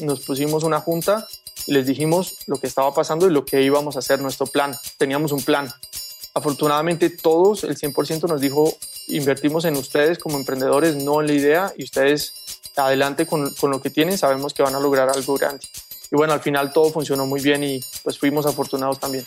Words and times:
nos 0.00 0.20
pusimos 0.20 0.64
una 0.64 0.80
junta 0.80 1.26
y 1.66 1.72
les 1.72 1.86
dijimos 1.86 2.36
lo 2.46 2.58
que 2.58 2.66
estaba 2.66 2.92
pasando 2.94 3.26
y 3.26 3.30
lo 3.30 3.44
que 3.44 3.62
íbamos 3.62 3.96
a 3.96 4.00
hacer, 4.00 4.20
nuestro 4.20 4.46
plan. 4.46 4.76
Teníamos 4.98 5.32
un 5.32 5.42
plan. 5.42 5.72
Afortunadamente 6.34 7.10
todos, 7.10 7.64
el 7.64 7.76
100% 7.76 8.28
nos 8.28 8.40
dijo, 8.40 8.76
invertimos 9.08 9.64
en 9.64 9.76
ustedes 9.76 10.18
como 10.18 10.38
emprendedores, 10.38 10.96
no 10.96 11.20
en 11.20 11.26
la 11.26 11.32
idea, 11.32 11.72
y 11.76 11.84
ustedes 11.84 12.34
adelante 12.76 13.26
con, 13.26 13.52
con 13.54 13.70
lo 13.70 13.82
que 13.82 13.90
tienen, 13.90 14.16
sabemos 14.16 14.54
que 14.54 14.62
van 14.62 14.74
a 14.74 14.80
lograr 14.80 15.08
algo 15.10 15.34
grande. 15.36 15.66
Y 16.10 16.16
bueno, 16.16 16.32
al 16.32 16.40
final 16.40 16.72
todo 16.72 16.90
funcionó 16.90 17.26
muy 17.26 17.40
bien 17.40 17.62
y 17.62 17.80
pues 18.02 18.18
fuimos 18.18 18.46
afortunados 18.46 18.98
también. 18.98 19.26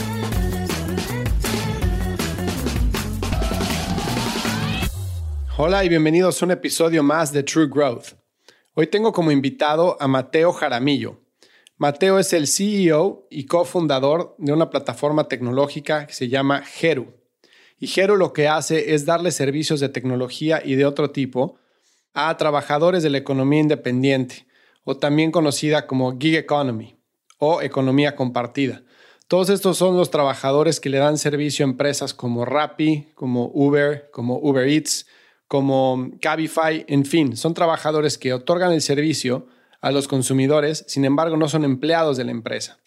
Hola 5.63 5.85
y 5.85 5.89
bienvenidos 5.89 6.41
a 6.41 6.45
un 6.45 6.51
episodio 6.53 7.03
más 7.03 7.31
de 7.31 7.43
True 7.43 7.67
Growth. 7.67 8.15
Hoy 8.73 8.87
tengo 8.87 9.13
como 9.13 9.29
invitado 9.29 9.95
a 9.99 10.07
Mateo 10.07 10.53
Jaramillo. 10.53 11.19
Mateo 11.77 12.17
es 12.17 12.33
el 12.33 12.47
CEO 12.47 13.27
y 13.29 13.45
cofundador 13.45 14.33
de 14.39 14.53
una 14.53 14.71
plataforma 14.71 15.27
tecnológica 15.27 16.07
que 16.07 16.15
se 16.15 16.29
llama 16.29 16.63
Heru. 16.81 17.13
Y 17.77 17.87
Heru 17.95 18.17
lo 18.17 18.33
que 18.33 18.47
hace 18.47 18.95
es 18.95 19.05
darle 19.05 19.29
servicios 19.29 19.79
de 19.79 19.89
tecnología 19.89 20.63
y 20.65 20.73
de 20.73 20.85
otro 20.85 21.11
tipo 21.11 21.59
a 22.15 22.35
trabajadores 22.37 23.03
de 23.03 23.11
la 23.11 23.19
economía 23.19 23.59
independiente, 23.59 24.47
o 24.83 24.97
también 24.97 25.29
conocida 25.29 25.85
como 25.85 26.17
gig 26.17 26.37
economy 26.37 26.97
o 27.37 27.61
economía 27.61 28.15
compartida. 28.15 28.81
Todos 29.27 29.51
estos 29.51 29.77
son 29.77 29.95
los 29.95 30.09
trabajadores 30.09 30.79
que 30.79 30.89
le 30.89 30.97
dan 30.97 31.19
servicio 31.19 31.63
a 31.63 31.69
empresas 31.69 32.15
como 32.15 32.45
Rappi, 32.45 33.09
como 33.13 33.51
Uber, 33.53 34.09
como 34.11 34.39
Uber 34.39 34.67
Eats, 34.67 35.05
como 35.51 36.11
Cabify, 36.21 36.85
en 36.87 37.03
fin, 37.03 37.35
son 37.35 37.53
trabajadores 37.53 38.17
que 38.17 38.31
otorgan 38.31 38.71
el 38.71 38.81
servicio 38.81 39.47
a 39.81 39.91
los 39.91 40.07
consumidores, 40.07 40.85
sin 40.87 41.03
embargo 41.03 41.35
no 41.35 41.49
son 41.49 41.65
empleados 41.65 42.15
de 42.15 42.23
la 42.23 42.31
empresa. 42.31 42.77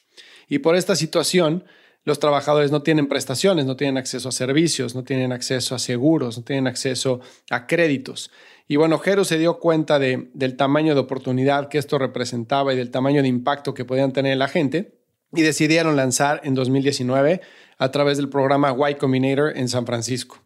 Y 0.49 0.61
por 0.61 0.75
esta 0.75 0.97
situación, 0.97 1.65
los 2.05 2.21
trabajadores 2.21 2.71
no 2.71 2.81
tienen 2.81 3.07
prestaciones, 3.07 3.67
no 3.67 3.77
tienen 3.77 3.99
acceso 3.99 4.31
a 4.31 4.33
servicios, 4.33 4.95
no 4.95 5.05
tienen 5.05 5.31
acceso 5.31 5.75
a 5.75 5.79
seguros, 5.79 6.39
no 6.39 6.45
tienen 6.45 6.67
acceso 6.67 7.21
a 7.51 7.67
créditos. 7.67 8.31
Y 8.67 8.77
bueno, 8.77 8.99
Jero 8.99 9.27
se 9.27 9.37
dio 9.37 9.59
cuenta 9.59 9.99
de, 9.99 10.31
del 10.33 10.57
tamaño 10.57 10.95
de 10.95 11.01
oportunidad 11.01 11.69
que 11.69 11.77
esto 11.77 11.99
representaba 11.99 12.73
y 12.73 12.79
del 12.79 12.91
tamaño 12.91 13.21
de 13.21 13.29
impacto 13.29 13.75
que 13.75 13.85
podían 13.85 14.15
tener 14.15 14.39
la 14.39 14.49
gente 14.49 15.03
y 15.35 15.43
decidieron 15.43 15.97
lanzar 15.97 16.41
en 16.45 16.55
2019 16.55 17.43
a 17.77 17.91
través 17.91 18.17
del 18.17 18.31
programa 18.31 18.75
Y 18.89 18.95
Combinator 18.95 19.55
en 19.55 19.69
San 19.69 19.85
Francisco. 19.85 20.44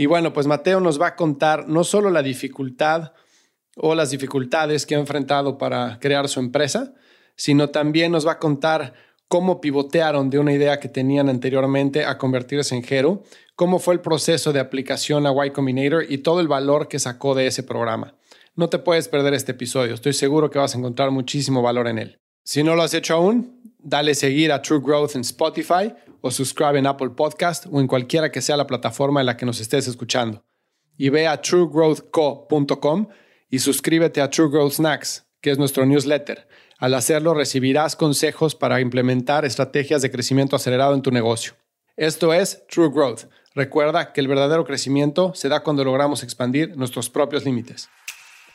Y 0.00 0.06
bueno, 0.06 0.32
pues 0.32 0.46
Mateo 0.46 0.80
nos 0.80 0.98
va 0.98 1.08
a 1.08 1.14
contar 1.14 1.68
no 1.68 1.84
solo 1.84 2.08
la 2.08 2.22
dificultad 2.22 3.12
o 3.76 3.94
las 3.94 4.08
dificultades 4.08 4.86
que 4.86 4.94
ha 4.94 4.98
enfrentado 4.98 5.58
para 5.58 5.98
crear 6.00 6.26
su 6.30 6.40
empresa, 6.40 6.94
sino 7.36 7.68
también 7.68 8.10
nos 8.10 8.26
va 8.26 8.32
a 8.32 8.38
contar 8.38 8.94
cómo 9.28 9.60
pivotearon 9.60 10.30
de 10.30 10.38
una 10.38 10.54
idea 10.54 10.80
que 10.80 10.88
tenían 10.88 11.28
anteriormente 11.28 12.06
a 12.06 12.16
convertirse 12.16 12.74
en 12.74 12.82
Hero, 12.88 13.24
cómo 13.56 13.78
fue 13.78 13.92
el 13.92 14.00
proceso 14.00 14.54
de 14.54 14.60
aplicación 14.60 15.26
a 15.26 15.46
Y 15.46 15.50
Combinator 15.50 16.06
y 16.08 16.16
todo 16.16 16.40
el 16.40 16.48
valor 16.48 16.88
que 16.88 16.98
sacó 16.98 17.34
de 17.34 17.46
ese 17.46 17.62
programa. 17.62 18.14
No 18.56 18.70
te 18.70 18.78
puedes 18.78 19.06
perder 19.06 19.34
este 19.34 19.52
episodio, 19.52 19.92
estoy 19.92 20.14
seguro 20.14 20.50
que 20.50 20.58
vas 20.58 20.74
a 20.74 20.78
encontrar 20.78 21.10
muchísimo 21.10 21.60
valor 21.60 21.88
en 21.88 21.98
él. 21.98 22.20
Si 22.42 22.62
no 22.62 22.74
lo 22.74 22.84
has 22.84 22.94
hecho 22.94 23.16
aún, 23.16 23.59
dale 23.82 24.14
seguir 24.14 24.52
a 24.52 24.62
True 24.62 24.80
Growth 24.82 25.14
en 25.14 25.22
Spotify 25.22 25.92
o 26.20 26.30
suscribe 26.30 26.78
en 26.78 26.86
Apple 26.86 27.10
Podcast 27.10 27.66
o 27.70 27.80
en 27.80 27.86
cualquiera 27.86 28.30
que 28.30 28.42
sea 28.42 28.56
la 28.56 28.66
plataforma 28.66 29.20
en 29.20 29.26
la 29.26 29.36
que 29.36 29.46
nos 29.46 29.60
estés 29.60 29.88
escuchando. 29.88 30.44
Y 30.96 31.08
ve 31.08 31.26
a 31.26 31.40
truegrowthco.com 31.40 33.08
y 33.48 33.58
suscríbete 33.58 34.20
a 34.20 34.28
True 34.28 34.50
Growth 34.50 34.74
Snacks, 34.74 35.26
que 35.40 35.50
es 35.50 35.58
nuestro 35.58 35.86
newsletter. 35.86 36.46
Al 36.78 36.94
hacerlo 36.94 37.34
recibirás 37.34 37.96
consejos 37.96 38.54
para 38.54 38.80
implementar 38.80 39.44
estrategias 39.44 40.02
de 40.02 40.10
crecimiento 40.10 40.56
acelerado 40.56 40.94
en 40.94 41.02
tu 41.02 41.10
negocio. 41.10 41.54
Esto 41.96 42.32
es 42.32 42.66
True 42.68 42.90
Growth. 42.90 43.24
Recuerda 43.54 44.12
que 44.12 44.20
el 44.20 44.28
verdadero 44.28 44.64
crecimiento 44.64 45.32
se 45.34 45.48
da 45.48 45.62
cuando 45.62 45.84
logramos 45.84 46.22
expandir 46.22 46.76
nuestros 46.76 47.10
propios 47.10 47.44
límites. 47.44 47.88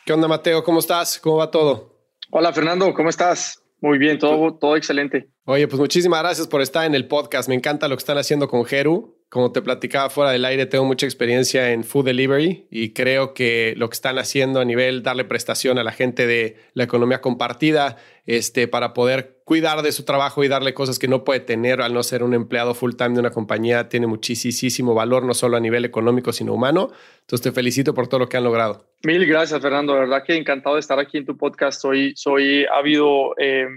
¿Qué 0.06 0.14
onda, 0.14 0.28
Mateo? 0.28 0.64
¿Cómo 0.64 0.80
estás? 0.80 1.20
¿Cómo 1.20 1.38
va 1.38 1.52
todo? 1.52 1.96
Hola, 2.32 2.54
Fernando. 2.54 2.94
¿Cómo 2.94 3.10
estás? 3.10 3.65
Muy 3.82 3.98
bien, 3.98 4.18
todo, 4.18 4.56
todo 4.56 4.76
excelente. 4.76 5.30
Oye, 5.46 5.68
pues 5.68 5.80
muchísimas 5.80 6.22
gracias 6.22 6.48
por 6.48 6.62
estar 6.62 6.86
en 6.86 6.96
el 6.96 7.08
podcast. 7.08 7.48
Me 7.50 7.56
encanta 7.56 7.88
lo 7.88 7.96
que 7.96 8.02
están 8.02 8.18
haciendo 8.18 8.48
con 8.48 8.66
Jeru. 8.66 9.16
Como 9.30 9.52
te 9.52 9.62
platicaba 9.62 10.10
fuera 10.10 10.32
del 10.32 10.46
aire, 10.46 10.66
tengo 10.66 10.86
mucha 10.86 11.06
experiencia 11.06 11.72
en 11.72 11.84
food 11.84 12.06
delivery 12.06 12.68
y 12.70 12.94
creo 12.94 13.34
que 13.34 13.74
lo 13.76 13.90
que 13.90 13.96
están 13.96 14.18
haciendo 14.18 14.60
a 14.60 14.66
nivel 14.66 15.04
darle 15.04 15.26
prestación 15.26 15.78
a 15.78 15.84
la 15.84 15.92
gente 15.92 16.28
de 16.28 16.58
la 16.74 16.84
economía 16.84 17.22
compartida, 17.22 17.98
este, 18.26 18.68
para 18.68 18.94
poder 18.94 19.42
cuidar 19.44 19.82
de 19.82 19.92
su 19.92 20.06
trabajo 20.06 20.44
y 20.44 20.48
darle 20.48 20.74
cosas 20.74 21.00
que 21.00 21.08
no 21.08 21.24
puede 21.24 21.40
tener 21.40 21.82
al 21.82 21.94
no 21.94 22.04
ser 22.04 22.24
un 22.24 22.34
empleado 22.34 22.76
full 22.76 22.94
time 22.94 23.16
de 23.16 23.20
una 23.20 23.32
compañía, 23.32 23.90
tiene 23.90 24.08
muchísimo 24.08 24.94
valor, 24.94 25.24
no 25.24 25.34
solo 25.34 25.58
a 25.58 25.60
nivel 25.60 25.86
económico, 25.86 26.32
sino 26.32 26.54
humano. 26.54 26.92
Entonces 27.22 27.42
te 27.42 27.52
felicito 27.52 27.94
por 27.94 28.08
todo 28.08 28.20
lo 28.20 28.30
que 28.30 28.38
han 28.38 28.44
logrado. 28.44 28.86
Mil 29.04 29.26
gracias, 29.26 29.62
Fernando. 29.62 29.94
De 29.94 30.02
verdad 30.02 30.24
que 30.26 30.36
encantado 30.36 30.76
de 30.76 30.82
estar 30.82 31.00
aquí 31.00 31.18
en 31.18 31.26
tu 31.26 31.36
podcast. 31.36 31.82
Soy, 31.82 32.14
soy 32.16 32.66
habido, 32.74 33.36
eh, 33.38 33.68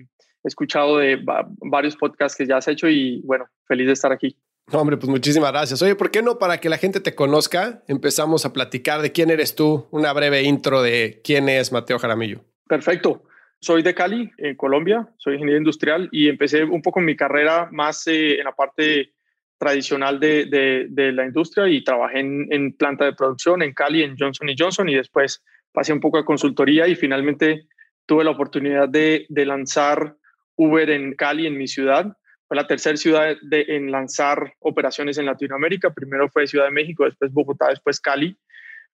escuchado 0.44 0.98
de 0.98 1.20
varios 1.60 1.96
podcasts 1.96 2.36
que 2.36 2.46
ya 2.46 2.58
has 2.58 2.68
hecho 2.68 2.88
y 2.88 3.20
bueno, 3.24 3.46
feliz 3.66 3.86
de 3.86 3.92
estar 3.92 4.12
aquí 4.12 4.36
hombre, 4.72 4.96
pues 4.96 5.08
muchísimas 5.08 5.52
gracias. 5.52 5.80
Oye, 5.82 5.94
¿por 5.94 6.10
qué 6.10 6.22
no 6.22 6.38
para 6.38 6.58
que 6.58 6.68
la 6.68 6.78
gente 6.78 7.00
te 7.00 7.14
conozca 7.14 7.82
empezamos 7.88 8.44
a 8.44 8.52
platicar 8.52 9.02
de 9.02 9.12
quién 9.12 9.30
eres 9.30 9.54
tú? 9.54 9.86
Una 9.90 10.12
breve 10.12 10.42
intro 10.42 10.82
de 10.82 11.20
quién 11.24 11.48
es 11.48 11.72
Mateo 11.72 11.98
Jaramillo. 11.98 12.40
Perfecto. 12.66 13.24
Soy 13.60 13.82
de 13.82 13.94
Cali, 13.94 14.30
en 14.38 14.54
Colombia, 14.54 15.08
soy 15.16 15.34
ingeniero 15.34 15.58
industrial 15.58 16.08
y 16.12 16.28
empecé 16.28 16.62
un 16.62 16.80
poco 16.80 17.00
mi 17.00 17.16
carrera 17.16 17.68
más 17.72 18.06
eh, 18.06 18.38
en 18.38 18.44
la 18.44 18.52
parte 18.52 19.14
tradicional 19.58 20.20
de, 20.20 20.86
la 21.12 21.24
industria 21.24 21.66
y 21.66 21.82
trabajé 21.82 22.20
en, 22.20 22.46
en, 22.50 22.72
planta 22.74 23.04
de 23.04 23.14
producción 23.14 23.62
en 23.62 23.74
Cali, 23.74 24.04
en 24.04 24.16
Johnson 24.16 24.48
Johnson 24.56 24.88
y 24.88 24.94
después 24.94 25.42
pasé 25.72 25.92
un 25.92 25.98
poco 25.98 26.18
de 26.18 26.24
consultoría 26.24 26.86
y 26.86 26.94
finalmente 26.94 27.66
tuve 28.06 28.22
la 28.22 28.30
oportunidad 28.30 28.88
de, 28.88 29.26
de 29.28 29.44
lanzar 29.44 30.16
Uber 30.54 30.88
en 30.90 31.14
Cali, 31.14 31.46
en 31.46 31.58
mi 31.58 31.66
ciudad, 31.66 32.16
fue 32.48 32.56
la 32.56 32.66
tercera 32.66 32.96
ciudad 32.96 33.36
de, 33.42 33.64
en 33.68 33.92
lanzar 33.92 34.54
operaciones 34.60 35.18
en 35.18 35.26
Latinoamérica. 35.26 35.92
Primero 35.92 36.30
fue 36.30 36.46
Ciudad 36.46 36.64
de 36.64 36.70
México, 36.70 37.04
después 37.04 37.30
Bogotá, 37.30 37.68
después 37.68 38.00
Cali. 38.00 38.36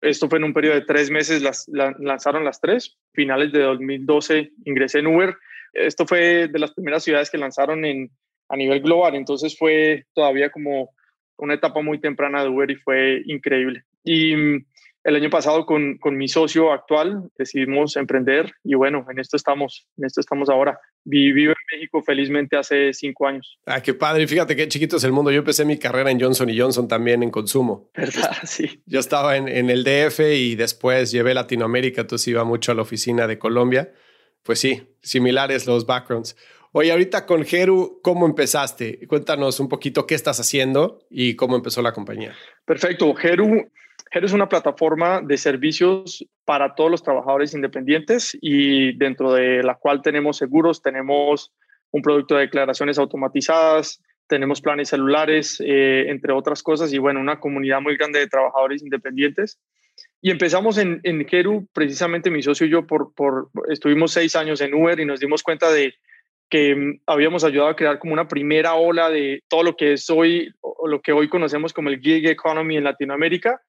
Esto 0.02 0.28
fue 0.28 0.40
en 0.40 0.46
un 0.46 0.54
periodo 0.54 0.76
de 0.76 0.82
tres 0.82 1.12
meses, 1.12 1.42
las, 1.42 1.66
lanzaron 1.70 2.44
las 2.44 2.60
tres. 2.60 2.98
Finales 3.14 3.52
de 3.54 3.62
2012 3.62 4.52
ingresé 4.66 5.00
en 5.00 5.08
Uber. 5.08 5.38
Esto 5.72 6.06
fue 6.08 6.48
de 6.48 6.60
las 6.60 6.74
primeras 6.74 7.04
ciudades 7.04 7.30
que 7.30 7.38
lanzaron 7.38 7.86
en, 7.86 8.10
a 8.50 8.58
nivel 8.58 8.82
global, 8.82 9.16
entonces 9.16 9.58
fue 9.58 10.06
todavía 10.14 10.50
como 10.50 10.90
una 11.38 11.56
etapa 11.56 11.82
muy 11.82 12.00
temprana 12.00 12.44
de 12.44 12.50
Uber 12.50 12.70
y 12.70 12.76
fue 12.76 13.22
increíble. 13.26 13.84
Y 14.04 14.36
el 15.04 15.16
año 15.16 15.30
pasado 15.30 15.66
con, 15.66 15.98
con, 15.98 16.16
mi 16.18 16.28
socio 16.28 16.72
actual 16.72 17.30
decidimos 17.38 17.98
emprender 17.98 18.54
y 18.64 18.76
bueno, 18.76 19.06
en 19.10 19.20
esto 19.20 19.36
estamos, 19.36 19.88
en 19.98 20.06
esto 20.06 20.22
estamos 20.22 20.50
ahora. 20.50 20.80
Vivo 21.04 21.52
en 21.52 21.78
México 21.78 22.02
felizmente 22.02 22.56
hace 22.56 22.94
cinco 22.94 23.28
años. 23.28 23.58
Ah, 23.66 23.82
qué 23.82 23.94
padre. 23.94 24.26
Fíjate 24.28 24.56
qué 24.56 24.68
chiquito 24.68 24.96
es 24.96 25.04
el 25.04 25.12
mundo. 25.12 25.32
Yo 25.32 25.40
empecé 25.40 25.66
mi 25.66 25.78
carrera 25.78 26.10
en 26.10 26.22
Johnson 26.22 26.50
y 26.50 26.58
Johnson 26.58 26.88
también 26.88 27.24
en 27.24 27.32
consumo. 27.32 27.90
¿Verdad? 27.96 28.32
Sí. 28.44 28.82
Yo 28.86 29.00
estaba 29.00 29.38
en, 29.38 29.48
en 29.48 29.70
el 29.70 29.84
DF 29.84 30.20
y 30.20 30.56
después 30.56 31.12
llevé 31.12 31.34
Latinoamérica, 31.34 32.02
entonces 32.02 32.28
iba 32.28 32.44
mucho 32.44 32.72
a 32.72 32.76
la 32.76 32.84
oficina 32.84 33.28
de 33.28 33.40
Colombia. 33.40 33.92
Pues 34.44 34.60
sí, 34.60 34.84
similares 35.02 35.66
los 35.66 35.86
backgrounds. 35.86 36.36
Oye, 36.72 36.92
ahorita 36.92 37.26
con 37.26 37.46
Geru, 37.46 38.00
¿cómo 38.02 38.26
empezaste? 38.26 39.06
Cuéntanos 39.08 39.60
un 39.60 39.70
poquito 39.70 40.08
qué 40.08 40.16
estás 40.16 40.40
haciendo 40.40 41.06
y 41.10 41.36
cómo 41.36 41.56
empezó 41.56 41.82
la 41.82 41.94
compañía. 41.94 42.36
Perfecto. 42.66 43.14
Geru, 43.14 43.70
Geru 44.12 44.28
es 44.28 44.34
una 44.34 44.48
plataforma 44.48 45.22
de 45.22 45.38
servicios 45.38 46.26
para 46.46 46.76
todos 46.76 46.92
los 46.92 47.02
trabajadores 47.02 47.54
independientes 47.56 48.38
y 48.42 48.96
dentro 48.98 49.34
de 49.34 49.64
la 49.64 49.76
cual 49.76 50.02
tenemos 50.04 50.38
seguros, 50.38 50.84
tenemos 50.84 51.52
un 51.92 52.02
producto 52.02 52.36
de 52.36 52.42
declaraciones 52.42 53.00
automatizadas, 53.00 54.02
tenemos 54.28 54.62
planes 54.62 54.90
celulares, 54.90 55.62
eh, 55.66 56.06
entre 56.10 56.34
otras 56.34 56.64
cosas, 56.64 56.94
y 56.94 56.98
bueno, 56.98 57.20
una 57.20 57.40
comunidad 57.40 57.82
muy 57.82 57.98
grande 57.98 58.20
de 58.20 58.28
trabajadores 58.28 58.84
independientes. 58.84 59.60
Y 60.22 60.32
empezamos 60.32 60.78
en, 60.78 61.02
en 61.04 61.26
precisamente 61.74 62.32
mi 62.32 62.42
socio 62.42 62.66
y 62.66 62.70
yo, 62.70 62.88
por, 62.88 63.14
por, 63.14 63.50
estuvimos 63.70 64.12
seis 64.12 64.36
años 64.36 64.62
en 64.62 64.74
Uber 64.74 65.00
y 65.00 65.06
nos 65.06 65.20
dimos 65.20 65.44
cuenta 65.44 65.72
de 65.72 65.96
que 66.50 66.76
mm, 66.76 67.02
habíamos 67.08 67.44
ayudado 67.44 67.70
a 67.70 67.76
crear 67.76 68.00
como 68.00 68.14
una 68.14 68.28
primera 68.28 68.76
ola 68.76 69.10
de 69.10 69.44
todo 69.48 69.64
lo 69.64 69.76
que 69.76 69.94
es 69.94 70.10
hoy, 70.10 70.54
o 70.62 70.88
lo 70.88 71.02
que 71.02 71.12
hoy 71.12 71.30
conocemos 71.30 71.74
como 71.74 71.90
el 71.90 72.00
gig 72.00 72.28
economy 72.28 72.78
en 72.78 72.86
Latinoamérica, 72.86 73.62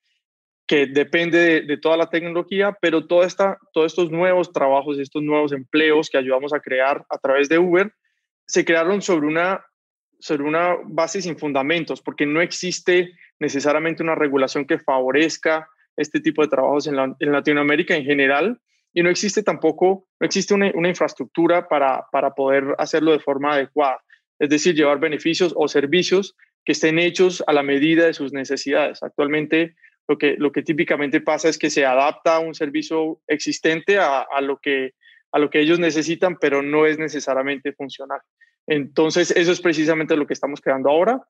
que 0.67 0.87
depende 0.87 1.63
de, 1.63 1.77
toda 1.77 1.97
la 1.97 2.09
tecnología, 2.09 2.77
pero 2.81 3.07
toda 3.07 3.27
esta, 3.27 3.59
todos 3.73 3.93
estos 3.93 4.11
nuevos 4.11 4.53
trabajos, 4.53 4.99
estos 4.99 5.23
nuevos 5.23 5.53
empleos 5.53 6.09
que 6.09 6.19
ayudamos 6.19 6.55
a 6.55 6.61
crear 6.61 7.05
a 7.11 7.19
través 7.19 7.49
de 7.49 7.59
Uber, 7.59 7.93
se 8.47 8.65
crearon 8.65 9.03
sobre 9.03 9.27
una 9.27 9.65
sobre 10.21 10.45
una 10.45 10.77
base 10.87 11.21
sin 11.21 11.37
fundamentos, 11.37 12.01
porque 12.01 12.25
no 12.25 12.41
existe 12.41 13.13
necesariamente 13.39 14.03
una 14.03 14.15
regulación 14.15 14.65
que 14.65 14.79
favorezca 14.79 15.69
este 15.99 16.19
tipo 16.19 16.41
de 16.41 16.49
trabajos 16.49 16.87
en, 16.87 16.97
Latinoamérica 17.31 17.95
en 17.95 18.05
general 18.05 18.59
y 18.95 19.03
no 19.03 19.11
existe 19.11 19.43
tampoco, 19.43 20.09
no 20.19 20.25
existe 20.25 20.55
una, 20.55 20.69
infraestructura 20.89 21.69
para, 21.69 22.07
para 22.11 22.31
poder 22.31 22.75
hacerlo 22.79 23.13
de 23.13 23.19
forma 23.19 23.53
adecuada, 23.53 24.03
es 24.39 24.49
decir, 24.49 24.75
llevar 24.75 24.99
beneficios 24.99 25.53
o 25.57 25.69
servicios 25.69 26.35
que 26.65 26.73
estén 26.73 26.99
hechos 26.99 27.45
a 27.47 27.53
la 27.53 27.63
medida 27.63 28.07
de 28.07 28.15
sus 28.15 28.33
necesidades. 28.33 29.03
Actualmente 29.03 29.75
lo 30.09 30.19
que, 30.19 30.37
lo 30.39 30.53
que 30.53 30.63
típicamente 30.63 31.21
pasa 31.21 31.49
es 31.49 31.59
que 31.59 31.71
se 31.71 31.87
adapta 31.87 32.39
un 32.39 32.55
servicio 32.55 33.21
existente 33.27 33.99
a, 33.99 34.21
a, 34.21 34.41
lo 34.41 34.59
que, 34.59 34.93
a 35.33 35.39
lo 35.39 35.51
que 35.51 35.61
ellos 35.61 35.79
necesitan, 35.79 36.37
pero 36.39 36.63
no 36.63 36.87
es 36.87 36.99
necesariamente 36.99 37.73
funcional. 37.73 38.21
Entonces, 38.67 39.31
eso 39.31 39.53
es 39.53 39.61
precisamente 39.61 40.17
lo 40.17 40.27
que 40.27 40.35
estamos 40.35 40.61
creando 40.61 40.91
ahora 40.91 41.21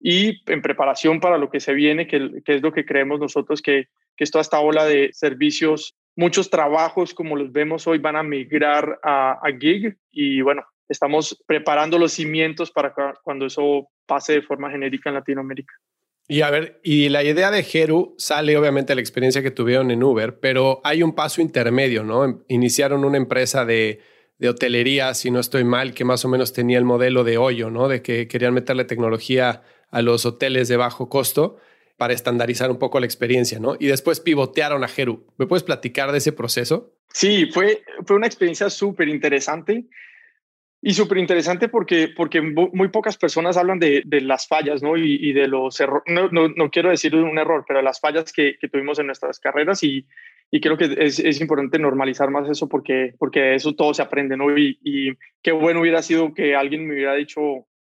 y 0.00 0.42
en 0.50 0.62
preparación 0.62 1.20
para 1.20 1.38
lo 1.38 1.50
que 1.50 1.60
se 1.60 1.72
viene, 1.74 2.06
que, 2.06 2.42
es 2.44 2.62
lo 2.62 2.72
que 2.72 2.84
creemos 2.84 3.20
nosotros 3.20 3.62
que, 3.62 3.88
que 4.16 4.26
toda 4.26 4.42
esta 4.42 4.60
ola 4.60 4.84
de 4.84 5.10
servicios, 5.12 5.96
muchos 6.16 6.50
trabajos 6.50 7.14
como 7.14 7.36
los 7.36 7.52
vemos 7.52 7.86
hoy 7.86 7.98
van 7.98 8.16
a 8.16 8.22
migrar 8.22 9.00
a, 9.02 9.40
gig 9.58 9.96
y 10.12 10.40
bueno, 10.42 10.62
estamos 10.88 11.42
preparando 11.46 11.98
los 11.98 12.12
cimientos 12.12 12.70
para 12.70 12.92
cuando 13.22 13.46
eso 13.46 13.88
pase 14.06 14.34
de 14.34 14.42
forma 14.42 14.70
genérica 14.70 15.10
en 15.10 15.14
Latinoamérica. 15.14 15.74
Y 16.26 16.40
a 16.40 16.50
ver, 16.50 16.80
y 16.82 17.10
la 17.10 17.22
idea 17.22 17.50
de 17.50 17.62
Geru 17.62 18.14
sale 18.18 18.56
obviamente 18.56 18.92
de 18.92 18.94
la 18.96 19.00
experiencia 19.02 19.42
que 19.42 19.50
tuvieron 19.50 19.90
en 19.90 20.02
Uber, 20.02 20.38
pero 20.40 20.80
hay 20.84 21.02
un 21.02 21.14
paso 21.14 21.42
intermedio, 21.42 22.02
¿no? 22.02 22.44
Iniciaron 22.48 23.04
una 23.04 23.18
empresa 23.18 23.64
de 23.64 24.00
de 24.38 24.48
hotelería, 24.48 25.14
si 25.14 25.30
no 25.30 25.40
estoy 25.40 25.64
mal, 25.64 25.94
que 25.94 26.04
más 26.04 26.24
o 26.24 26.28
menos 26.28 26.52
tenía 26.52 26.78
el 26.78 26.84
modelo 26.84 27.24
de 27.24 27.38
hoyo, 27.38 27.70
¿no? 27.70 27.88
De 27.88 28.02
que 28.02 28.26
querían 28.28 28.54
meterle 28.54 28.84
tecnología 28.84 29.62
a 29.90 30.02
los 30.02 30.26
hoteles 30.26 30.68
de 30.68 30.76
bajo 30.76 31.08
costo 31.08 31.56
para 31.96 32.14
estandarizar 32.14 32.70
un 32.70 32.78
poco 32.78 32.98
la 32.98 33.06
experiencia, 33.06 33.60
¿no? 33.60 33.76
Y 33.78 33.86
después 33.86 34.20
pivotearon 34.20 34.82
a 34.82 34.88
Heru. 34.94 35.26
¿Me 35.38 35.46
puedes 35.46 35.62
platicar 35.62 36.10
de 36.10 36.18
ese 36.18 36.32
proceso? 36.32 36.92
Sí, 37.12 37.46
fue, 37.46 37.84
fue 38.04 38.16
una 38.16 38.26
experiencia 38.26 38.68
súper 38.70 39.08
interesante 39.08 39.84
y 40.86 40.92
súper 40.92 41.16
interesante 41.16 41.70
porque, 41.70 42.08
porque 42.14 42.42
muy 42.42 42.88
pocas 42.88 43.16
personas 43.16 43.56
hablan 43.56 43.78
de, 43.78 44.02
de 44.04 44.20
las 44.20 44.46
fallas, 44.46 44.82
¿no? 44.82 44.98
Y, 44.98 45.32
de 45.32 45.48
los 45.48 45.80
errores, 45.80 46.04
no, 46.06 46.28
no, 46.28 46.48
no, 46.48 46.70
quiero 46.70 46.90
decir 46.90 47.16
un 47.16 47.38
error, 47.38 47.64
pero 47.66 47.80
las 47.80 48.00
fallas 48.00 48.30
que, 48.34 48.58
que 48.60 48.68
tuvimos 48.68 48.98
en 48.98 49.06
nuestras 49.06 49.40
carreras 49.40 49.82
y, 49.82 50.06
y 50.50 50.60
creo 50.60 50.76
que 50.76 50.94
es, 50.98 51.18
es, 51.20 51.40
importante 51.40 51.78
normalizar 51.78 52.30
más 52.30 52.50
eso 52.50 52.68
porque, 52.68 53.14
porque 53.18 53.54
eso 53.54 53.74
todo 53.74 53.94
se 53.94 54.02
aprende, 54.02 54.36
¿no? 54.36 54.54
Y, 54.58 54.78
y, 54.84 55.14
qué 55.42 55.52
bueno 55.52 55.80
hubiera 55.80 56.02
sido 56.02 56.34
que 56.34 56.54
alguien 56.54 56.86
me 56.86 56.92
hubiera 56.92 57.14
dicho 57.14 57.40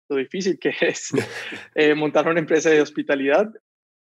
lo 0.08 0.18
difícil 0.18 0.60
que 0.60 0.72
es 0.82 1.10
eh, 1.74 1.96
montar 1.96 2.28
una 2.28 2.40
empresa 2.40 2.70
de 2.70 2.82
hospitalidad 2.82 3.52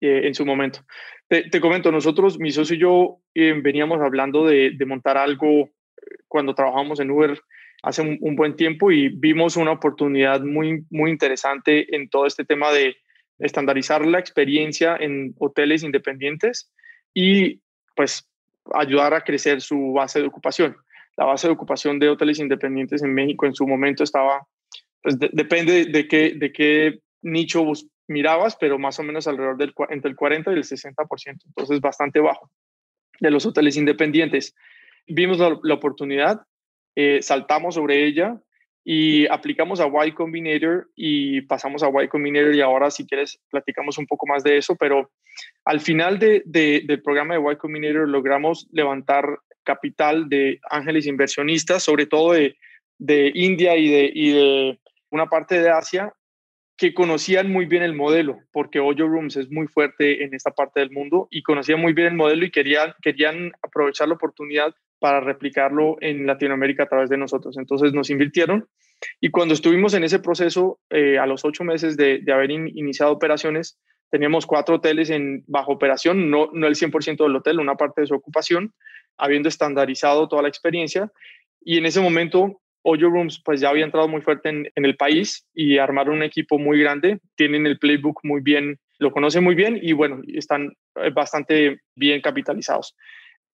eh, 0.00 0.20
en 0.28 0.36
su 0.36 0.46
momento. 0.46 0.86
Te, 1.26 1.50
te, 1.50 1.60
comento, 1.60 1.90
nosotros, 1.90 2.38
mi 2.38 2.52
socio 2.52 2.76
y 2.76 2.78
yo, 2.78 3.18
eh, 3.34 3.54
veníamos 3.60 4.00
hablando 4.00 4.46
de, 4.46 4.70
de, 4.70 4.86
montar 4.86 5.16
algo 5.16 5.70
cuando 6.28 6.54
trabajamos 6.54 7.00
en 7.00 7.10
Uber 7.10 7.40
hace 7.84 8.02
un, 8.02 8.36
buen 8.36 8.56
tiempo 8.56 8.90
y 8.90 9.08
vimos 9.08 9.56
una 9.56 9.72
oportunidad 9.72 10.40
muy, 10.40 10.84
muy 10.90 11.10
interesante 11.10 11.94
en 11.94 12.08
todo 12.08 12.26
este 12.26 12.44
tema 12.44 12.72
de 12.72 12.96
estandarizar 13.38 14.06
la 14.06 14.18
experiencia 14.18 14.96
en 14.98 15.34
hoteles 15.38 15.82
independientes 15.82 16.72
y 17.12 17.60
pues 17.94 18.28
ayudar 18.72 19.12
a 19.12 19.22
crecer 19.22 19.60
su 19.60 19.92
base 19.92 20.20
de 20.20 20.26
ocupación. 20.26 20.76
La 21.16 21.26
base 21.26 21.46
de 21.46 21.52
ocupación 21.52 21.98
de 21.98 22.08
hoteles 22.08 22.38
independientes 22.38 23.02
en 23.02 23.12
México 23.12 23.46
en 23.46 23.54
su 23.54 23.66
momento 23.66 24.02
estaba, 24.02 24.46
pues 25.02 25.18
depende 25.18 25.84
de 25.84 26.08
qué, 26.08 26.32
de 26.34 26.52
qué 26.52 27.00
nicho 27.22 27.64
mirabas, 28.08 28.56
pero 28.56 28.78
más 28.78 28.98
o 28.98 29.02
menos 29.02 29.26
alrededor 29.26 29.56
del 29.56 29.74
entre 29.90 30.10
el 30.10 30.16
40 30.16 30.50
y 30.52 30.54
el 30.54 30.64
60%, 30.64 31.38
entonces 31.46 31.80
bastante 31.80 32.20
bajo 32.20 32.50
de 33.20 33.30
los 33.30 33.46
hoteles 33.46 33.76
independientes. 33.76 34.54
Vimos 35.06 35.38
la, 35.38 35.74
oportunidad, 35.74 36.42
eh, 36.96 37.20
saltamos 37.22 37.74
sobre 37.74 38.04
ella 38.04 38.40
y 38.84 39.26
aplicamos 39.28 39.80
a 39.80 39.88
Y 40.06 40.12
Combinator 40.12 40.90
y 40.94 41.40
pasamos 41.42 41.82
a 41.82 41.88
Y 42.02 42.08
Combinator 42.08 42.54
y 42.54 42.60
ahora 42.60 42.90
si 42.90 43.06
quieres 43.06 43.40
platicamos 43.50 43.96
un 43.96 44.06
poco 44.06 44.26
más 44.26 44.44
de 44.44 44.58
eso, 44.58 44.76
pero 44.76 45.10
al 45.64 45.80
final 45.80 46.18
de, 46.18 46.42
del 46.44 47.02
programa 47.02 47.34
de 47.34 47.52
Y 47.52 47.56
Combinator 47.56 48.08
logramos 48.08 48.68
levantar 48.70 49.38
capital 49.64 50.28
de 50.28 50.60
ángeles 50.70 51.06
inversionistas, 51.06 51.82
sobre 51.82 52.04
todo 52.04 52.32
de, 52.32 52.56
de 52.98 53.32
India 53.34 53.76
y 53.76 53.88
de, 53.88 54.12
y 54.14 54.32
de 54.32 54.78
una 55.10 55.26
parte 55.26 55.60
de 55.60 55.70
Asia, 55.70 56.12
que 56.76 56.92
conocían 56.92 57.50
muy 57.50 57.66
bien 57.66 57.82
el 57.82 57.94
modelo, 57.94 58.40
porque 58.52 58.80
Oyo 58.80 59.08
Rooms 59.08 59.36
es 59.36 59.50
muy 59.50 59.66
fuerte 59.68 60.24
en 60.24 60.34
esta 60.34 60.50
parte 60.50 60.80
del 60.80 60.90
mundo 60.90 61.28
y 61.30 61.42
conocían 61.42 61.80
muy 61.80 61.92
bien 61.92 62.08
el 62.08 62.14
modelo 62.14 62.44
y 62.44 62.50
querían, 62.50 62.94
querían 63.00 63.52
aprovechar 63.62 64.08
la 64.08 64.14
oportunidad 64.14 64.74
para 64.98 65.20
replicarlo 65.20 65.96
en 66.00 66.26
Latinoamérica 66.26 66.84
a 66.84 66.88
través 66.88 67.10
de 67.10 67.18
nosotros. 67.18 67.56
Entonces 67.58 67.92
nos 67.92 68.10
invirtieron 68.10 68.68
y 69.20 69.30
cuando 69.30 69.54
estuvimos 69.54 69.94
en 69.94 70.04
ese 70.04 70.18
proceso, 70.18 70.78
eh, 70.90 71.18
a 71.18 71.26
los 71.26 71.44
ocho 71.44 71.64
meses 71.64 71.96
de, 71.96 72.22
haber 72.32 72.50
iniciado 72.50 73.12
operaciones, 73.12 73.78
teníamos 74.10 74.46
cuatro 74.46 74.76
hoteles 74.76 75.10
en 75.10 75.44
bajo 75.46 75.72
operación, 75.72 76.30
no, 76.30 76.50
no 76.52 76.66
el 76.66 76.76
100% 76.76 77.22
del 77.22 77.36
hotel, 77.36 77.60
una 77.60 77.74
parte 77.76 78.02
de 78.02 78.06
su 78.06 78.14
ocupación, 78.14 78.72
habiendo 79.16 79.48
estandarizado 79.48 80.28
toda 80.28 80.42
la 80.42 80.48
experiencia. 80.48 81.10
Y 81.60 81.78
en 81.78 81.86
ese 81.86 82.00
momento, 82.00 82.60
Oyo 82.82 83.08
Rooms 83.08 83.40
pues 83.44 83.60
ya 83.60 83.70
había 83.70 83.84
entrado 83.84 84.08
muy 84.08 84.20
fuerte 84.20 84.50
en, 84.50 84.70
en 84.74 84.84
el 84.84 84.96
país 84.96 85.46
y 85.54 85.78
armaron 85.78 86.16
un 86.16 86.22
equipo 86.22 86.58
muy 86.58 86.78
grande, 86.80 87.18
tienen 87.34 87.66
el 87.66 87.78
playbook 87.78 88.20
muy 88.22 88.40
bien, 88.40 88.78
lo 88.98 89.10
conocen 89.10 89.42
muy 89.42 89.54
bien 89.54 89.78
y 89.80 89.92
bueno, 89.92 90.20
están 90.28 90.72
eh, 90.96 91.10
bastante 91.10 91.80
bien 91.96 92.20
capitalizados. 92.20 92.94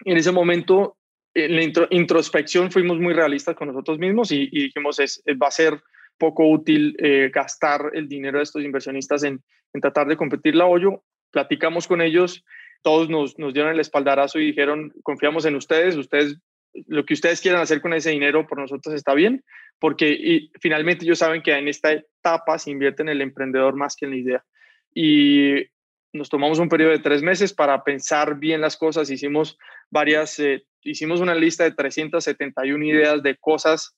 En 0.04 0.16
ese 0.16 0.32
momento 0.32 0.96
en 1.34 1.56
la 1.56 1.86
introspección 1.90 2.70
fuimos 2.70 2.98
muy 2.98 3.14
realistas 3.14 3.54
con 3.54 3.68
nosotros 3.68 3.98
mismos 3.98 4.32
y, 4.32 4.48
dijimos, 4.48 4.98
es, 4.98 5.22
va 5.40 5.48
a 5.48 5.52
ser 5.52 5.80
poco 6.18 6.48
útil 6.48 6.96
eh, 6.98 7.30
gastar 7.32 7.90
el 7.94 8.08
dinero 8.08 8.38
de 8.38 8.44
estos 8.44 8.62
inversionistas 8.62 9.22
en, 9.22 9.42
en, 9.72 9.80
tratar 9.80 10.06
de 10.06 10.16
competir 10.16 10.54
la 10.54 10.66
hoyo. 10.66 11.02
Platicamos 11.30 11.86
con 11.86 12.00
ellos, 12.00 12.44
todos 12.82 13.08
nos, 13.08 13.38
nos 13.38 13.54
dieron 13.54 13.72
el 13.72 13.80
espaldarazo 13.80 14.38
y 14.38 14.46
dijeron, 14.46 14.92
confiamos 15.02 15.44
en 15.44 15.54
ustedes, 15.54 15.96
ustedes, 15.96 16.38
lo 16.86 17.04
que 17.04 17.14
ustedes 17.14 17.40
quieran 17.40 17.62
hacer 17.62 17.80
con 17.80 17.94
ese 17.94 18.10
dinero 18.10 18.46
por 18.46 18.58
nosotros 18.58 18.94
está 18.94 19.14
bien, 19.14 19.44
porque 19.78 20.10
y, 20.10 20.50
finalmente 20.60 21.04
ellos 21.04 21.18
saben 21.18 21.42
que 21.42 21.52
en 21.52 21.68
esta 21.68 21.92
etapa 21.92 22.58
se 22.58 22.70
invierte 22.70 23.02
en 23.02 23.08
el 23.08 23.22
emprendedor 23.22 23.76
más 23.76 23.96
que 23.96 24.06
en 24.06 24.10
la 24.10 24.16
idea. 24.16 24.44
Y 24.92 25.66
nos 26.12 26.28
tomamos 26.28 26.58
un 26.58 26.68
periodo 26.68 26.90
de 26.90 26.98
tres 26.98 27.22
meses 27.22 27.52
para 27.52 27.84
pensar 27.84 28.38
bien 28.38 28.60
las 28.60 28.76
cosas, 28.76 29.10
hicimos 29.10 29.58
varias 29.90 30.38
eh, 30.38 30.64
hicimos 30.82 31.20
una 31.20 31.34
lista 31.34 31.64
de 31.64 31.72
371 31.72 32.84
ideas 32.84 33.22
de 33.22 33.36
cosas, 33.36 33.96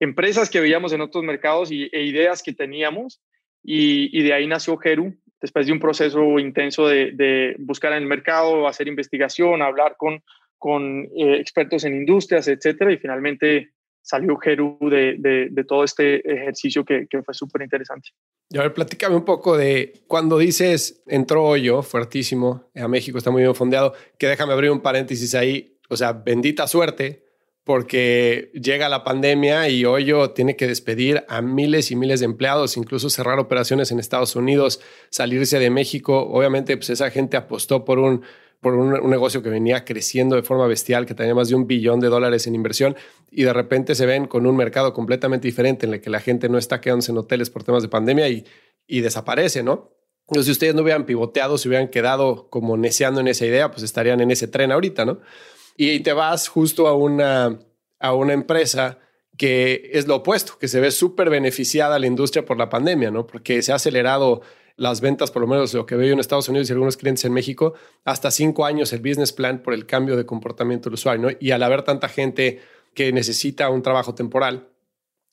empresas 0.00 0.50
que 0.50 0.60
veíamos 0.60 0.92
en 0.92 1.00
otros 1.00 1.24
mercados 1.24 1.70
y, 1.70 1.88
e 1.92 2.02
ideas 2.02 2.42
que 2.42 2.52
teníamos. 2.52 3.20
Y, 3.66 4.22
de 4.22 4.34
ahí 4.34 4.46
nació 4.46 4.76
Geru, 4.76 5.14
después 5.40 5.66
de 5.66 5.72
un 5.72 5.80
proceso 5.80 6.38
intenso 6.38 6.86
de, 6.86 7.56
buscar 7.58 7.92
en 7.92 8.02
el 8.02 8.08
mercado, 8.08 8.68
hacer 8.68 8.88
investigación, 8.88 9.62
hablar 9.62 9.96
con, 9.96 10.22
con 10.58 11.04
eh, 11.16 11.38
expertos 11.40 11.84
en 11.84 11.94
industrias, 11.94 12.46
etcétera, 12.46 12.92
y 12.92 12.98
finalmente 12.98 13.70
salió 14.04 14.36
Geru 14.36 14.78
de, 14.82 15.16
de, 15.50 15.64
todo 15.64 15.82
este 15.82 16.16
ejercicio 16.30 16.84
que, 16.84 17.06
que 17.08 17.22
fue 17.22 17.32
súper 17.32 17.62
interesante. 17.62 18.10
Y 18.50 18.58
a 18.58 18.62
ver, 18.62 18.74
platícame 18.74 19.16
un 19.16 19.24
poco 19.24 19.56
de 19.56 20.04
cuando 20.06 20.36
dices 20.36 21.02
entró 21.06 21.56
yo 21.56 21.82
fuertísimo 21.82 22.70
a 22.76 22.86
México, 22.86 23.16
está 23.16 23.30
muy 23.30 23.42
bien 23.42 23.54
fondeado, 23.54 23.94
que 24.18 24.26
déjame 24.26 24.52
abrir 24.52 24.70
un 24.70 24.80
paréntesis 24.80 25.34
ahí 25.34 25.74
o 25.88 25.96
sea, 25.96 26.12
bendita 26.12 26.66
suerte, 26.66 27.24
porque 27.62 28.50
llega 28.52 28.88
la 28.88 29.04
pandemia 29.04 29.68
y 29.68 29.84
Hoyo 29.86 30.30
tiene 30.30 30.56
que 30.56 30.66
despedir 30.66 31.24
a 31.28 31.40
miles 31.40 31.90
y 31.90 31.96
miles 31.96 32.20
de 32.20 32.26
empleados, 32.26 32.76
incluso 32.76 33.08
cerrar 33.08 33.38
operaciones 33.38 33.90
en 33.90 33.98
Estados 33.98 34.36
Unidos, 34.36 34.80
salirse 35.10 35.58
de 35.58 35.70
México. 35.70 36.28
Obviamente, 36.30 36.76
pues 36.76 36.90
esa 36.90 37.10
gente 37.10 37.36
apostó 37.36 37.84
por 37.84 37.98
un 37.98 38.22
por 38.64 38.74
un, 38.74 39.10
negocio 39.10 39.42
que 39.42 39.50
venía 39.50 39.84
creciendo 39.84 40.36
de 40.36 40.42
forma 40.42 40.66
bestial, 40.66 41.04
que 41.04 41.14
tenía 41.14 41.34
más 41.34 41.50
de 41.50 41.54
un 41.54 41.66
billón 41.66 42.00
de 42.00 42.08
dólares 42.08 42.46
en 42.46 42.54
inversión, 42.54 42.96
y 43.30 43.42
de 43.42 43.52
repente 43.52 43.94
se 43.94 44.06
ven 44.06 44.26
con 44.26 44.46
un 44.46 44.56
mercado 44.56 44.94
completamente 44.94 45.46
diferente 45.46 45.84
en 45.84 45.92
el 45.92 46.00
que 46.00 46.08
la 46.08 46.20
gente 46.20 46.48
no 46.48 46.56
está 46.56 46.80
quedándose 46.80 47.12
en 47.12 47.18
hoteles 47.18 47.50
por 47.50 47.62
temas 47.62 47.82
de 47.82 47.90
pandemia 47.90 48.26
y, 48.30 48.44
desaparece, 48.88 49.62
¿no? 49.62 49.90
Entonces, 50.22 50.46
si 50.46 50.52
ustedes 50.52 50.74
no 50.74 50.80
hubieran 50.80 51.04
pivoteado, 51.04 51.58
si 51.58 51.68
hubieran 51.68 51.88
quedado 51.88 52.48
como 52.48 52.78
neceando 52.78 53.20
en 53.20 53.28
esa 53.28 53.44
idea, 53.44 53.70
pues 53.70 53.82
estarían 53.82 54.22
en 54.22 54.30
ese 54.30 54.48
tren 54.48 54.72
ahorita, 54.72 55.04
¿no? 55.04 55.20
Y 55.76 56.00
te 56.00 56.14
vas 56.14 56.48
justo 56.48 56.88
a 56.88 56.96
una, 56.96 57.58
a 58.00 58.14
una 58.14 58.32
empresa 58.32 58.98
que 59.36 59.90
es 59.92 60.06
lo 60.06 60.16
opuesto, 60.16 60.56
que 60.58 60.68
se 60.68 60.80
ve 60.80 60.90
súper 60.90 61.28
beneficiada 61.28 61.98
la 61.98 62.06
industria 62.06 62.46
por 62.46 62.56
la 62.56 62.70
pandemia, 62.70 63.10
¿no? 63.10 63.26
Porque 63.26 63.60
se 63.60 63.72
ha 63.72 63.74
acelerado 63.74 64.40
las 64.76 65.00
ventas, 65.00 65.30
por 65.30 65.42
lo 65.42 65.48
menos 65.48 65.72
lo 65.74 65.86
que 65.86 65.94
veo 65.94 66.12
en 66.12 66.18
Estados 66.18 66.48
Unidos 66.48 66.68
y 66.68 66.72
algunos 66.72 66.96
clientes 66.96 67.24
en 67.24 67.32
México, 67.32 67.74
hasta 68.04 68.30
cinco 68.30 68.64
años 68.64 68.92
el 68.92 69.00
business 69.00 69.32
plan 69.32 69.62
por 69.62 69.74
el 69.74 69.86
cambio 69.86 70.16
de 70.16 70.26
comportamiento 70.26 70.88
del 70.88 70.94
usuario. 70.94 71.30
¿no? 71.30 71.36
Y 71.38 71.52
al 71.52 71.62
haber 71.62 71.82
tanta 71.82 72.08
gente 72.08 72.60
que 72.94 73.12
necesita 73.12 73.68
un 73.70 73.82
trabajo 73.82 74.14
temporal, 74.14 74.68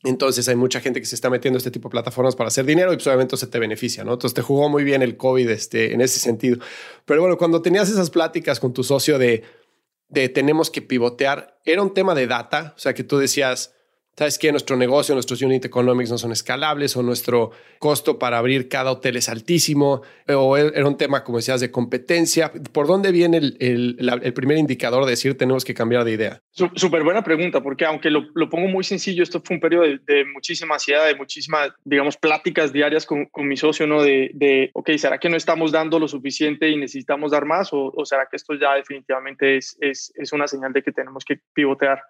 entonces 0.04 0.48
hay 0.48 0.56
mucha 0.56 0.80
gente 0.80 1.00
que 1.00 1.06
se 1.06 1.16
está 1.16 1.30
metiendo 1.30 1.58
a 1.58 1.60
este 1.60 1.70
tipo 1.70 1.88
de 1.88 1.92
plataformas 1.92 2.36
para 2.36 2.48
hacer 2.48 2.66
dinero 2.66 2.92
y 2.92 2.96
pues 2.96 3.06
obviamente 3.08 3.38
se 3.38 3.48
te 3.48 3.60
beneficia, 3.60 4.04
¿no? 4.04 4.14
Entonces 4.14 4.34
te 4.34 4.42
jugó 4.42 4.68
muy 4.68 4.84
bien 4.84 5.04
el 5.04 5.16
COVID 5.16 5.48
este, 5.50 5.94
en 5.94 6.02
ese 6.02 6.20
sentido. 6.20 6.58
Pero 7.06 7.22
bueno, 7.22 7.38
cuando 7.38 7.62
tenías 7.62 7.90
esas 7.90 8.10
pláticas 8.10 8.60
con 8.60 8.74
tu 8.74 8.84
socio 8.84 9.20
de, 9.20 9.44
de 10.08 10.30
tenemos 10.30 10.72
que 10.72 10.82
pivotear, 10.82 11.60
era 11.66 11.84
un 11.84 11.94
tema 11.94 12.16
de 12.16 12.26
data, 12.26 12.74
o 12.76 12.80
sea 12.80 12.96
que 12.96 13.04
tú 13.04 13.20
decías, 13.20 13.76
sabes 14.22 14.38
que 14.38 14.52
nuestro 14.52 14.78
negocio, 14.78 15.16
nuestros 15.16 15.42
unit 15.42 15.66
economics 15.66 16.12
no 16.12 16.18
son 16.20 16.32
escalables 16.32 16.96
o 16.96 17.02
nuestro 17.02 17.50
costo 17.80 18.20
para 18.20 18.38
abrir 18.38 18.70
cada 18.70 18.92
hotel 18.92 19.18
es 19.18 19.30
altísimo 19.30 20.04
o 20.28 20.58
era 20.58 20.88
un 20.88 20.96
tema, 20.96 21.24
como 21.24 21.40
decías, 21.40 21.60
de 21.60 21.72
competencia. 21.72 22.52
¿Por 22.72 22.86
dónde 22.86 23.12
viene 23.12 23.38
el, 23.38 24.34
primer 24.36 24.60
indicador 24.60 25.06
de 25.06 25.12
decir 25.12 25.36
tenemos 25.40 25.66
que 25.66 25.74
cambiar 25.74 26.04
de 26.04 26.12
idea? 26.12 26.42
Súper 26.52 27.04
buena 27.04 27.24
pregunta, 27.24 27.64
porque 27.64 27.84
aunque 27.84 28.12
lo, 28.12 28.32
pongo 28.48 28.68
muy 28.68 28.84
sencillo, 28.84 29.24
esto 29.24 29.42
fue 29.44 29.56
un 29.56 29.60
periodo 29.60 29.86
de, 30.06 30.24
muchísima 30.26 30.76
ansiedad, 30.76 31.08
de 31.08 31.16
muchísimas, 31.16 31.72
digamos, 31.84 32.16
pláticas 32.16 32.72
diarias 32.72 33.08
con, 33.08 33.28
mi 33.38 33.58
socio, 33.58 33.88
¿no? 33.88 34.04
De, 34.04 34.30
de, 34.36 34.72
¿será 35.00 35.18
que 35.18 35.30
no 35.30 35.36
estamos 35.36 35.72
dando 35.72 35.98
lo 35.98 36.08
suficiente 36.08 36.70
y 36.70 36.78
necesitamos 36.78 37.32
dar 37.32 37.46
más? 37.46 37.70
¿O, 37.72 38.06
será 38.06 38.28
que 38.30 38.36
esto 38.36 38.54
ya 38.54 38.76
definitivamente 38.76 39.58
es, 39.58 39.76
es 39.80 40.32
una 40.32 40.48
señal 40.48 40.74
de 40.74 40.84
que 40.84 40.92
tenemos 40.92 41.26
que 41.26 41.40
pivotear? 41.56 42.04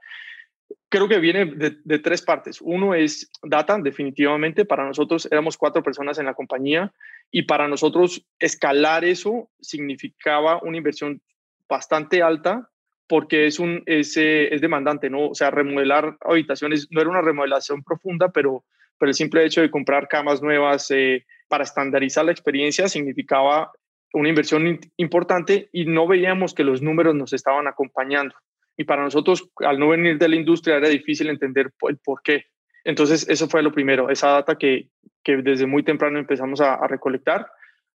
Creo 0.89 1.07
que 1.07 1.19
viene 1.19 1.45
de, 1.45 1.99
tres 1.99 2.21
partes. 2.21 2.61
Uno 2.61 2.93
es 2.93 3.29
data, 3.43 3.77
definitivamente. 3.77 4.65
Para 4.65 4.85
nosotros 4.85 5.27
éramos 5.31 5.57
cuatro 5.57 5.81
personas 5.81 6.19
en 6.19 6.25
la 6.25 6.33
compañía 6.33 6.91
y 7.31 7.43
para 7.43 7.67
nosotros 7.67 8.25
escalar 8.39 9.05
eso 9.05 9.49
significaba 9.59 10.61
una 10.63 10.77
inversión 10.77 11.21
bastante 11.67 12.21
alta 12.21 12.69
porque 13.07 13.47
es, 13.47 13.59
un, 13.59 13.83
es, 13.85 14.15
eh, 14.17 14.53
es 14.53 14.61
demandante, 14.61 15.09
¿no? 15.09 15.29
O 15.29 15.35
sea, 15.35 15.51
remodelar 15.51 16.17
habitaciones 16.21 16.87
no 16.91 17.01
era 17.01 17.09
una 17.09 17.21
remodelación 17.21 17.83
profunda, 17.83 18.29
pero, 18.29 18.63
pero 18.97 19.09
el 19.09 19.15
simple 19.15 19.45
hecho 19.45 19.61
de 19.61 19.69
comprar 19.69 20.07
camas 20.07 20.41
nuevas 20.41 20.89
eh, 20.91 21.25
para 21.49 21.65
estandarizar 21.65 22.23
la 22.23 22.31
experiencia 22.31 22.87
significaba 22.87 23.71
una 24.13 24.29
inversión 24.29 24.79
importante 24.97 25.69
y 25.71 25.85
no 25.85 26.07
veíamos 26.07 26.53
que 26.53 26.63
los 26.63 26.81
números 26.81 27.15
nos 27.15 27.33
estaban 27.33 27.67
acompañando 27.67 28.35
y 28.81 28.83
para 28.83 29.03
nosotros, 29.03 29.47
al 29.57 29.77
no 29.79 29.89
venir 29.89 30.17
de 30.17 30.27
la 30.27 30.35
industria, 30.35 30.77
era 30.77 30.89
difícil 30.89 31.29
entender 31.29 31.71
el 31.87 31.97
por 31.99 32.21
qué. 32.23 32.45
Entonces, 32.83 33.27
eso 33.29 33.47
fue 33.47 33.61
lo 33.61 33.71
primero, 33.71 34.09
esa 34.09 34.29
data 34.29 34.57
que, 34.57 34.89
que 35.23 35.37
desde 35.37 35.67
muy 35.67 35.83
temprano 35.83 36.17
empezamos 36.17 36.61
a, 36.61 36.87
recolectar. 36.87 37.45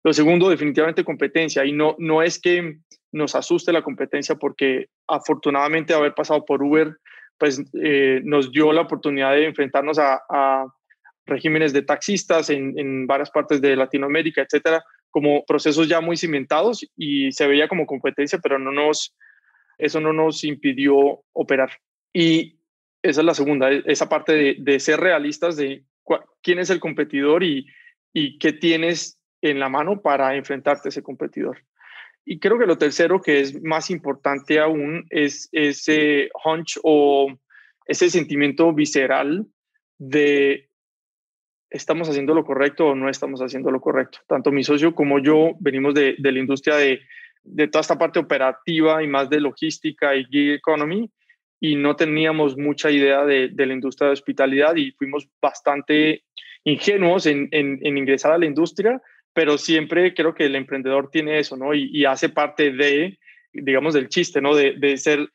Lo 0.04 0.14
segundo, 0.14 0.48
definitivamente 0.48 1.04
competencia. 1.04 1.66
Y 1.66 1.72
no, 1.72 1.96
no 1.98 2.22
es 2.22 2.40
que 2.40 2.78
nos 3.12 3.34
asuste 3.34 3.74
la 3.74 3.82
competencia 3.82 4.36
porque 4.36 4.90
afortunadamente 5.08 5.96
haber 5.96 6.14
pasado 6.14 6.46
por 6.46 6.62
Uber, 6.62 6.96
pues 7.40 7.64
eh, 7.82 8.22
nos 8.24 8.52
dio 8.52 8.72
la 8.72 8.82
oportunidad 8.82 9.32
de 9.32 9.48
enfrentarnos 9.48 9.98
a, 9.98 10.22
a 10.30 10.68
regímenes 11.26 11.74
de 11.74 11.82
taxistas 11.82 12.52
en, 12.52 12.78
en, 12.78 13.08
varias 13.08 13.32
partes 13.32 13.60
de 13.60 13.76
Latinoamérica, 13.76 14.44
etcétera, 14.44 14.84
como 15.10 15.44
procesos 15.46 15.88
ya 15.90 16.00
muy 16.00 16.16
cimentados 16.16 16.86
y 16.96 17.32
se 17.32 17.48
veía 17.48 17.68
como 17.68 17.88
competencia, 17.88 18.38
pero 18.38 18.60
no 18.60 18.72
nos, 18.72 19.16
eso 19.78 20.00
no 20.00 20.14
nos 20.14 20.44
impidió 20.44 21.24
operar. 21.34 21.72
Y 22.14 22.60
esa 23.02 23.22
es 23.22 23.26
la 23.26 23.34
segunda, 23.34 23.72
e, 23.72 23.84
esa 23.86 24.10
parte 24.10 24.56
de, 24.58 24.80
ser 24.80 25.00
realistas 25.00 25.58
de 25.58 25.84
quién 26.42 26.60
es 26.60 26.70
el 26.70 26.80
competidor 26.80 27.44
y, 27.44 27.68
qué 28.40 28.54
tienes 28.54 29.20
en 29.42 29.60
la 29.60 29.68
mano 29.68 30.02
para 30.02 30.36
enfrentarte 30.36 30.88
a 30.88 30.90
ese 30.90 31.04
competidor. 31.04 31.62
Y 32.24 32.40
creo 32.40 32.58
que 32.58 32.66
lo 32.66 32.78
tercero, 32.78 33.22
que 33.22 33.42
es 33.42 33.62
más 33.62 33.92
importante 33.92 34.60
aún, 34.60 35.06
es 35.10 35.50
ese 35.52 36.30
hunch 36.46 36.80
o 36.84 37.38
ese 37.86 38.10
sentimiento 38.10 38.74
visceral 38.74 39.46
de 39.98 40.70
estamos 41.70 42.10
haciendo 42.10 42.34
lo 42.34 42.46
correcto 42.46 42.88
o 42.88 42.96
no 42.96 43.10
estamos 43.10 43.42
haciendo 43.42 43.70
lo 43.70 43.82
correcto. 43.82 44.20
Tanto 44.28 44.52
mi 44.52 44.64
socio 44.64 44.96
como 44.96 45.20
yo 45.20 45.52
venimos 45.60 45.94
de 45.94 46.16
la 46.18 46.40
industria 46.40 46.78
de, 46.78 47.02
de 47.46 47.68
toda 47.68 47.82
esta 47.82 47.98
parte 47.98 48.20
operativa 48.20 49.02
y 49.04 49.08
más 49.08 49.30
de 49.30 49.40
logística 49.40 50.16
y 50.16 50.26
gig 50.26 50.52
economy 50.52 51.10
y 51.60 51.76
no 51.76 51.96
teníamos 51.96 52.58
mucha 52.58 52.92
idea 52.92 53.26
de, 53.26 53.52
la 53.56 53.74
industria 53.74 54.08
de 54.08 54.14
hospitalidad 54.14 54.76
y 54.76 54.92
fuimos 54.92 55.28
bastante 55.42 56.24
ingenuos 56.64 57.26
en, 57.26 57.50
ingresar 57.52 58.34
a 58.34 58.38
la 58.38 58.46
industria, 58.46 59.02
pero 59.34 59.58
siempre 59.58 60.14
creo 60.14 60.34
que 60.34 60.46
el 60.46 60.56
emprendedor 60.56 61.10
tiene 61.10 61.40
eso, 61.40 61.56
¿no? 61.56 61.74
Y, 61.74 61.90
y 61.92 62.06
hace 62.06 62.30
parte 62.30 62.72
de, 62.72 63.18
digamos, 63.54 63.94
del 63.94 64.10
chiste, 64.10 64.42
¿no? 64.42 64.56
De, 64.56 64.74
de 64.74 64.98
ser 64.98 65.30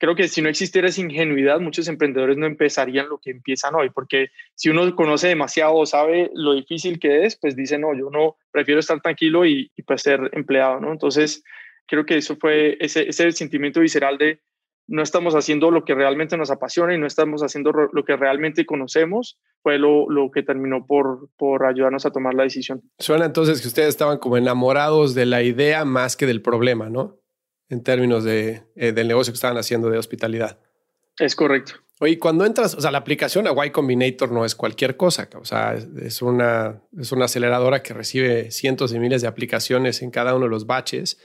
creo 0.00 0.16
que 0.16 0.28
si 0.28 0.40
no 0.40 0.48
existiera 0.48 0.88
esa 0.88 1.02
ingenuidad, 1.02 1.60
muchos 1.60 1.86
emprendedores 1.86 2.38
no 2.38 2.46
empezarían 2.46 3.10
lo 3.10 3.18
que 3.18 3.30
empiezan 3.30 3.74
hoy, 3.74 3.90
porque 3.90 4.30
si 4.54 4.70
uno 4.70 4.96
conoce 4.96 5.28
demasiado 5.28 5.74
o 5.74 5.84
sabe 5.84 6.30
lo 6.34 6.54
difícil 6.54 6.98
que 6.98 7.26
es, 7.26 7.36
pues 7.36 7.54
dice, 7.54 7.78
no, 7.78 7.94
yo 7.94 8.08
no, 8.10 8.36
prefiero 8.50 8.80
estar 8.80 9.00
tranquilo 9.02 9.44
y, 9.44 9.70
pues 9.86 10.00
ser 10.00 10.30
empleado, 10.32 10.80
¿no? 10.80 10.90
Entonces, 10.90 11.44
creo 11.86 12.06
que 12.06 12.16
eso 12.16 12.36
fue 12.36 12.78
ese, 12.80 13.08
ese 13.08 13.30
sentimiento 13.32 13.80
visceral 13.80 14.16
de 14.16 14.40
no 14.88 15.02
estamos 15.02 15.34
haciendo 15.34 15.70
lo 15.70 15.84
que 15.84 15.94
realmente 15.94 16.36
nos 16.36 16.50
apasiona 16.50 16.94
y 16.94 16.98
no 16.98 17.06
estamos 17.06 17.42
haciendo 17.42 17.70
lo 17.70 18.04
que 18.04 18.16
realmente 18.16 18.64
conocemos, 18.64 19.38
fue 19.62 19.78
lo, 19.78 20.08
lo, 20.08 20.30
que 20.30 20.42
terminó 20.42 20.86
por, 20.86 21.28
por 21.36 21.66
ayudarnos 21.66 22.06
a 22.06 22.10
tomar 22.10 22.32
la 22.34 22.44
decisión. 22.44 22.82
Suena 22.98 23.26
entonces 23.26 23.60
que 23.60 23.68
ustedes 23.68 23.90
estaban 23.90 24.18
como 24.18 24.38
enamorados 24.38 25.14
de 25.14 25.26
la 25.26 25.42
idea 25.42 25.84
más 25.84 26.16
que 26.16 26.26
del 26.26 26.40
problema, 26.40 26.88
¿no? 26.88 27.20
En 27.70 27.82
términos 27.82 28.24
de, 28.24 28.64
eh, 28.76 28.92
del 28.92 29.08
negocio 29.08 29.32
que 29.32 29.36
estaban 29.36 29.56
haciendo 29.56 29.88
de 29.88 29.96
hospitalidad. 29.96 30.58
Es 31.18 31.34
correcto. 31.34 31.74
Oye, 32.00 32.18
cuando 32.18 32.46
entras, 32.46 32.74
o 32.74 32.80
sea, 32.80 32.90
la 32.90 32.98
aplicación 32.98 33.46
a 33.46 33.66
Y 33.66 33.70
Combinator 33.70 34.32
no 34.32 34.46
es 34.46 34.54
cualquier 34.54 34.96
cosa, 34.96 35.28
o 35.34 35.44
sea, 35.44 35.74
es 35.74 36.22
una, 36.22 36.82
es 36.98 37.12
una 37.12 37.26
aceleradora 37.26 37.82
que 37.82 37.92
recibe 37.92 38.50
cientos 38.50 38.90
de 38.90 38.98
miles 38.98 39.20
de 39.20 39.28
aplicaciones 39.28 40.00
en 40.00 40.10
cada 40.10 40.34
uno 40.34 40.46
de 40.46 40.50
los 40.50 40.66
batches. 40.66 41.18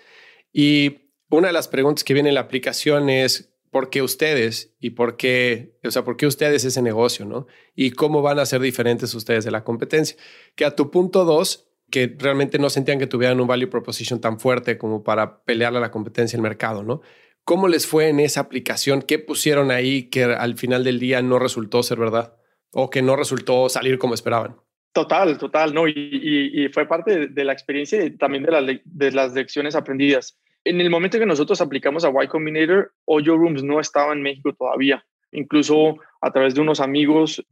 Y 0.51 1.11
una 1.29 1.47
de 1.47 1.53
las 1.53 1.69
preguntas 1.69 2.03
que 2.03 2.13
viene 2.13 2.27
en 2.27 2.35
la 2.35 2.41
aplicación 2.41 3.09
es, 3.09 3.53
¿por 3.71 3.89
qué 3.89 4.01
ustedes? 4.01 4.75
¿Y 4.81 4.91
por 4.91 5.15
qué, 5.15 5.77
o 5.85 5.91
sea, 5.91 6.03
por 6.03 6.17
qué 6.17 6.27
ustedes 6.27 6.65
ese 6.65 6.81
negocio, 6.81 7.25
no? 7.25 7.47
¿Y 7.73 7.91
cómo 7.91 8.21
van 8.21 8.39
a 8.39 8.45
ser 8.45 8.59
diferentes 8.59 9.13
ustedes 9.13 9.45
de 9.45 9.51
la 9.51 9.63
competencia? 9.63 10.17
Que 10.55 10.65
a 10.65 10.75
tu 10.75 10.91
punto 10.91 11.23
dos, 11.23 11.64
que 11.89 12.15
realmente 12.17 12.59
no 12.59 12.69
sentían 12.69 12.99
que 12.99 13.07
tuvieran 13.07 13.39
un 13.39 13.47
value 13.47 13.69
proposition 13.69 14.19
tan 14.19 14.39
fuerte 14.39 14.77
como 14.77 15.03
para 15.03 15.43
pelearle 15.43 15.77
a 15.77 15.81
la 15.81 15.91
competencia 15.91 16.35
en 16.35 16.39
el 16.39 16.49
mercado, 16.49 16.83
¿no? 16.83 17.01
¿Cómo 17.43 17.67
les 17.67 17.85
fue 17.85 18.09
en 18.09 18.19
esa 18.19 18.41
aplicación? 18.41 19.03
¿Qué 19.03 19.19
pusieron 19.19 19.69
ahí 19.69 20.09
que 20.09 20.23
al 20.23 20.57
final 20.57 20.83
del 20.83 20.99
día 20.99 21.21
no 21.21 21.37
resultó 21.37 21.83
ser 21.83 21.99
verdad? 21.99 22.35
¿O 22.71 22.89
que 22.89 23.03
no 23.03 23.15
resultó 23.15 23.69
salir 23.69 23.99
como 23.99 24.15
esperaban? 24.15 24.55
Total, 24.93 25.37
total, 25.37 25.73
¿no? 25.73 25.87
Y, 25.87 26.69
fue 26.73 26.87
parte 26.87 27.27
de, 27.27 27.43
la 27.43 27.53
experiencia 27.53 28.03
y 28.03 28.17
también 28.17 28.43
de, 28.43 28.81
de 28.83 29.11
las 29.11 29.33
lecciones 29.33 29.75
aprendidas. 29.75 30.39
En 30.63 30.81
el 30.81 30.89
momento 30.89 31.19
que 31.19 31.25
nosotros 31.27 31.61
aplicamos 31.61 32.03
a 32.03 32.11
Y 32.23 32.27
Combinator, 32.27 32.93
Oyo 33.05 33.37
Rooms 33.37 33.61
no 33.61 33.79
estaba 33.79 34.13
en 34.13 34.23
México 34.23 34.53
todavía. 34.53 35.05
Incluso 35.31 35.97
a 36.21 36.31
través 36.31 36.55
de 36.55 36.61
unos 36.61 36.79
amigos 36.79 37.45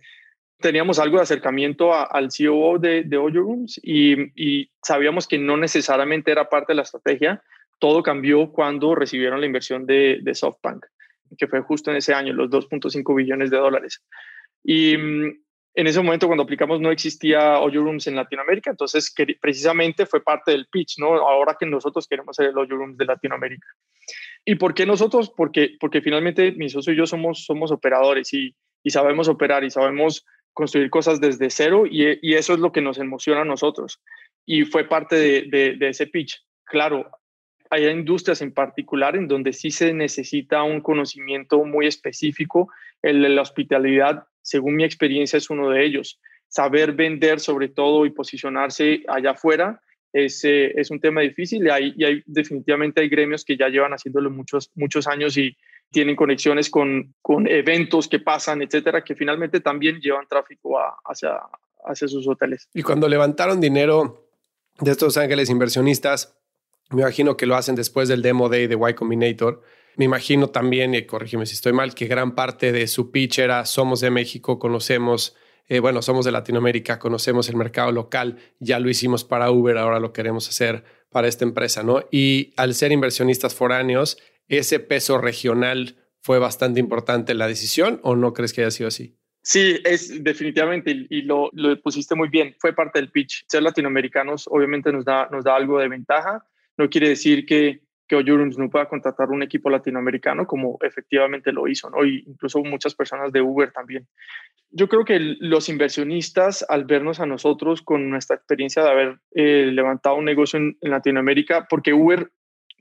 teníamos 0.64 0.98
algo 0.98 1.18
de 1.18 1.24
acercamiento 1.24 1.94
al 1.94 2.32
CEO 2.32 2.80
de, 2.80 3.04
de 3.04 3.18
Oyo 3.18 3.42
Rooms 3.42 3.80
y, 3.84 4.72
sabíamos 4.82 5.28
que 5.28 5.38
no 5.38 5.58
necesariamente 5.58 6.32
era 6.32 6.50
parte 6.50 6.72
de 6.72 6.78
la 6.78 6.82
estrategia. 6.82 7.44
Todo 7.80 8.02
cambió 8.02 8.52
cuando 8.52 8.96
recibieron 8.96 9.42
la 9.42 9.46
inversión 9.46 9.86
de, 9.86 10.20
de 10.22 10.34
SoftBank, 10.34 10.86
que 11.38 11.48
fue 11.48 11.62
justo 11.62 11.92
en 11.92 11.98
ese 11.98 12.14
año, 12.14 12.34
los 12.34 12.50
2.5 12.50 13.16
billones 13.16 13.52
de 13.52 13.58
dólares. 13.58 14.02
Y, 14.64 14.96
En 15.76 15.88
ese 15.88 16.02
momento, 16.02 16.28
cuando 16.28 16.44
aplicamos, 16.44 16.80
no 16.80 16.92
existía 16.92 17.60
Oyo 17.60 17.82
Rooms 17.84 18.06
en 18.06 18.16
Latinoamérica, 18.16 18.70
entonces 18.70 19.12
que, 19.12 19.26
precisamente 19.42 20.06
fue 20.06 20.24
parte 20.24 20.52
del 20.52 20.68
pitch, 20.68 21.00
¿no? 21.00 21.16
Ahora 21.16 21.58
que 21.60 21.66
nosotros 21.66 22.08
queremos 22.08 22.36
ser 22.36 22.50
el 22.50 22.58
Oyo 22.58 22.78
Rooms 22.78 22.96
de 22.96 23.06
Latinoamérica. 23.06 23.68
¿Y 24.46 24.56
por 24.56 24.76
qué 24.76 24.86
nosotros? 24.86 25.34
Porque, 25.36 25.76
porque 25.80 26.02
finalmente 26.02 26.52
mi 26.52 26.70
socio 26.70 26.94
y 26.94 26.98
yo 26.98 27.08
somos, 27.08 27.44
somos 27.46 27.72
operadores 27.72 28.32
y, 28.34 28.56
y 28.84 28.92
sabemos 28.92 29.28
operar 29.28 29.64
y 29.64 29.72
sabemos 29.72 30.26
construir 30.54 30.90
cosas 30.90 31.20
desde 31.20 31.50
cero 31.50 31.86
y, 31.90 32.20
y, 32.22 32.36
eso 32.36 32.54
es 32.54 32.60
lo 32.60 32.72
que 32.72 32.82
nos 32.82 32.98
emociona 32.98 33.42
a 33.42 33.46
nosotros. 33.46 34.02
Y 34.46 34.66
fue 34.66 34.88
parte 34.88 35.16
de, 35.16 35.76
de, 35.78 35.90
ese 35.90 36.08
pitch. 36.08 36.44
Claro, 36.66 37.10
hay 37.70 37.88
industrias 37.88 38.42
en 38.42 38.54
particular 38.54 39.16
en 39.16 39.28
donde 39.28 39.54
sí 39.54 39.72
se 39.72 39.94
necesita 39.94 40.64
un 40.64 40.82
conocimiento 40.82 41.64
muy 41.66 41.88
específico. 41.88 42.70
El 43.02 43.22
de 43.22 43.30
la 43.30 43.42
hospitalidad, 43.42 44.26
según 44.42 44.76
mi 44.76 44.84
experiencia, 44.84 45.38
es 45.38 45.50
uno 45.50 45.70
de 45.70 45.86
ellos. 45.86 46.20
Saber 46.48 46.94
vender 46.94 47.40
sobre 47.40 47.70
todo 47.70 48.06
y 48.06 48.12
posicionarse 48.12 49.04
allá 49.08 49.32
afuera 49.32 49.82
es, 50.12 50.44
eh, 50.46 50.72
es 50.76 50.92
un 50.92 51.00
tema 51.00 51.22
difícil 51.22 51.66
y, 51.66 51.70
hay, 51.70 51.94
y 51.98 52.04
hay, 52.06 52.24
definitivamente 52.28 53.02
hay 53.02 53.10
gremios 53.10 53.44
que 53.44 53.58
ya 53.58 53.70
llevan 53.70 53.94
haciéndolo 53.94 54.30
muchos, 54.30 54.70
muchos 54.76 55.08
años 55.08 55.36
y, 55.38 55.58
tienen 55.92 56.16
conexiones 56.16 56.70
con, 56.70 57.14
con 57.22 57.48
eventos 57.48 58.08
que 58.08 58.20
pasan, 58.20 58.62
etcétera, 58.62 59.04
que 59.04 59.16
finalmente 59.16 59.60
también 59.60 60.00
llevan 60.00 60.28
tráfico 60.28 60.78
hacia, 61.06 61.40
hacia 61.86 62.08
sus 62.08 62.28
hoteles. 62.28 62.68
Y 62.74 62.82
cuando 62.82 63.08
levantaron 63.08 63.62
dinero 63.62 64.28
de 64.80 64.92
estos 64.92 65.18
ángeles 65.18 65.50
inversionistas, 65.50 66.36
me 66.90 67.02
imagino 67.02 67.38
que 67.38 67.46
lo 67.46 67.56
hacen 67.56 67.76
después 67.76 68.08
del 68.08 68.22
demo 68.22 68.50
day 68.50 68.68
de 68.68 68.78
Y 68.90 68.94
Combinator. 68.94 69.62
Me 69.96 70.06
imagino 70.06 70.50
también, 70.50 70.96
y 70.96 71.06
corrígeme 71.06 71.46
si 71.46 71.54
estoy 71.54 71.74
mal, 71.74 71.94
que 71.94 72.08
gran 72.08 72.34
parte 72.34 72.72
de 72.72 72.88
su 72.88 73.12
pitch 73.12 73.40
era 73.40 73.66
somos 73.66 74.00
de 74.00 74.10
México, 74.10 74.58
conocemos, 74.58 75.36
eh, 75.68 75.80
bueno, 75.80 76.02
somos 76.02 76.26
de 76.26 76.32
Latinoamérica, 76.32 76.98
conocemos 76.98 77.48
el 77.50 77.56
mercado 77.56 77.92
local, 77.92 78.40
ya 78.60 78.80
lo 78.80 78.90
hicimos 78.90 79.24
para 79.24 79.52
Uber, 79.52 79.78
ahora 79.78 80.00
lo 80.00 80.12
queremos 80.12 80.50
hacer 80.50 80.84
para 81.12 81.28
esta 81.28 81.46
empresa, 81.46 81.84
¿no? 81.84 82.04
Y 82.12 82.54
al 82.58 82.74
ser 82.74 82.92
inversionistas 82.92 83.54
foráneos, 83.54 84.18
ese 84.58 84.80
peso 84.80 85.18
regional 85.18 85.96
fue 86.22 86.40
bastante 86.40 86.80
importante 86.80 87.34
en 87.34 87.38
la 87.38 87.48
decisión 87.48 88.00
o 88.04 88.16
no 88.16 88.34
crees 88.34 88.54
que 88.54 88.62
haya 88.62 88.72
sido 88.72 88.88
así? 88.88 89.18
Sí, 89.42 89.78
es 89.84 90.24
definitivamente 90.24 91.06
y 91.10 91.24
lo, 91.24 91.50
lo 91.52 91.80
pusiste 91.82 92.16
muy 92.16 92.30
bien. 92.30 92.56
Fue 92.60 92.74
parte 92.74 93.00
del 93.00 93.12
pitch. 93.12 93.44
Ser 93.48 93.62
latinoamericanos 93.62 94.48
obviamente 94.50 94.92
nos 94.92 95.04
da, 95.04 95.28
nos 95.32 95.44
da 95.44 95.56
algo 95.56 95.80
de 95.80 95.90
ventaja. 95.90 96.46
No 96.78 96.90
quiere 96.90 97.10
decir 97.10 97.46
que, 97.46 97.82
que 98.08 98.16
Oyurums 98.16 98.58
no 98.58 98.70
pueda 98.70 98.88
contratar 98.88 99.30
un 99.30 99.44
equipo 99.44 99.70
latinoamericano 99.70 100.48
como 100.48 100.78
efectivamente 100.82 101.52
lo 101.52 101.68
hizo, 101.68 101.90
¿no? 101.90 102.06
Incluso 102.06 102.64
muchas 102.64 102.96
personas 102.96 103.34
de 103.34 103.42
Uber 103.42 103.72
también. 103.74 104.08
Yo 104.72 104.88
creo 104.88 105.04
que 105.04 105.20
los 105.20 105.68
inversionistas, 105.68 106.66
al 106.68 106.86
vernos 106.86 107.20
a 107.20 107.26
nosotros 107.26 107.82
con 107.82 108.10
nuestra 108.10 108.38
experiencia 108.38 108.82
de 108.82 108.90
haber 108.90 109.20
eh, 109.36 109.70
levantado 109.72 110.16
un 110.16 110.26
negocio 110.26 110.58
en 110.58 110.78
Latinoamérica, 110.82 111.68
porque 111.70 111.94
Uber 111.94 112.32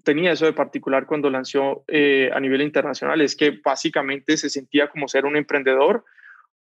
tenía 0.02 0.32
eso 0.32 0.46
de 0.46 0.52
particular 0.52 1.06
cuando 1.06 1.30
lanzó 1.30 1.84
eh, 1.88 2.30
a 2.32 2.40
nivel 2.40 2.62
internacional, 2.62 3.20
es 3.20 3.36
que 3.36 3.58
básicamente 3.64 4.36
se 4.36 4.50
sentía 4.50 4.88
como 4.88 5.08
ser 5.08 5.24
un 5.24 5.36
emprendedor 5.36 6.04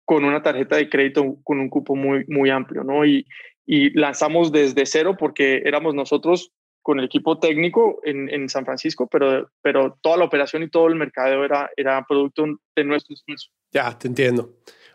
con 0.05 0.25
una 0.25 0.43
tarjeta 0.43 0.77
de 0.77 0.89
crédito 0.89 1.37
con 1.43 1.59
un 1.59 1.69
cupo 1.69 1.97
muy, 1.97 2.25
muy 2.29 2.51
amplio, 2.51 2.85
¿no? 2.85 3.05
Y, 3.05 3.27
y 3.67 3.91
lanzamos 3.99 4.53
desde 4.53 4.87
cero 4.87 5.17
porque 5.19 5.63
éramos 5.65 5.95
nosotros 5.95 6.53
con 6.83 7.01
el 7.01 7.07
equipo 7.07 7.41
técnico 7.41 8.01
en, 8.05 8.33
en, 8.33 8.49
San 8.49 8.65
Francisco, 8.65 9.09
pero, 9.09 9.51
pero 9.61 9.99
toda 10.01 10.19
la 10.19 10.25
operación 10.25 10.63
y 10.63 10.71
todo 10.71 10.87
el 10.87 10.95
mercadeo 10.95 11.45
era, 11.45 11.69
era 11.77 12.05
producto 12.07 12.45
de 12.77 12.85
nuestro 12.85 13.15
esfuerzo. 13.15 13.51
Ya, 13.73 13.99
te 13.99 14.07
entiendo. 14.07 14.55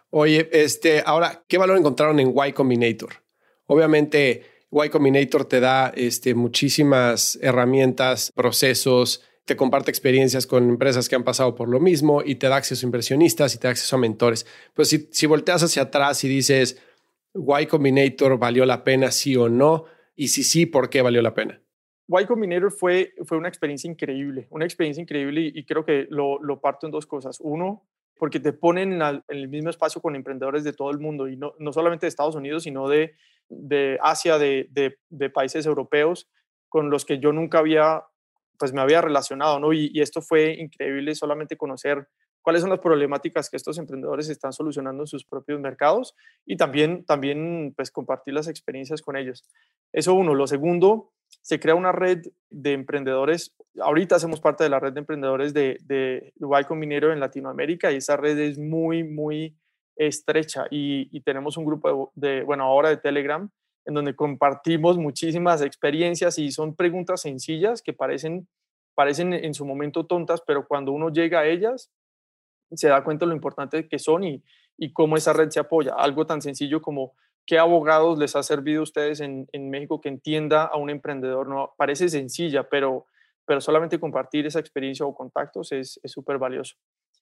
Oye, 0.10 0.48
este, 0.54 1.04
ahora, 1.06 1.44
¿qué 1.50 1.58
valor 1.58 1.78
encontraron 1.78 2.18
en 2.22 2.34
Y 2.34 2.54
Combinator? 2.54 3.10
Obviamente, 3.66 4.46
y 4.72 4.90
Combinator 4.90 5.46
te 5.46 5.60
da 5.60 5.92
este, 5.96 6.34
muchísimas 6.34 7.38
herramientas, 7.42 8.32
procesos, 8.34 9.24
te 9.46 9.58
comparte 9.58 9.92
experiencias 9.92 10.48
con 10.48 10.70
empresas 10.70 11.10
que 11.10 11.16
han 11.16 11.24
pasado 11.24 11.56
por 11.56 11.68
lo 11.68 11.80
mismo 11.80 12.22
y 12.24 12.36
te 12.36 12.48
da 12.48 12.56
acceso 12.56 12.86
a 12.86 12.88
inversionistas 12.88 13.54
y 13.54 13.58
te 13.58 13.68
da 13.68 13.72
acceso 13.72 13.96
a 13.96 14.00
mentores. 14.00 14.46
Pues 14.74 14.90
si, 14.90 15.10
si 15.12 15.25
volteas 15.25 15.63
hacia 15.63 15.84
atrás 15.84 16.24
y 16.24 16.30
dices, 16.30 16.82
Y 17.34 17.66
Combinator 17.66 18.38
valió 18.38 18.66
la 18.66 18.84
pena, 18.84 19.12
sí 19.12 19.36
o 19.36 19.50
no, 19.50 19.86
y 20.16 20.30
si 20.30 20.44
sí, 20.44 20.66
¿por 20.66 20.90
qué 20.90 21.01
valió 21.01 21.22
la 21.22 21.34
pena? 21.34 21.62
Y 22.08 22.25
Combinator 22.25 22.72
fue, 22.72 23.13
fue 23.25 23.38
una 23.38 23.48
experiencia 23.48 23.90
increíble, 23.90 24.48
una 24.51 24.66
experiencia 24.66 25.01
increíble 25.01 25.51
y, 25.53 25.66
creo 25.66 25.86
que 25.86 26.07
lo, 26.10 26.42
lo, 26.42 26.60
parto 26.60 26.86
en 26.86 26.92
dos 26.92 27.05
cosas. 27.05 27.40
Uno, 27.42 27.88
porque 28.18 28.40
te 28.40 28.53
ponen 28.53 29.01
en, 29.01 29.24
el 29.29 29.48
mismo 29.48 29.70
espacio 29.70 30.01
con 30.01 30.16
emprendedores 30.16 30.64
de 30.64 30.74
todo 30.74 30.92
el 30.92 31.00
mundo 31.00 31.27
y 31.27 31.38
no, 31.38 31.53
no 31.60 31.74
solamente 31.74 32.05
de 32.05 32.10
Estados 32.10 32.36
Unidos, 32.36 32.64
sino 32.64 32.88
de 32.88 33.16
de 33.51 34.00
Asia, 34.01 34.37
de, 34.37 34.68
de, 35.09 35.29
países 35.29 35.66
europeos 35.66 36.29
con 36.70 36.90
los 36.90 37.05
que 37.05 37.20
yo 37.20 37.33
nunca 37.33 37.59
había, 37.59 38.03
pues 38.57 38.74
me 38.74 38.81
había 38.81 39.01
relacionado, 39.01 39.59
¿no? 39.59 39.74
Y, 39.74 40.00
esto 40.00 40.22
fue 40.22 40.53
increíble 40.53 41.14
solamente 41.16 41.57
conocer 41.57 42.07
cuáles 42.42 42.61
son 42.61 42.72
las 42.72 42.79
problemáticas 42.79 43.50
que 43.50 43.57
estos 43.57 43.77
emprendedores 43.77 44.29
están 44.29 44.53
solucionando 44.53 45.03
en 45.03 45.07
sus 45.07 45.25
propios 45.25 45.59
mercados 45.59 46.16
y 46.46 46.57
también, 46.57 47.05
también 47.05 47.74
pues 47.75 47.92
compartir 47.92 48.33
las 48.33 48.48
experiencias 48.48 49.01
con 49.01 49.16
ellos. 49.16 49.44
Eso 49.92 50.14
uno. 50.14 50.33
Lo 50.33 50.48
segundo, 50.48 51.11
se 51.42 51.59
crea 51.59 51.75
una 51.75 51.92
red 51.92 52.24
de 52.50 52.74
emprendedores. 52.74 53.55
Ahorita 53.79 54.16
hacemos 54.16 54.40
parte 54.40 54.64
de 54.64 54.70
la 54.70 54.79
red 54.79 54.94
de 54.94 55.01
emprendedores 55.01 55.53
de, 55.53 55.77
de 55.83 56.33
Dubai 56.35 56.66
Combinero 56.66 57.11
en 57.11 57.20
Latinoamérica 57.20 57.92
y 57.92 57.98
esa 57.98 58.18
red 58.18 58.40
es 58.40 58.57
muy, 58.57 59.03
muy 59.03 59.55
estrecha 59.96 60.66
y, 60.70 61.20
tenemos 61.22 61.58
un 61.58 61.66
grupo 61.66 62.12
de, 62.16 62.44
bueno, 62.44 62.64
ahora 62.64 62.90
de 62.90 62.98
Telegram, 62.98 63.50
en 63.86 63.94
donde 63.94 64.16
compartimos 64.16 64.98
muchísimas 64.98 65.62
experiencias 65.62 66.38
y 66.38 66.51
son 66.51 66.75
preguntas 66.75 67.22
sencillas 67.22 67.82
que 67.82 67.94
parecen, 67.94 68.48
parecen 68.96 69.34
en 69.34 69.54
su 69.54 69.66
momento 69.66 70.06
tontas, 70.06 70.42
pero 70.46 70.68
cuando 70.68 70.92
uno 70.92 71.10
llega 71.10 71.40
a 71.40 71.48
ellas, 71.48 71.92
se 72.72 72.88
da 72.88 73.04
cuenta 73.04 73.25
de 73.25 73.30
lo 73.30 73.36
importante 73.36 73.88
que 73.88 74.00
son 74.00 74.24
y, 74.24 74.44
y 74.77 74.94
cómo 74.94 75.18
esa 75.18 75.34
red 75.34 75.50
se 75.50 75.60
apoya. 75.60 75.94
Algo 75.94 76.25
tan 76.25 76.42
sencillo 76.42 76.82
como 76.82 77.14
qué 77.46 77.58
abogados 77.58 78.18
les 78.18 78.36
ha 78.36 78.44
servido 78.44 78.82
a 78.82 78.84
ustedes 78.84 79.20
en, 79.20 79.48
en 79.51 79.70
México 79.70 80.00
que 80.00 80.10
entienda 80.10 80.64
a 80.64 80.77
un 80.77 80.90
emprendedor. 80.90 81.48
No, 81.48 81.74
parece 81.77 82.08
sencilla, 82.08 82.70
pero, 82.70 83.08
pero 83.46 83.62
solamente 83.62 84.00
compartir 84.00 84.46
esa 84.46 84.60
experiencia 84.60 85.06
o 85.06 85.16
contactos 85.16 85.72
es 85.72 86.00
súper 86.06 86.38
valioso 86.38 86.75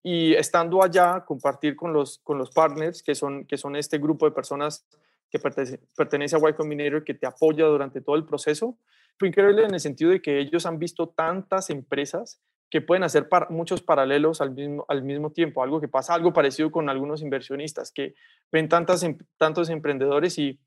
y 0.03 0.33
estando 0.33 0.83
allá, 0.83 1.25
compartir 1.25 1.75
con 1.75 1.93
los, 1.93 2.19
con 2.19 2.37
los 2.37 2.51
partners, 2.51 3.03
que 3.03 3.15
son, 3.15 3.45
que 3.45 3.57
son 3.57 3.75
este 3.75 3.97
grupo 3.97 4.25
de 4.25 4.31
personas 4.31 4.85
que 5.29 5.39
pertenece, 5.39 6.35
a 6.35 6.49
Y 6.49 6.53
Combinator, 6.53 7.03
que 7.03 7.13
te 7.13 7.27
apoya 7.27 7.65
durante 7.65 8.01
todo 8.01 8.15
el 8.15 8.25
proceso, 8.25 8.77
fue 9.17 9.27
increíble 9.27 9.65
en 9.65 9.73
el 9.73 9.79
sentido 9.79 10.11
de 10.11 10.21
que 10.21 10.39
ellos 10.39 10.65
han 10.65 10.79
visto 10.79 11.09
tantas 11.09 11.69
empresas 11.69 12.41
que 12.69 12.81
pueden 12.81 13.03
hacer 13.03 13.27
muchos 13.49 13.81
paralelos 13.81 14.41
al 14.41 14.51
mismo, 14.51 14.85
al 14.87 15.03
mismo 15.03 15.31
tiempo, 15.31 15.63
algo 15.63 15.81
que 15.81 15.87
pasa, 15.87 16.13
algo 16.13 16.33
parecido 16.33 16.71
con 16.71 16.87
algunos 16.89 17.21
inversionistas, 17.21 17.91
que 17.91 18.13
ven 18.51 18.69
tantas, 18.69 19.03
em, 19.03 19.17
tantos 19.37 19.69
emprendedores 19.69 20.37
y 20.37 20.59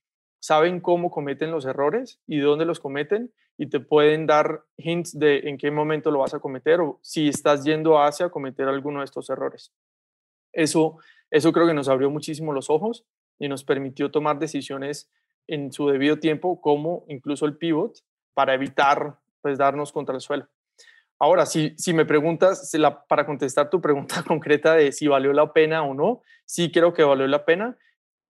saben 0.43 0.81
cómo 0.81 1.13
cometen 1.13 1.53
los 1.53 1.65
errores 1.67 2.21
y 2.27 2.41
dónde 2.41 2.65
los 2.65 2.81
cometen 2.81 3.33
y 3.57 3.69
te 3.69 3.79
pueden 3.79 4.27
dar 4.27 4.65
hints 4.77 5.17
de 5.17 5.39
en 5.49 5.57
qué 5.57 5.71
momento 5.71 6.11
lo 6.11 6.19
vas 6.19 6.35
a 6.35 6.41
cometer 6.41 6.81
o 6.81 6.99
si 7.01 7.29
estás 7.29 7.63
yendo 7.63 8.03
hacia 8.03 8.29
cometer 8.29 8.67
alguno 8.67 8.99
de 8.99 9.05
estos 9.05 9.31
errores. 9.31 9.73
Eso, 10.53 10.99
eso 11.31 11.53
creo 11.53 11.69
que 11.69 11.75
nos 11.75 11.89
abrió 11.89 12.11
muchísimo 12.11 12.53
los 12.53 12.71
ojos 12.71 13.07
y 13.39 13.49
nos 13.49 13.63
permitió 13.63 14.11
tomar 14.11 14.41
decisiones 14.41 15.13
en 15.47 15.73
su 15.73 15.89
debido 15.89 16.19
tiempo, 16.19 16.61
como 16.61 17.05
incluso 17.07 17.47
el 17.47 17.57
pivot, 17.57 18.01
para 18.35 18.55
evitar 18.55 19.21
pues 19.43 19.59
darnos 19.59 19.93
contra 19.93 20.17
el 20.17 20.21
suelo. 20.21 20.49
Ahora, 21.21 21.47
si, 21.47 21.73
si 21.79 21.93
me 21.93 22.05
preguntas, 22.05 22.73
para 23.09 23.27
contestar 23.27 23.71
tu 23.71 23.81
pregunta 23.81 24.25
concreta 24.27 24.75
de 24.75 24.91
si 24.91 25.07
valió 25.07 25.33
la 25.33 25.53
pena 25.53 25.85
o 25.85 25.95
no, 25.95 26.23
sí 26.45 26.73
creo 26.73 26.93
que 26.93 27.05
valió 27.05 27.29
la 27.29 27.45
pena 27.45 27.79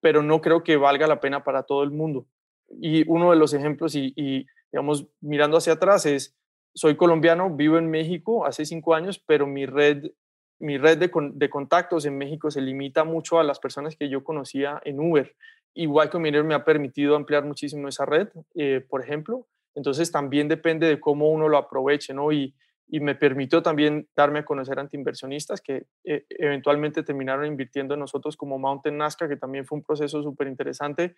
pero 0.02 0.22
no 0.22 0.42
creo 0.42 0.64
que 0.64 0.76
valga 0.76 1.06
la 1.06 1.20
pena 1.20 1.44
para 1.44 1.62
todo 1.62 1.84
el 1.84 1.92
mundo. 1.92 2.26
Y 2.68 3.08
uno 3.08 3.30
de 3.30 3.36
los 3.36 3.54
ejemplos, 3.54 3.94
y, 3.94 4.46
digamos, 4.72 5.06
mirando 5.20 5.56
hacia 5.56 5.74
atrás, 5.74 6.04
es, 6.04 6.36
soy 6.74 6.96
colombiano, 6.96 7.54
vivo 7.54 7.78
en 7.78 7.88
México 7.88 8.44
hace 8.44 8.66
cinco 8.66 8.94
años, 8.94 9.22
pero 9.24 9.46
mi 9.46 9.64
red, 9.64 10.10
mi 10.58 10.76
red 10.76 10.98
de, 10.98 11.48
contactos 11.50 12.04
en 12.04 12.18
México 12.18 12.50
se 12.50 12.60
limita 12.60 13.04
mucho 13.04 13.38
a 13.38 13.44
las 13.44 13.60
personas 13.60 13.94
que 13.96 14.08
yo 14.08 14.24
conocía 14.24 14.82
en 14.84 14.98
Uber. 14.98 15.36
Igual 15.74 16.10
que 16.10 16.18
Miner 16.18 16.42
me 16.42 16.54
ha 16.54 16.64
permitido 16.64 17.14
ampliar 17.14 17.44
muchísimo 17.44 17.86
esa 17.88 18.04
red, 18.04 18.28
eh, 18.56 18.84
por 18.86 19.02
ejemplo. 19.02 19.46
Entonces 19.76 20.10
también 20.10 20.48
depende 20.48 20.88
de 20.88 20.98
cómo 20.98 21.30
uno 21.30 21.48
lo 21.48 21.58
aproveche, 21.58 22.12
¿no? 22.12 22.32
Y, 22.32 22.54
y 22.88 23.00
me 23.00 23.14
permitió 23.14 23.62
también 23.62 24.08
darme 24.14 24.40
a 24.40 24.44
conocer 24.44 24.78
ante 24.78 24.96
inversionistas 24.96 25.60
que 25.60 25.86
eh, 26.04 26.26
eventualmente 26.28 27.02
terminaron 27.02 27.46
invirtiendo 27.46 27.94
en 27.94 28.00
nosotros 28.00 28.36
como 28.36 28.58
Mountain 28.58 28.98
Nazca, 28.98 29.28
que 29.28 29.36
también 29.36 29.64
fue 29.64 29.78
un 29.78 29.84
proceso 29.84 30.22
súper 30.22 30.48
interesante 30.48 31.16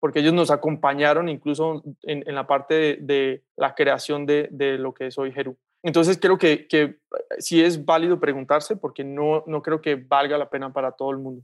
porque 0.00 0.20
ellos 0.20 0.32
nos 0.32 0.50
acompañaron 0.50 1.28
incluso 1.28 1.82
en, 2.02 2.34
la 2.34 2.46
parte 2.46 2.98
de, 3.00 3.44
la 3.56 3.74
creación 3.74 4.24
de, 4.26 4.48
lo 4.78 4.94
que 4.94 5.08
es 5.08 5.18
hoy 5.18 5.30
Jeru. 5.30 5.56
Entonces 5.82 6.18
creo 6.18 6.38
que, 6.38 6.66
que 6.66 6.98
sí 7.38 7.62
es 7.62 7.84
válido 7.84 8.18
preguntarse 8.18 8.76
porque 8.76 9.04
no, 9.04 9.44
no 9.46 9.62
creo 9.62 9.80
que 9.80 9.96
valga 9.96 10.38
la 10.38 10.48
pena 10.48 10.72
para 10.72 10.92
todo 10.92 11.10
el 11.10 11.18
mundo. 11.18 11.42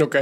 Ok. 0.00 0.16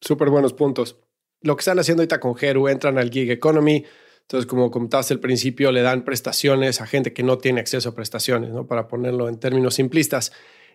súper 0.00 0.30
buenos 0.30 0.52
puntos. 0.52 0.98
Lo 1.42 1.56
que 1.56 1.60
están 1.60 1.78
haciendo 1.78 2.02
ahorita 2.02 2.20
con 2.20 2.34
Heru, 2.38 2.68
entran 2.68 2.98
al 2.98 3.10
gig 3.10 3.30
economy, 3.30 3.84
entonces, 4.30 4.46
como 4.46 4.70
comentaste 4.70 5.12
al 5.12 5.18
principio, 5.18 5.72
le 5.72 5.82
dan 5.82 6.04
prestaciones 6.04 6.80
a 6.80 6.86
gente 6.86 7.12
que 7.12 7.24
no 7.24 7.38
tiene 7.38 7.58
acceso 7.58 7.88
a 7.88 7.94
prestaciones, 7.96 8.50
¿no? 8.50 8.64
Para 8.64 8.86
ponerlo 8.86 9.28
en 9.28 9.40
términos 9.40 9.74
simplistas. 9.74 10.30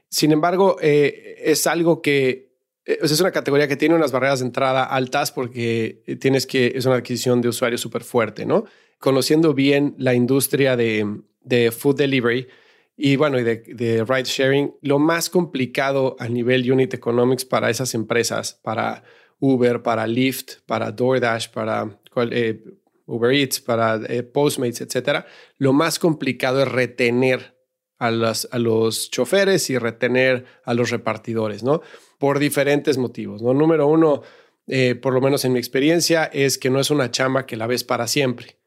Sin 0.09 0.33
embargo, 0.33 0.75
eh, 0.81 1.35
es 1.39 1.65
algo 1.65 2.01
que 2.01 2.51
eh, 2.83 2.97
es 3.01 3.21
una 3.21 3.31
categoría 3.31 3.69
que 3.69 3.77
tiene 3.77 3.95
unas 3.95 4.11
barreras 4.11 4.41
de 4.41 4.47
entrada 4.47 4.83
altas 4.83 5.31
porque 5.31 6.03
tienes 6.19 6.45
que, 6.45 6.73
es 6.75 6.85
una 6.85 6.95
adquisición 6.95 7.39
de 7.39 7.47
usuarios 7.47 7.79
súper 7.79 8.03
fuerte, 8.03 8.45
¿no? 8.45 8.65
Conociendo 8.99 9.53
bien 9.53 9.95
la 9.99 10.13
industria 10.13 10.75
de, 10.75 11.21
de 11.39 11.71
food 11.71 11.95
delivery 11.95 12.49
y 12.97 13.15
bueno, 13.15 13.39
y 13.39 13.43
de, 13.43 13.63
de, 13.67 14.03
ride 14.03 14.25
sharing, 14.25 14.73
lo 14.81 14.99
más 14.99 15.29
complicado 15.29 16.17
a 16.19 16.27
nivel 16.27 16.69
unit 16.69 16.93
economics 16.93 17.45
para 17.45 17.69
esas 17.69 17.93
empresas, 17.93 18.59
para 18.61 19.03
Uber, 19.39 19.81
para 19.81 20.05
Lyft, 20.07 20.55
para 20.65 20.91
DoorDash, 20.91 21.51
para 21.51 21.97
eh, 22.31 22.61
Uber 23.05 23.31
Eats, 23.31 23.59
para 23.59 23.99
eh, 24.07 24.23
Postmates, 24.23 24.81
etcétera, 24.81 25.25
lo 25.57 25.73
más 25.73 25.99
complicado 25.99 26.61
es 26.61 26.67
retener 26.67 27.55
a, 27.99 28.07
a 28.07 28.59
los 28.59 29.11
choferes 29.11 29.69
y 29.69 29.77
retener 29.77 30.45
a 30.63 30.73
los 30.73 30.89
repartidores, 30.89 31.63
¿no? 31.63 31.81
Por 32.17 32.39
diferentes 32.39 32.97
motivos, 32.97 33.41
¿no? 33.41 33.53
Número 33.53 33.87
uno, 33.87 34.23
eh, 34.67 34.95
por 34.95 35.13
lo 35.13 35.21
menos 35.21 35.45
en 35.45 35.53
mi 35.53 35.59
experiencia, 35.59 36.25
es 36.25 36.57
que 36.57 36.69
no 36.69 36.79
es 36.79 36.89
una 36.89 37.11
chamba 37.11 37.45
que 37.45 37.57
la 37.57 37.67
ves 37.67 37.83
para 37.83 38.07
siempre. 38.07 38.57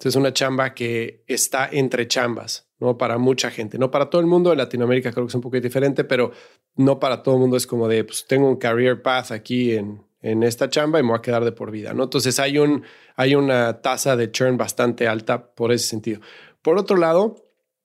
Es 0.00 0.16
una 0.16 0.32
chamba 0.32 0.74
que 0.74 1.24
está 1.26 1.68
entre 1.70 2.08
chambas, 2.08 2.68
¿no? 2.78 2.98
Para 2.98 3.16
mucha 3.16 3.50
gente, 3.50 3.78
no 3.78 3.90
para 3.90 4.10
todo 4.10 4.20
el 4.20 4.26
mundo. 4.26 4.52
En 4.52 4.58
Latinoamérica 4.58 5.12
creo 5.12 5.24
que 5.24 5.30
es 5.30 5.34
un 5.34 5.40
poco 5.40 5.58
diferente, 5.60 6.04
pero 6.04 6.32
no 6.76 6.98
para 6.98 7.22
todo 7.22 7.36
el 7.36 7.40
mundo 7.40 7.56
es 7.56 7.66
como 7.66 7.88
de, 7.88 8.04
pues 8.04 8.26
tengo 8.26 8.48
un 8.48 8.56
career 8.56 9.00
path 9.00 9.30
aquí 9.30 9.72
en, 9.72 10.02
en 10.24 10.42
esta 10.42 10.70
chamba 10.70 10.98
y 10.98 11.02
me 11.02 11.10
voy 11.10 11.18
a 11.18 11.22
quedar 11.22 11.44
de 11.44 11.52
por 11.52 11.70
vida, 11.70 11.92
¿no? 11.92 12.04
Entonces 12.04 12.40
hay, 12.40 12.56
un, 12.56 12.82
hay 13.14 13.34
una 13.34 13.82
tasa 13.82 14.16
de 14.16 14.32
churn 14.32 14.56
bastante 14.56 15.06
alta 15.06 15.54
por 15.54 15.70
ese 15.70 15.86
sentido. 15.86 16.20
Por 16.62 16.78
otro 16.78 16.96
lado, 16.96 17.36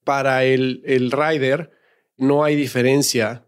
para 0.06 0.46
el, 0.46 0.82
el 0.86 1.12
rider 1.12 1.72
no 2.16 2.46
hay 2.46 2.56
diferencia 2.56 3.46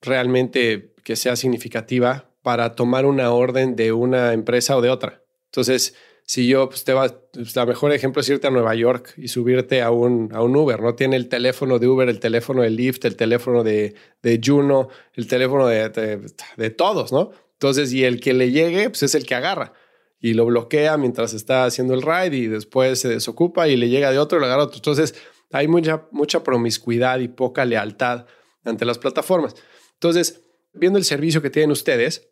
realmente 0.00 0.94
que 1.02 1.16
sea 1.16 1.34
significativa 1.34 2.30
para 2.42 2.76
tomar 2.76 3.04
una 3.04 3.32
orden 3.32 3.74
de 3.74 3.90
una 3.90 4.32
empresa 4.32 4.76
o 4.76 4.80
de 4.80 4.90
otra. 4.90 5.24
Entonces, 5.46 5.96
si 6.22 6.46
yo, 6.46 6.68
pues 6.68 6.84
te 6.84 6.92
vas, 6.92 7.16
pues, 7.32 7.56
la 7.56 7.66
mejor 7.66 7.92
ejemplo 7.92 8.20
es 8.20 8.28
irte 8.28 8.46
a 8.46 8.50
Nueva 8.50 8.76
York 8.76 9.14
y 9.16 9.26
subirte 9.26 9.82
a 9.82 9.90
un, 9.90 10.30
a 10.32 10.40
un 10.40 10.54
Uber, 10.54 10.80
¿no? 10.80 10.94
Tiene 10.94 11.16
el 11.16 11.28
teléfono 11.28 11.80
de 11.80 11.88
Uber, 11.88 12.08
el 12.08 12.20
teléfono 12.20 12.62
de 12.62 12.70
Lyft, 12.70 13.04
el 13.06 13.16
teléfono 13.16 13.64
de, 13.64 13.94
de 14.22 14.40
Juno, 14.44 14.88
el 15.14 15.26
teléfono 15.26 15.66
de, 15.66 15.88
de, 15.88 16.20
de 16.56 16.70
todos, 16.70 17.12
¿no? 17.12 17.32
Entonces, 17.58 17.92
y 17.92 18.04
el 18.04 18.20
que 18.20 18.34
le 18.34 18.52
llegue, 18.52 18.88
pues 18.88 19.02
es 19.02 19.14
el 19.16 19.26
que 19.26 19.34
agarra 19.34 19.72
y 20.20 20.34
lo 20.34 20.46
bloquea 20.46 20.96
mientras 20.96 21.32
está 21.32 21.64
haciendo 21.64 21.94
el 21.94 22.02
ride 22.02 22.36
y 22.36 22.46
después 22.46 23.00
se 23.00 23.08
desocupa 23.08 23.68
y 23.68 23.76
le 23.76 23.88
llega 23.88 24.10
de 24.10 24.18
otro 24.18 24.38
y 24.38 24.40
lo 24.40 24.46
agarra 24.46 24.64
otro. 24.64 24.76
Entonces, 24.76 25.14
hay 25.50 25.68
mucha, 25.68 26.06
mucha 26.10 26.42
promiscuidad 26.42 27.18
y 27.20 27.28
poca 27.28 27.64
lealtad 27.64 28.26
ante 28.64 28.84
las 28.84 28.98
plataformas. 28.98 29.54
Entonces, 29.94 30.44
viendo 30.72 30.98
el 30.98 31.04
servicio 31.04 31.42
que 31.42 31.50
tienen 31.50 31.70
ustedes 31.70 32.28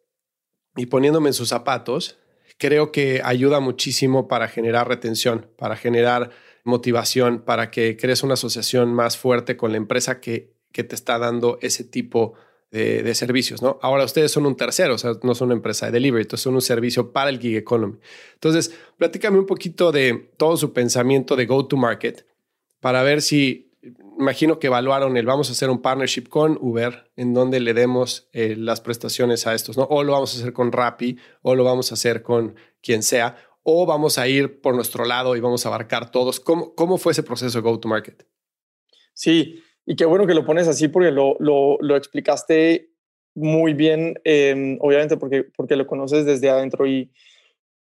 y 0.77 0.87
poniéndome 0.87 1.31
en 1.31 1.35
sus 1.35 1.49
zapatos, 1.49 2.19
creo 2.59 2.93
que 2.93 3.21
ayuda 3.25 3.61
muchísimo 3.61 4.29
para 4.29 4.49
generar 4.49 4.89
retención, 4.89 5.51
para 5.57 5.77
generar 5.77 6.31
motivación, 6.65 7.43
para 7.43 7.71
que 7.71 7.97
crees 7.97 8.23
una 8.23 8.35
asociación 8.35 8.93
más 8.93 9.17
fuerte 9.17 9.57
con 9.57 9.71
la 9.71 9.79
empresa 9.79 10.21
que, 10.21 10.57
que 10.73 10.85
te 10.85 10.95
está 10.95 11.19
dando 11.19 11.59
ese 11.63 11.85
tipo 11.85 12.35
de 12.71 13.15
servicios, 13.15 13.63
¿no? 13.63 13.79
Ahora 13.81 14.05
ustedes 14.05 14.33
son 14.33 14.45
un 14.45 14.57
tercero, 14.57 14.95
o 14.95 14.99
sea, 14.99 15.13
no 15.23 15.35
son 15.35 15.47
una 15.47 15.55
empresa 15.55 15.87
de 15.87 15.93
delivery, 15.93 16.23
entonces 16.23 16.43
son 16.43 16.55
un 16.55 16.61
servicio 16.61 17.13
para 17.13 17.31
el 17.31 17.39
gig 17.39 17.57
economy. 17.57 17.99
Entonces, 18.35 18.75
platícame 18.99 19.39
un 19.39 19.47
poquito 19.47 19.93
de 19.93 20.33
todo 20.37 20.57
su 20.57 20.73
pensamiento 20.73 21.37
de 21.37 21.47
go 21.47 21.67
to 21.67 21.77
market 21.77 22.27
para 22.81 23.03
ver 23.03 23.23
si, 23.23 23.73
imagino 24.19 24.59
que 24.59 24.67
evaluaron 24.67 25.17
el 25.17 25.27
vamos 25.27 25.49
a 25.49 25.53
hacer 25.53 25.71
un 25.71 25.81
partnership 25.81 26.29
con 26.29 26.59
Uber 26.61 27.11
en 27.17 27.35
donde 27.35 27.61
le 27.61 27.73
demos 27.73 28.29
eh, 28.33 28.57
las 28.57 28.81
prestaciones 28.81 29.47
a 29.47 29.55
estos, 29.55 29.77
¿no? 29.77 29.85
O 29.85 30.03
lo 30.03 30.13
vamos 30.13 30.35
a 30.35 30.41
hacer 30.41 30.53
con 30.53 30.73
Rappi, 30.73 31.19
o 31.43 31.55
lo 31.55 31.65
vamos 31.65 31.91
a 31.93 31.95
hacer 31.95 32.23
con 32.23 32.57
quien 32.83 33.03
sea, 33.03 33.37
o 33.63 33.87
vamos 33.87 34.19
a 34.19 34.29
ir 34.29 34.61
por 34.61 34.75
nuestro 34.75 35.05
lado 35.05 35.37
y 35.37 35.41
vamos 35.41 35.65
a 35.65 35.69
abarcar 35.69 36.11
todos. 36.11 36.41
¿Cómo, 36.41 36.75
cómo 36.75 36.99
fue 36.99 37.13
ese 37.13 37.23
proceso 37.23 37.59
de 37.59 37.63
go 37.63 37.79
to 37.79 37.89
market? 37.89 38.27
Sí, 39.15 39.63
y 39.87 39.95
qué 39.97 40.05
bueno 40.05 40.27
que 40.27 40.35
lo 40.35 40.45
pones 40.45 40.67
así 40.67 40.89
porque 40.89 41.13
lo, 41.13 41.37
lo, 41.39 41.79
lo 41.81 41.97
explicaste 41.97 42.91
muy 43.35 43.75
bien, 43.75 44.19
em, 44.25 44.79
obviamente 44.81 45.17
porque, 45.17 45.45
porque 45.45 45.77
lo 45.77 45.87
conoces 45.87 46.25
desde 46.25 46.51
adentro. 46.51 46.87
Y 46.87 47.11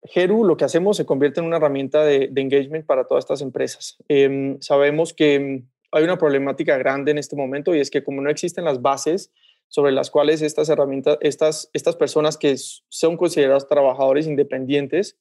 Heru, 0.01 0.43
lo 0.43 0.57
que 0.57 0.65
hacemos 0.65 0.97
se 0.97 1.05
convierte 1.05 1.39
en 1.39 1.45
una 1.45 1.57
herramienta 1.57 2.03
de, 2.03 2.27
de 2.29 2.41
engagement 2.41 2.85
para 2.85 3.05
todas 3.05 3.23
estas 3.23 3.41
empresas. 3.41 3.97
Em, 4.09 4.59
sabemos 4.59 5.13
que 5.13 5.63
hay 5.91 6.03
una 6.03 6.17
problemática 6.17 6.77
grande 6.77 7.11
en 7.11 7.17
este 7.17 7.37
momento 7.37 7.73
y 7.73 7.79
es 7.79 7.89
que 7.89 8.03
como 8.03 8.21
no 8.21 8.29
existen 8.29 8.65
las 8.65 8.81
bases 8.81 9.31
sobre 9.69 9.91
las 9.91 10.11
cuales 10.11 10.41
estas 10.41 10.67
herramientas, 10.69 11.17
estas, 11.21 11.69
estas 11.73 11.95
personas 11.95 12.37
que 12.37 12.55
son 12.57 13.17
consideradas 13.17 13.67
trabajadores 13.67 14.27
independientes, 14.27 15.17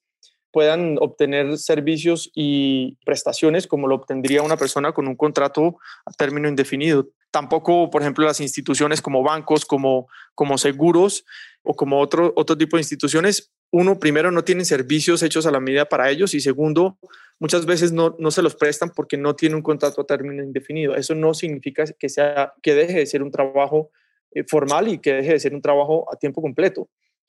puedan 0.54 0.98
obtener 1.00 1.58
servicios 1.58 2.30
y 2.32 2.96
prestaciones 3.04 3.66
como 3.66 3.88
lo 3.88 3.96
obtendría 3.96 4.40
una 4.40 4.56
persona 4.56 4.92
con 4.92 5.08
un 5.08 5.16
contrato 5.16 5.78
a 6.06 6.12
término 6.12 6.48
indefinido. 6.48 7.08
Tampoco, 7.32 7.90
por 7.90 8.02
ejemplo, 8.02 8.24
las 8.24 8.40
instituciones 8.40 9.02
como 9.02 9.24
bancos, 9.24 9.64
como, 9.64 10.06
como 10.36 10.56
seguros 10.56 11.24
o 11.64 11.74
como 11.74 11.98
otro, 11.98 12.32
otro 12.36 12.56
tipo 12.56 12.76
de 12.76 12.82
instituciones, 12.82 13.52
uno, 13.72 13.98
primero, 13.98 14.30
no 14.30 14.44
tienen 14.44 14.64
servicios 14.64 15.24
hechos 15.24 15.44
a 15.44 15.50
la 15.50 15.58
medida 15.58 15.86
para 15.86 16.08
ellos 16.08 16.32
y 16.34 16.40
segundo, 16.40 17.00
muchas 17.40 17.66
veces 17.66 17.90
no, 17.90 18.14
no 18.20 18.30
se 18.30 18.40
los 18.40 18.54
prestan 18.54 18.92
porque 18.94 19.16
no 19.16 19.34
tienen 19.34 19.56
un 19.56 19.62
contrato 19.62 20.02
a 20.02 20.06
término 20.06 20.44
indefinido. 20.44 20.94
Eso 20.94 21.16
no 21.16 21.34
significa 21.34 21.84
que, 21.98 22.08
sea, 22.08 22.52
que 22.62 22.76
deje 22.76 23.00
de 23.00 23.06
ser 23.06 23.24
un 23.24 23.32
trabajo 23.32 23.90
eh, 24.30 24.44
formal 24.46 24.86
y 24.86 24.98
que 24.98 25.14
deje 25.14 25.32
de 25.32 25.40
ser 25.40 25.52
un 25.52 25.62
trabajo 25.62 26.06
a 26.12 26.16
tiempo 26.16 26.40
completo. 26.40 26.88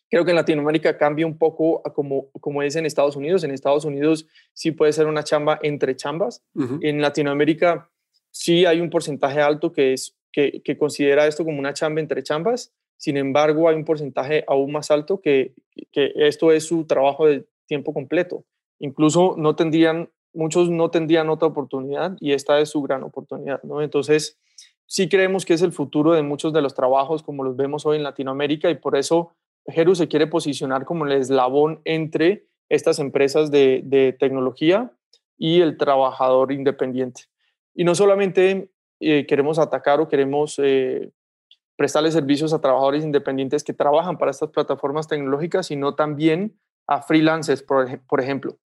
Creo 0.09 0.23
que 0.23 0.31
en 0.31 0.35
Latinoamérica 0.35 0.97
cambia 0.97 1.25
un 1.25 1.37
poco 1.37 1.81
a 1.85 1.93
como, 1.93 2.29
como 2.39 2.61
es 2.61 2.75
en 2.75 2.85
Estados 2.85 3.15
Unidos. 3.15 3.43
En 3.43 3.51
Estados 3.51 3.85
Unidos 3.85 4.27
sí 4.53 4.71
puede 4.71 4.93
ser 4.93 5.07
una 5.07 5.23
chamba 5.23 5.59
entre 5.63 5.95
chambas. 5.95 6.43
En 6.81 7.01
Latinoamérica 7.01 7.89
sí 8.31 8.65
hay 8.65 8.81
un 8.81 8.89
porcentaje 8.89 9.41
alto 9.41 9.71
que, 9.71 9.93
es, 9.93 10.15
que, 10.31 10.61
que, 10.63 10.77
considera 10.77 11.25
esto 11.25 11.43
como 11.43 11.59
una 11.59 11.73
chamba 11.73 12.01
entre 12.01 12.21
chambas. 12.21 12.73
Sin 12.97 13.17
embargo, 13.17 13.67
hay 13.67 13.75
un 13.75 13.85
porcentaje 13.85 14.43
aún 14.47 14.71
más 14.71 14.91
alto 14.91 15.21
que, 15.21 15.53
que 15.91 16.13
esto 16.15 16.51
es 16.51 16.65
su 16.65 16.85
trabajo 16.85 17.25
de 17.25 17.45
tiempo 17.65 17.93
completo. 17.93 18.45
Incluso 18.79 19.35
no 19.37 19.55
tendrían, 19.55 20.09
muchos 20.33 20.69
no 20.69 20.91
tendrían 20.91 21.29
otra 21.29 21.47
oportunidad 21.47 22.15
y 22.19 22.33
esta 22.33 22.59
es 22.59 22.69
su 22.69 22.81
gran 22.81 23.03
oportunidad. 23.03 23.61
¿no? 23.63 23.81
Entonces, 23.81 24.37
sí 24.85 25.09
creemos 25.09 25.45
que 25.45 25.53
es 25.53 25.61
el 25.61 25.71
futuro 25.71 26.13
de 26.13 26.21
muchos 26.21 26.53
de 26.53 26.61
los 26.61 26.73
trabajos 26.73 27.23
como 27.23 27.43
los 27.43 27.55
vemos 27.55 27.85
hoy 27.85 27.97
en 27.97 28.03
Latinoamérica 28.03 28.69
y 28.69 28.75
por 28.75 28.95
eso 28.95 29.35
Heru 29.67 29.95
se 29.95 30.07
quiere 30.07 30.27
posicionar 30.27 30.85
como 30.85 31.05
el 31.05 31.13
eslabón 31.13 31.81
entre 31.85 32.47
estas 32.69 32.99
empresas 32.99 33.51
de, 33.51 34.15
tecnología 34.19 34.91
y 35.37 35.61
el 35.61 35.77
trabajador 35.77 36.51
independiente. 36.51 37.23
Y 37.73 37.83
no 37.83 37.95
solamente 37.95 38.71
eh, 38.99 39.25
queremos 39.25 39.59
atacar 39.59 39.99
o 39.99 40.07
queremos 40.07 40.59
eh, 40.59 41.11
prestarle 41.75 42.11
servicios 42.11 42.53
a 42.53 42.61
trabajadores 42.61 43.03
independientes 43.03 43.63
que 43.63 43.73
trabajan 43.73 44.17
para 44.17 44.31
estas 44.31 44.49
plataformas 44.49 45.07
tecnológicas, 45.07 45.67
sino 45.67 45.95
también 45.95 46.57
a 46.87 47.01
freelancers, 47.01 47.63
por, 47.63 48.21
ejemplo, 48.21 48.57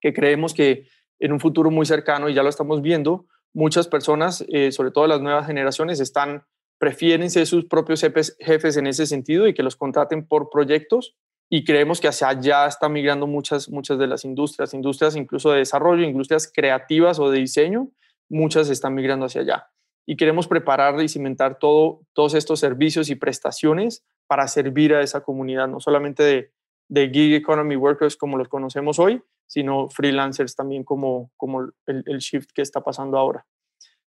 que 0.00 0.12
creemos 0.12 0.52
que 0.52 0.86
en 1.20 1.32
un 1.32 1.40
futuro 1.40 1.70
muy 1.70 1.86
cercano, 1.86 2.28
y 2.28 2.34
ya 2.34 2.42
lo 2.42 2.48
estamos 2.48 2.82
viendo, 2.82 3.26
muchas 3.54 3.88
personas, 3.88 4.44
eh, 4.48 4.72
sobre 4.72 4.90
todo 4.90 5.06
las 5.06 5.20
nuevas 5.20 5.46
generaciones, 5.46 6.00
están 6.00 6.44
prefieren 6.84 7.30
ser 7.30 7.46
sus 7.46 7.64
propios 7.64 8.02
jefes, 8.02 8.76
en 8.76 8.86
ese 8.86 9.06
sentido 9.06 9.48
y 9.48 9.54
que 9.54 9.62
los 9.62 9.74
contraten 9.74 10.26
por 10.26 10.50
proyectos 10.50 11.16
y 11.50 11.64
creemos 11.64 11.98
que 11.98 12.08
hacia 12.08 12.28
allá 12.28 12.66
está 12.66 12.90
migrando 12.90 13.26
muchas, 13.26 13.70
muchas 13.70 13.98
de 13.98 14.06
las 14.06 14.26
industrias, 14.26 14.74
industrias 14.74 15.16
incluso 15.16 15.50
de 15.50 15.60
desarrollo, 15.60 16.04
industrias 16.04 16.52
creativas 16.54 17.18
o 17.18 17.30
de 17.30 17.38
diseño, 17.38 17.88
muchas 18.28 18.68
están 18.68 18.94
migrando 18.94 19.24
hacia 19.24 19.40
allá. 19.40 19.66
Y 20.06 20.18
queremos 20.18 20.46
preparar 20.46 21.00
y 21.00 21.08
cimentar 21.08 21.58
todo, 21.58 22.02
todos 22.12 22.34
estos 22.34 22.60
servicios 22.60 23.08
y 23.08 23.14
prestaciones 23.14 24.04
para 24.26 24.46
servir 24.46 24.92
a 24.92 25.00
esa 25.00 25.22
comunidad, 25.22 25.68
no 25.68 25.80
solamente 25.80 26.52
de, 26.90 27.10
gig 27.10 27.32
economy 27.32 27.76
workers 27.76 28.14
como 28.14 28.36
los 28.36 28.48
conocemos 28.48 28.98
hoy, 28.98 29.22
sino 29.46 29.88
freelancers 29.88 30.54
también 30.54 30.84
como, 30.84 31.30
como 31.38 31.62
el 31.86 32.18
shift 32.18 32.50
que 32.54 32.60
está 32.60 32.82
pasando 32.82 33.16
ahora. 33.16 33.46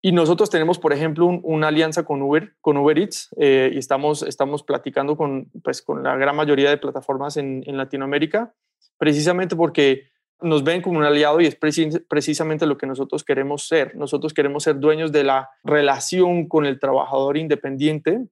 Y 0.06 0.12
nosotros 0.12 0.52
tenemos, 0.52 0.78
por 0.78 0.94
ejemplo, 0.94 1.26
una 1.26 1.70
alianza 1.70 2.06
con 2.06 2.22
Uber, 2.22 2.54
con 2.62 2.78
Uber 2.78 3.00
Eats, 3.00 3.30
eh, 3.38 3.72
y 3.74 3.80
estamos, 3.80 4.22
estamos 4.22 4.62
platicando 4.62 5.18
con, 5.18 5.50
pues, 5.64 5.82
con 5.82 6.04
la 6.04 6.16
gran 6.16 6.36
mayoría 6.36 6.70
de 6.70 6.78
plataformas 6.78 7.38
en, 7.38 7.64
en 7.66 7.76
Latinoamérica, 7.76 8.54
precisamente 9.00 9.56
porque 9.56 10.04
nos 10.42 10.64
ven 10.64 10.84
como 10.84 11.00
un 11.00 11.06
aliado 11.06 11.42
y 11.42 11.48
es 11.48 11.56
precisamente 11.56 12.68
lo 12.68 12.78
que 12.78 12.86
nosotros 12.86 13.24
queremos 13.24 13.68
ser. 13.68 13.96
Nosotros 13.96 14.32
queremos 14.36 14.62
ser 14.62 14.80
dueños 14.80 15.12
de 15.12 15.24
la 15.24 15.50
relación 15.64 16.48
con 16.48 16.68
el 16.68 16.80
trabajador 16.80 17.36
independiente 17.36 18.28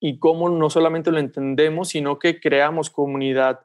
y 0.00 0.18
cómo 0.18 0.48
no 0.48 0.70
solamente 0.70 1.12
lo 1.12 1.18
entendemos, 1.18 1.90
sino 1.90 2.18
que 2.18 2.40
creamos 2.40 2.88
comunidad. 2.88 3.60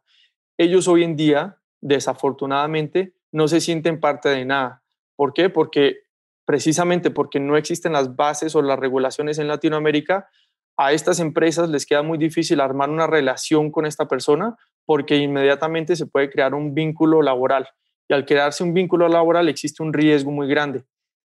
Ellos 0.58 0.90
hoy 0.90 1.06
en 1.06 1.16
día, 1.16 1.60
desafortunadamente, 1.80 3.14
no 3.32 3.48
se 3.48 3.62
sienten 3.62 4.02
parte 4.02 4.28
de 4.28 4.44
nada. 4.44 4.84
¿Por 5.16 5.32
qué? 5.32 5.50
Porque 5.50 6.11
precisamente 6.46 7.12
porque 7.12 7.40
no 7.40 7.58
existen 7.58 7.94
las 7.94 8.16
bases 8.16 8.56
o 8.56 8.62
las 8.62 8.80
regulaciones 8.80 9.40
en 9.40 9.48
Latinoamérica, 9.48 10.30
a 10.78 10.94
estas 10.94 11.20
empresas 11.20 11.70
les 11.70 11.86
queda 11.86 12.02
muy 12.02 12.18
difícil 12.18 12.60
armar 12.60 12.90
una 12.90 13.08
relación 13.08 13.72
con 13.72 13.86
esta 13.86 14.08
persona 14.08 14.56
porque 14.86 15.18
inmediatamente 15.18 15.96
se 15.96 16.08
puede 16.08 16.30
crear 16.30 16.54
un 16.54 16.74
vínculo 16.74 17.22
laboral. 17.22 17.68
Y 18.10 18.14
al 18.14 18.26
crearse 18.26 18.64
un 18.64 18.74
vínculo 18.74 19.08
laboral 19.08 19.48
existe 19.48 19.84
un 19.84 19.94
riesgo 19.94 20.32
muy 20.32 20.48
grande. 20.48 20.84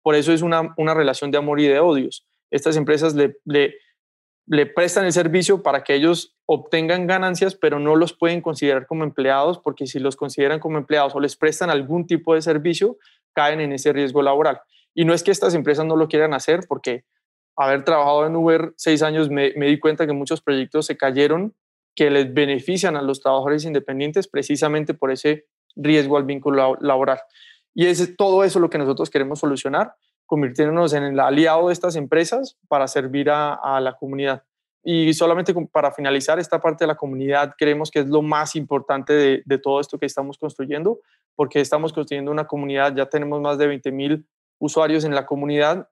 Por 0.01 0.15
eso 0.15 0.31
es 0.31 0.41
una, 0.41 0.73
una 0.77 0.93
relación 0.93 1.31
de 1.31 1.37
amor 1.37 1.59
y 1.59 1.67
de 1.67 1.79
odios. 1.79 2.25
Estas 2.51 2.77
empresas 2.77 3.15
le, 3.15 3.37
le, 3.45 3.75
le 4.45 4.65
prestan 4.65 5.05
el 5.05 5.11
servicio 5.11 5.61
para 5.61 5.83
que 5.83 5.95
ellos 5.95 6.37
obtengan 6.45 7.05
ganancias, 7.05 7.55
pero 7.55 7.79
no 7.79 7.95
los 7.95 8.13
pueden 8.13 8.41
considerar 8.41 8.87
como 8.87 9.03
empleados 9.03 9.59
porque 9.59 9.87
si 9.87 9.99
los 9.99 10.15
consideran 10.15 10.59
como 10.59 10.77
empleados 10.77 11.15
o 11.15 11.19
les 11.19 11.35
prestan 11.35 11.69
algún 11.69 12.07
tipo 12.07 12.33
de 12.33 12.41
servicio, 12.41 12.97
caen 13.33 13.61
en 13.61 13.73
ese 13.73 13.93
riesgo 13.93 14.21
laboral. 14.21 14.61
Y 14.93 15.05
no 15.05 15.13
es 15.13 15.23
que 15.23 15.31
estas 15.31 15.53
empresas 15.53 15.85
no 15.85 15.95
lo 15.95 16.07
quieran 16.07 16.33
hacer, 16.33 16.61
porque 16.67 17.05
haber 17.55 17.83
trabajado 17.83 18.25
en 18.25 18.35
Uber 18.35 18.73
seis 18.77 19.01
años 19.01 19.29
me, 19.29 19.51
di 19.51 19.79
cuenta 19.79 20.07
que 20.07 20.13
muchos 20.13 20.41
proyectos 20.41 20.85
se 20.85 20.97
cayeron 20.97 21.55
que 21.95 22.09
les 22.09 22.33
benefician 22.33 22.95
a 22.95 23.01
los 23.01 23.21
trabajadores 23.21 23.65
independientes 23.65 24.27
precisamente 24.27 24.93
por 24.93 25.11
ese 25.11 25.45
riesgo 25.75 26.17
al 26.17 26.23
vínculo 26.23 26.77
laboral. 26.79 27.19
Y 27.73 27.85
es 27.87 28.15
todo 28.15 28.43
eso 28.43 28.59
lo 28.59 28.69
que 28.69 28.77
nosotros 28.77 29.09
queremos 29.09 29.39
solucionar, 29.39 29.93
convirtiéndonos 30.25 30.93
en 30.93 31.03
el 31.03 31.19
aliado 31.19 31.67
de 31.67 31.73
estas 31.73 31.95
empresas 31.95 32.57
para 32.67 32.87
servir 32.87 33.29
a 33.29 33.79
la 33.81 33.93
comunidad. 33.93 34.43
Y 34.83 35.13
solamente 35.13 35.53
para 35.71 35.91
finalizar 35.91 36.39
esta 36.39 36.59
parte 36.59 36.83
de 36.83 36.87
la 36.87 36.95
comunidad, 36.95 37.53
creemos 37.57 37.91
que 37.91 37.99
es 37.99 38.07
lo 38.07 38.21
más 38.21 38.55
importante 38.55 39.43
de, 39.45 39.57
todo 39.57 39.79
esto 39.79 39.99
que 39.99 40.05
estamos 40.05 40.37
construyendo, 40.37 40.99
porque 41.35 41.59
estamos 41.59 41.91
construyendo 41.91 42.31
una 42.31 42.47
comunidad, 42.47 42.95
ya 42.95 43.05
tenemos 43.05 43.41
más 43.41 43.57
de 43.57 43.67
20 43.67 43.91
mil 43.91 44.25
usuarios 44.59 45.03
en 45.03 45.15
la 45.15 45.25
comunidad 45.25 45.89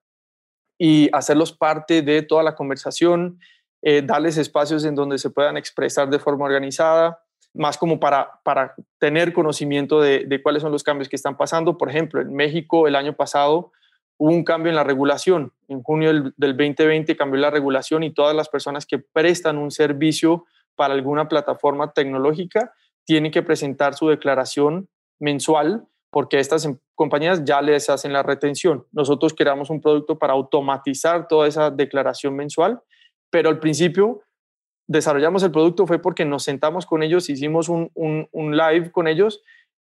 y 0.78 1.10
hacerlos 1.12 1.52
parte 1.52 2.02
de 2.02 2.22
toda 2.22 2.42
la 2.42 2.54
conversación, 2.54 3.40
eh, 3.82 4.02
darles 4.02 4.36
espacios 4.36 4.84
en 4.84 4.94
donde 4.94 5.18
se 5.18 5.30
puedan 5.30 5.56
expresar 5.56 6.08
de 6.08 6.18
forma 6.18 6.44
organizada, 6.44 7.20
más 7.54 7.76
como 7.76 7.98
para, 7.98 8.40
para 8.44 8.74
tener 8.98 9.32
conocimiento 9.32 10.00
de, 10.00 10.24
de 10.26 10.42
cuáles 10.42 10.62
son 10.62 10.70
los 10.70 10.84
cambios 10.84 11.08
que 11.08 11.16
están 11.16 11.36
pasando. 11.36 11.76
Por 11.76 11.88
ejemplo, 11.88 12.20
en 12.20 12.32
México 12.32 12.86
el 12.86 12.94
año 12.94 13.14
pasado 13.16 13.72
hubo 14.18 14.32
un 14.32 14.44
cambio 14.44 14.70
en 14.70 14.76
la 14.76 14.84
regulación. 14.84 15.52
En 15.68 15.82
junio 15.82 16.12
del, 16.12 16.34
2020 16.36 17.16
cambió 17.16 17.40
la 17.40 17.50
regulación 17.50 18.02
y 18.02 18.12
todas 18.12 18.36
las 18.36 18.48
personas 18.48 18.84
que 18.84 18.98
prestan 18.98 19.56
un 19.56 19.70
servicio 19.70 20.44
para 20.74 20.94
alguna 20.94 21.28
plataforma 21.28 21.92
tecnológica 21.92 22.72
tienen 23.04 23.32
que 23.32 23.42
presentar 23.42 23.94
su 23.94 24.08
declaración 24.08 24.88
mensual 25.18 25.86
porque 26.10 26.38
estas 26.38 26.64
em, 26.64 26.78
compañías 26.94 27.44
ya 27.44 27.60
les 27.62 27.90
hacen 27.90 28.12
la 28.12 28.22
retención. 28.22 28.86
Nosotros 28.92 29.34
creamos 29.34 29.70
un 29.70 29.80
producto 29.80 30.18
para 30.18 30.32
automatizar 30.32 31.28
toda 31.28 31.46
esa 31.48 31.70
declaración 31.70 32.34
mensual, 32.34 32.80
pero 33.30 33.48
al 33.48 33.58
principio 33.58 34.22
desarrollamos 34.86 35.42
el 35.42 35.52
producto 35.52 35.86
fue 35.86 36.00
porque 36.00 36.24
nos 36.24 36.44
sentamos 36.44 36.86
con 36.86 37.02
ellos, 37.02 37.28
hicimos 37.28 37.68
un, 37.68 37.90
un 37.94 38.56
live 38.56 38.90
con 38.90 39.06
ellos 39.06 39.42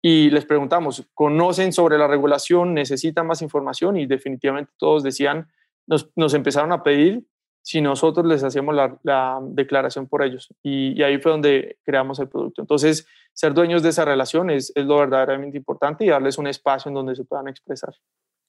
y 0.02 0.30
les 0.30 0.46
preguntamos, 0.46 1.06
¿conocen 1.14 1.72
sobre 1.72 1.98
la 1.98 2.06
regulación? 2.06 2.74
¿Necesitan 2.74 3.26
más 3.26 3.42
información? 3.42 3.96
Y 3.96 4.06
definitivamente 4.06 4.72
todos 4.78 5.02
decían, 5.02 5.48
nos, 5.86 6.10
nos 6.16 6.32
empezaron 6.34 6.72
a 6.72 6.82
pedir 6.82 7.26
si 7.66 7.80
nosotros 7.80 8.24
les 8.26 8.44
hacíamos 8.44 8.76
la, 8.76 8.96
la 9.02 9.40
declaración 9.42 10.06
por 10.06 10.22
ellos. 10.22 10.54
Y, 10.62 11.02
ahí 11.02 11.18
fue 11.18 11.32
donde 11.32 11.78
creamos 11.82 12.20
el 12.20 12.28
producto. 12.28 12.62
Entonces, 12.62 13.08
ser 13.32 13.54
dueños 13.54 13.82
de 13.82 13.88
esa 13.88 14.04
relación 14.04 14.50
es, 14.50 14.72
lo 14.76 14.98
verdaderamente 14.98 15.58
importante 15.58 16.04
y 16.04 16.08
darles 16.08 16.38
un 16.38 16.46
espacio 16.46 16.90
en 16.90 16.94
donde 16.94 17.16
se 17.16 17.24
puedan 17.24 17.48
expresar. 17.48 17.92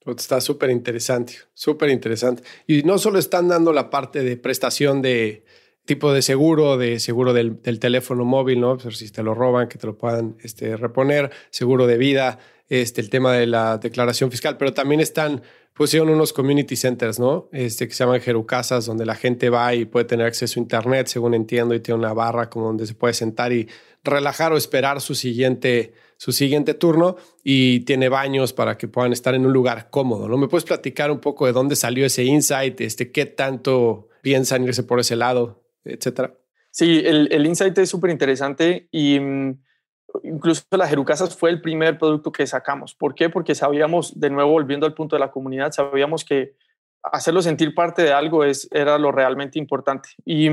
Está 0.05 0.39
súper 0.39 0.69
interesante, 0.69 1.33
súper 1.55 1.89
interesante. 1.89 2.43
Y 2.67 2.83
no 2.83 2.99
solo 2.99 3.17
están 3.17 3.47
dando 3.47 3.73
la 3.73 3.89
parte 3.89 4.21
de 4.21 4.37
prestación 4.37 5.01
de, 5.01 5.43
tipo 5.85 6.13
de 6.13 6.21
seguro, 6.21 6.77
de 6.77 6.99
seguro 6.99 7.33
del, 7.33 7.59
teléfono 7.79 8.23
móvil, 8.23 8.61
¿no? 8.61 8.77
Si 8.79 9.11
te 9.11 9.23
lo 9.23 9.33
roban, 9.33 9.67
que 9.67 9.79
te 9.79 9.87
lo 9.87 9.97
puedan 9.97 10.37
este, 10.43 10.77
reponer, 10.77 11.31
seguro 11.49 11.87
de 11.87 11.97
vida, 11.97 12.37
este, 12.69 13.01
el 13.01 13.09
tema 13.09 13.33
de 13.33 13.47
la 13.47 13.79
declaración 13.79 14.29
fiscal, 14.29 14.57
pero 14.57 14.73
también 14.73 15.01
están, 15.01 15.41
pusieron 15.77 16.09
unos 16.09 16.33
community 16.33 16.75
centers, 16.75 17.19
¿no? 17.19 17.49
Este, 17.51 17.87
que 17.87 17.93
se 17.93 18.03
llaman 18.03 18.19
Jerucasas, 18.19 18.85
donde 18.87 19.05
la 19.05 19.15
gente 19.15 19.49
va 19.49 19.75
y 19.75 19.85
puede 19.85 20.05
tener 20.05 20.25
acceso 20.25 20.59
a 20.59 20.63
internet, 20.63 21.07
según 21.07 21.35
entiendo, 21.35 21.75
y 21.75 21.79
tiene 21.79 21.99
una 21.99 22.13
barra 22.13 22.49
como 22.49 22.65
donde 22.65 22.87
se 22.87 22.95
puede 22.95 23.13
sentar 23.13 23.53
y 23.53 23.69
relajar 24.03 24.51
o 24.51 24.57
esperar 24.57 25.01
su 25.01 25.13
siguiente, 25.13 25.93
su 26.17 26.31
siguiente 26.31 26.73
turno 26.73 27.17
y 27.43 27.81
tiene 27.81 28.09
baños 28.09 28.53
para 28.53 28.77
que 28.77 28.87
puedan 28.87 29.13
estar 29.13 29.35
en 29.35 29.45
un 29.45 29.53
lugar 29.53 29.89
cómodo, 29.91 30.27
¿no? 30.27 30.37
¿Me 30.37 30.47
puedes 30.47 30.65
platicar 30.65 31.11
un 31.11 31.19
poco 31.19 31.45
de 31.45 31.53
dónde 31.53 31.75
salió 31.75 32.05
ese 32.05 32.23
insight, 32.23 32.81
este, 32.81 33.11
qué 33.11 33.25
tanto 33.25 34.09
piensan 34.21 34.63
irse 34.63 34.83
por 34.83 34.99
ese 34.99 35.15
lado? 35.15 35.63
etcétera. 35.87 36.37
Sí, 36.71 37.01
el, 37.03 37.29
el 37.31 37.45
insight 37.45 37.77
es 37.77 37.89
súper 37.89 38.11
interesante 38.11 38.87
y 38.91 39.19
mm, 39.19 39.59
incluso 40.23 40.63
la 40.71 40.87
Jerucasas 40.87 41.35
fue 41.35 41.49
el 41.49 41.61
primer 41.61 41.97
producto 41.97 42.31
que 42.31 42.47
sacamos. 42.47 42.95
¿Por 42.95 43.15
qué? 43.15 43.29
Porque 43.29 43.55
sabíamos, 43.55 44.19
de 44.19 44.29
nuevo 44.29 44.51
volviendo 44.51 44.85
al 44.85 44.93
punto 44.93 45.15
de 45.15 45.19
la 45.19 45.31
comunidad, 45.31 45.71
sabíamos 45.71 46.23
que 46.25 46.55
hacerlo 47.03 47.41
sentir 47.41 47.73
parte 47.73 48.01
de 48.01 48.13
algo 48.13 48.43
es, 48.43 48.67
era 48.71 48.97
lo 48.97 49.11
realmente 49.11 49.59
importante. 49.59 50.09
Y 50.25 50.49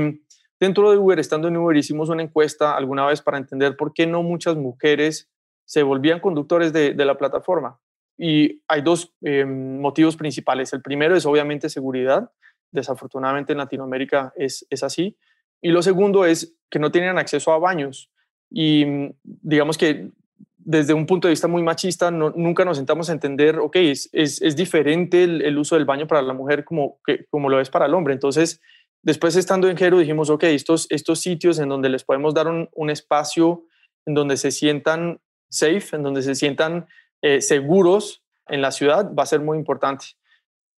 dentro 0.59 0.91
de 0.91 0.97
Uber, 0.97 1.19
estando 1.19 1.47
en 1.47 1.57
Uber, 1.57 1.75
hicimos 1.75 2.09
una 2.09 2.23
encuesta 2.23 2.75
alguna 2.75 3.05
vez 3.05 3.21
para 3.21 3.37
entender 3.37 3.75
por 3.75 3.93
qué 3.93 4.07
no 4.07 4.23
muchas 4.23 4.55
mujeres 4.55 5.29
se 5.65 5.83
volvían 5.83 6.19
conductores 6.19 6.73
de, 6.73 6.93
de 6.93 7.05
la 7.05 7.17
plataforma. 7.17 7.79
Y 8.17 8.61
hay 8.67 8.81
dos 8.81 9.13
em, 9.21 9.79
motivos 9.79 10.15
principales. 10.15 10.71
El 10.73 10.81
primero 10.81 11.15
es 11.15 11.25
obviamente 11.25 11.69
seguridad. 11.69 12.31
Desafortunadamente 12.71 13.51
en 13.51 13.57
Latinoamérica 13.57 14.33
es, 14.35 14.65
es 14.69 14.83
así. 14.83 15.17
Y 15.61 15.69
lo 15.69 15.81
segundo 15.81 16.25
es 16.25 16.55
que 16.69 16.79
no 16.79 16.91
tienen 16.91 17.17
acceso 17.17 17.51
a 17.51 17.59
baños. 17.59 18.11
Y 18.49 18.85
mm, 18.85 19.13
digamos 19.23 19.77
que 19.77 20.09
desde 20.57 20.93
un 20.93 21.05
punto 21.05 21.27
de 21.27 21.33
vista 21.33 21.47
muy 21.47 21.61
machista, 21.61 22.09
nunca 22.09 22.65
nos 22.65 22.77
sentamos 22.77 23.09
a 23.09 23.13
entender, 23.13 23.59
ok, 23.59 23.75
es, 23.75 24.09
es, 24.11 24.55
diferente 24.55 25.23
el, 25.23 25.57
uso 25.59 25.75
del 25.75 25.85
baño 25.85 26.07
para 26.07 26.23
la 26.23 26.33
mujer 26.33 26.65
como, 26.65 26.97
que, 27.05 27.25
como 27.29 27.49
lo 27.49 27.61
es 27.61 27.69
para 27.69 27.85
el 27.85 27.93
hombre. 27.93 28.15
Entonces, 28.15 28.59
después 29.03 29.35
estando 29.35 29.69
en 29.69 29.77
Jero, 29.77 29.99
dijimos, 29.99 30.31
ok, 30.31 30.43
estos, 30.45 30.87
estos 30.89 31.21
sitios 31.21 31.59
en 31.59 31.69
donde 31.69 31.89
les 31.89 32.03
podemos 32.03 32.33
dar 32.33 32.47
un, 32.47 32.67
un 32.73 32.89
espacio 32.89 33.63
en 34.07 34.15
donde 34.15 34.37
se 34.37 34.49
sientan 34.49 35.19
safe, 35.49 35.95
en 35.95 36.01
donde 36.01 36.23
se 36.23 36.33
sientan 36.33 36.87
eh, 37.21 37.41
seguros 37.41 38.23
en 38.47 38.63
la 38.63 38.71
ciudad, 38.71 39.13
va 39.13 39.21
a 39.21 39.27
ser 39.27 39.41
muy 39.41 39.59
importante 39.59 40.05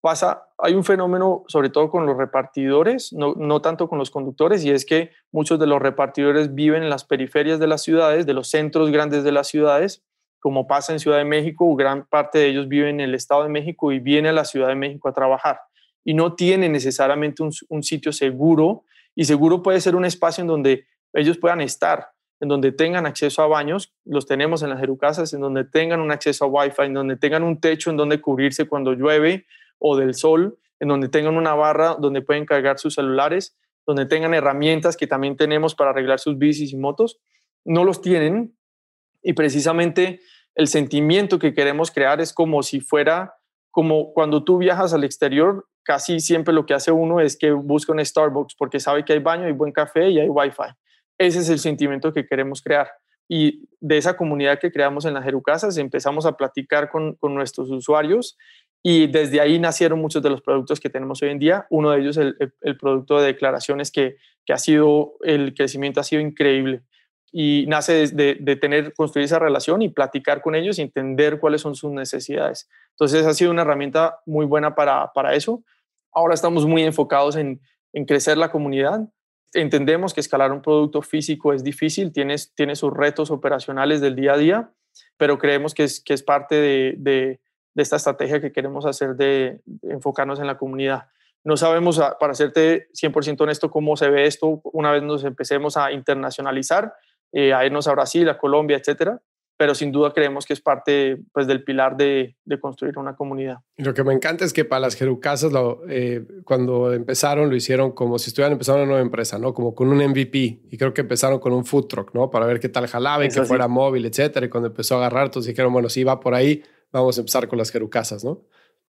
pasa, 0.02 0.48
hay 0.58 0.74
un 0.74 0.84
fenómeno 0.84 1.44
sobre 1.48 1.70
todo 1.70 1.90
con 1.90 2.06
los 2.06 2.18
repartidores, 2.18 3.14
no, 3.14 3.34
no, 3.36 3.62
tanto 3.62 3.90
con 3.90 4.00
los 4.00 4.12
conductores, 4.12 4.64
y 4.64 4.72
es 4.72 4.86
que 4.86 5.12
muchos 5.32 5.60
de 5.60 5.68
los 5.68 5.82
repartidores 5.82 6.54
viven 6.54 6.84
en 6.84 6.90
las 6.90 7.04
periferias 7.04 7.60
de 7.60 7.68
las 7.68 7.82
ciudades, 7.82 8.26
de 8.26 8.34
los 8.34 8.50
centros 8.50 8.92
grandes 8.92 9.24
de 9.24 9.32
las 9.32 9.48
ciudades, 9.48 10.04
como 10.40 10.68
pasa 10.68 10.94
en 10.94 11.00
Ciudad 11.00 11.18
de 11.18 11.26
México, 11.26 11.76
gran 11.76 12.06
parte 12.06 12.38
de 12.38 12.48
ellos 12.48 12.68
viven 12.68 13.00
en 13.00 13.10
el 13.10 13.16
Estado 13.16 13.44
de 13.44 13.50
México 13.50 13.92
y 13.92 14.00
vienen 14.00 14.32
a 14.32 14.34
la 14.34 14.46
Ciudad 14.46 14.68
de 14.68 14.76
México 14.76 15.10
a 15.10 15.14
trabajar. 15.14 15.60
Y 16.06 16.14
no 16.14 16.36
tienen 16.36 16.72
necesariamente 16.72 17.44
un, 17.44 17.52
un 17.70 17.84
sitio 17.84 18.14
seguro, 18.14 18.84
y 19.16 19.26
seguro 19.26 19.64
puede 19.64 19.82
ser 19.82 19.96
un 19.96 20.06
espacio 20.06 20.44
en 20.44 20.48
donde 20.48 20.86
ellos 21.14 21.38
puedan 21.38 21.60
estar, 21.60 22.10
en 22.40 22.50
donde 22.50 22.72
tengan 22.72 23.06
acceso 23.06 23.42
a 23.42 23.48
baños, 23.48 23.94
los 24.06 24.26
tenemos 24.26 24.62
en 24.62 24.70
las 24.70 24.80
Jerucasas, 24.80 25.34
en 25.34 25.42
donde 25.42 25.66
tengan 25.66 26.00
un 26.00 26.12
acceso 26.12 26.46
a 26.46 26.48
Wi-Fi, 26.48 26.84
en 26.84 26.94
donde 26.94 27.18
tengan 27.18 27.44
un 27.44 27.60
techo 27.60 27.90
en 27.90 27.98
donde 27.98 28.22
cubrirse 28.22 28.68
cuando 28.68 28.94
llueve, 28.94 29.46
o 29.80 29.98
del 29.98 30.13
sol, 30.13 30.58
en 30.80 30.88
donde 30.88 31.10
tengan 31.10 31.38
una 31.38 31.54
barra 31.56 31.96
donde 31.96 32.22
pueden 32.22 32.46
cargar 32.46 32.80
sus 32.80 32.96
celulares, 32.96 33.58
donde 33.86 34.06
tengan 34.06 34.34
herramientas 34.34 34.98
que 34.98 35.08
también 35.08 35.38
tenemos 35.38 35.76
para 35.76 35.92
arreglar 35.92 36.20
sus 36.20 36.38
bicis 36.38 36.74
y 36.74 36.78
motos, 36.78 37.20
no 37.66 37.84
los 37.84 38.02
tienen 38.02 38.56
y 39.24 39.34
precisamente 39.34 40.22
el 40.56 40.68
sentimiento 40.68 41.40
que 41.40 41.54
queremos 41.54 41.92
crear 41.92 42.20
es 42.22 42.34
como 42.34 42.63
si 42.63 42.82
fuera 42.82 43.36
como 43.72 44.12
cuando 44.13 44.44
tú 44.44 44.58
viajas 44.58 44.94
al 44.94 45.04
exterior, 45.04 45.68
casi 45.84 46.20
siempre 46.20 46.54
lo 46.54 46.66
que 46.66 46.74
hace 46.74 46.92
uno 46.92 47.20
es 47.20 47.38
que 47.38 47.52
busca 47.52 47.94
un 47.94 48.04
Starbucks 48.04 48.56
porque 48.56 48.80
sabe 48.80 49.06
que 49.06 49.13
hay 49.13 49.20
baño, 49.20 49.46
hay 49.46 49.52
buen 49.52 49.72
café 49.72 50.10
y 50.10 50.20
hay 50.20 50.28
wifi. 50.28 50.74
Ese 51.18 51.40
es 51.40 51.50
el 51.50 51.60
sentimiento 51.60 52.12
que 52.12 52.26
queremos 52.26 52.62
crear. 52.62 52.90
Y 53.30 53.68
de 53.80 53.98
esa 53.98 54.18
comunidad 54.18 54.60
que 54.60 54.72
creamos 54.72 55.06
en 55.06 55.13
las 55.13 55.24
Jerucasas 55.24 55.78
empezamos 55.78 56.26
a 56.26 56.36
platicar 56.36 56.90
con, 56.90 57.16
con 57.16 57.36
nuestros 57.36 57.70
usuarios 57.70 58.38
y 58.89 59.08
desde 59.08 59.41
ahí 59.41 59.60
nacieron 59.60 60.00
muchos 60.00 60.23
de 60.23 60.30
los 60.30 60.41
productos 60.41 60.80
que 60.80 60.89
tenemos 60.89 61.21
hoy 61.21 61.28
en 61.32 61.39
día. 61.39 61.67
Uno 61.69 61.91
de 61.91 62.00
ellos, 62.00 62.15
el, 62.15 62.38
el, 62.62 62.78
producto 62.78 63.19
de 63.19 63.26
declaraciones, 63.26 63.91
que, 63.91 64.15
que, 64.45 64.54
ha 64.54 64.58
sido, 64.58 65.15
el 65.23 65.54
crecimiento 65.54 66.00
ha 66.00 66.06
sido 66.06 66.21
increíble. 66.21 66.84
Y 67.30 67.65
nace 67.67 68.08
de, 68.08 68.38
de, 68.39 68.56
tener, 68.56 68.93
construir 68.93 69.26
esa 69.26 69.39
relación 69.39 69.82
y 69.82 69.89
platicar 69.89 70.41
con 70.41 70.56
ellos 70.56 70.80
y 70.80 70.84
entender 70.84 71.41
cuáles 71.41 71.60
son 71.60 71.76
sus 71.76 71.91
necesidades. 71.91 72.69
Entonces 72.91 73.26
ha 73.26 73.34
sido 73.34 73.52
una 73.52 73.63
herramienta 73.63 74.19
muy 74.26 74.45
buena 74.45 74.73
para, 74.73 75.12
para 75.13 75.36
eso. 75.36 75.65
Ahora 76.13 76.34
estamos 76.34 76.65
muy 76.65 76.84
enfocados 76.84 77.36
en, 77.36 77.60
en 77.91 78.06
crecer 78.06 78.38
la 78.38 78.52
comunidad. 78.52 79.02
entendemos 79.54 80.13
que 80.13 80.21
escalar 80.21 80.54
un 80.54 80.62
producto 80.62 81.02
físico 81.02 81.52
es 81.52 81.62
difícil, 81.62 82.13
tiene, 82.13 82.38
tiene 82.56 82.78
sus 82.78 82.93
retos 82.93 83.32
operacionales 83.32 84.00
del 84.00 84.15
día 84.15 84.36
a 84.36 84.38
día, 84.38 84.71
pero 85.17 85.38
creemos 85.38 85.73
que 85.73 85.84
es, 85.84 86.00
que 86.00 86.13
es 86.13 86.23
parte 86.23 86.56
de, 86.56 86.95
de, 87.00 87.41
esta 87.82 87.96
estrategia 87.96 88.42
que 88.42 88.52
queremos 88.52 88.86
hacer 88.86 89.16
de, 89.16 89.62
enfocarnos 89.84 90.40
en 90.40 90.48
la 90.48 90.58
comunidad. 90.58 91.08
No 91.44 91.56
sabemos, 91.58 92.00
ah, 92.00 92.18
para 92.20 92.34
serte 92.34 92.88
100% 92.94 93.42
honesto, 93.42 93.72
cómo 93.72 93.96
se 93.96 94.10
ve 94.10 94.26
esto 94.26 94.62
una 94.74 94.92
vez 94.92 95.04
nos 95.04 95.24
empecemos 95.24 95.78
a 95.78 95.92
internacionalizar, 95.92 96.94
eh, 97.32 97.54
a 97.54 97.66
irnos 97.66 97.88
a 97.88 97.94
Brasil, 97.94 98.28
a 98.30 98.38
Colombia, 98.38 98.78
etcétera 98.78 99.22
pero 99.58 99.74
sin 99.74 99.92
duda 99.92 100.13
creemos 100.13 100.46
que 100.46 100.54
es 100.54 100.62
parte 100.62 101.18
pues, 101.34 101.48
del 101.48 101.63
pilar 101.63 101.98
de, 101.98 102.38
de 102.46 102.60
construir 102.60 102.98
una 103.00 103.16
comunidad. 103.16 103.58
Lo 103.78 103.94
que 103.94 104.04
me 104.04 104.13
encanta 104.13 104.46
es 104.46 104.54
que 104.54 104.66
para 104.66 104.82
las 104.82 104.96
Jerucasas, 104.96 105.52
lo, 105.52 105.82
eh, 105.90 106.24
cuando 106.44 106.94
empezaron, 106.94 107.50
lo 107.50 107.56
hicieron 107.56 107.92
como 107.92 108.20
si 108.20 108.30
estuvieran 108.30 108.54
empezando 108.54 108.84
una 108.84 108.92
nueva 108.92 109.02
empresa, 109.02 109.40
¿no? 109.40 109.56
Como 109.56 109.74
con 109.74 109.90
un 109.90 109.98
MVP. 109.98 110.62
Y 110.70 110.78
creo 110.78 110.94
que 110.94 111.02
empezaron 111.02 111.40
con 111.40 111.54
un 111.54 111.66
food 111.66 111.88
truck, 111.88 112.13
¿no? 112.13 112.30
Para 112.30 112.46
ver 112.46 112.60
qué 112.60 112.70
tal 112.70 112.88
jalaba 112.88 113.26
y 113.26 113.30
que 113.30 113.44
fuera 113.44 113.68
móvil, 113.68 114.06
etcétera. 114.06 114.46
Y 114.46 114.50
cuando 114.50 114.68
empezó 114.68 114.96
a 114.96 114.98
agarrar, 115.00 115.26
entonces 115.26 115.52
dijeron, 115.52 115.74
bueno, 115.74 115.90
si 115.90 116.04
va 116.04 116.20
por 116.20 116.36
ahí, 116.36 116.63
vamos 116.91 117.17
a 117.17 117.21
empezar 117.21 117.47
con 117.47 117.58
las 117.58 117.71
Jerucasas, 117.71 118.23
¿no? 118.23 118.41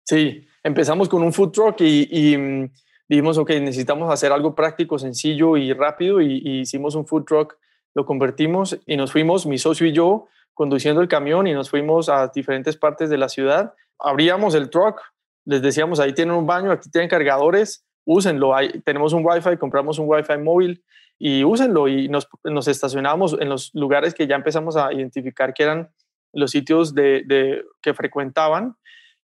Sí, 0.05 0.47
empezamos 0.63 1.09
con 1.09 1.23
un 1.23 1.33
food 1.33 1.51
truck 1.51 1.81
y, 1.81 2.09
y 2.11 2.37
mm, 2.37 2.71
dijimos, 3.09 3.39
ok, 3.39 3.51
necesitamos 3.61 4.13
hacer 4.13 4.33
algo 4.33 4.55
práctico, 4.55 4.99
sencillo 4.99 5.57
y 5.57 5.73
rápido. 5.73 6.21
Y, 6.21 6.61
hicimos 6.61 6.95
un 6.95 7.07
food 7.07 7.25
truck, 7.25 7.57
lo 7.95 8.05
convertimos 8.05 8.79
y 8.87 8.97
nos 8.97 9.13
fuimos, 9.13 9.47
mi 9.47 9.59
socio 9.59 9.87
y 9.87 9.93
yo, 9.93 10.29
conduciendo 10.55 11.01
el 11.01 11.09
camión 11.09 11.47
y 11.47 11.53
nos 11.53 11.71
fuimos 11.71 12.09
a 12.09 12.29
diferentes 12.29 12.77
partes 12.77 13.11
de 13.11 13.19
la 13.19 13.29
ciudad. 13.29 13.75
Abríamos 13.99 14.55
el 14.55 14.71
truck, 14.71 15.01
les 15.45 15.63
decíamos, 15.63 16.01
ahí 16.01 16.13
tienen 16.13 16.35
un 16.35 16.47
baño, 16.47 16.71
aquí 16.71 16.91
tienen 16.91 17.09
cargadores, 17.09 17.85
úsenlo. 18.05 18.55
Ahí 18.55 18.81
tenemos 18.85 19.13
un 19.13 19.25
Wi-Fi, 19.25 19.57
compramos 19.57 19.99
un 19.99 20.09
Wi-Fi 20.09 20.39
móvil 20.39 20.85
y 21.19 21.45
úsenlo. 21.45 21.89
Y 21.89 22.09
nos, 22.09 22.29
nos 22.45 22.69
estacionamos 22.69 23.37
en 23.41 23.49
los 23.49 23.75
lugares 23.75 24.15
que 24.15 24.27
ya 24.27 24.37
empezamos 24.37 24.77
a 24.77 24.93
identificar 24.93 25.55
que 25.55 25.63
eran 25.63 25.91
los 26.39 26.51
sitios 26.51 26.95
de, 26.95 27.65
que 27.83 27.95
frecuentaban. 27.95 28.77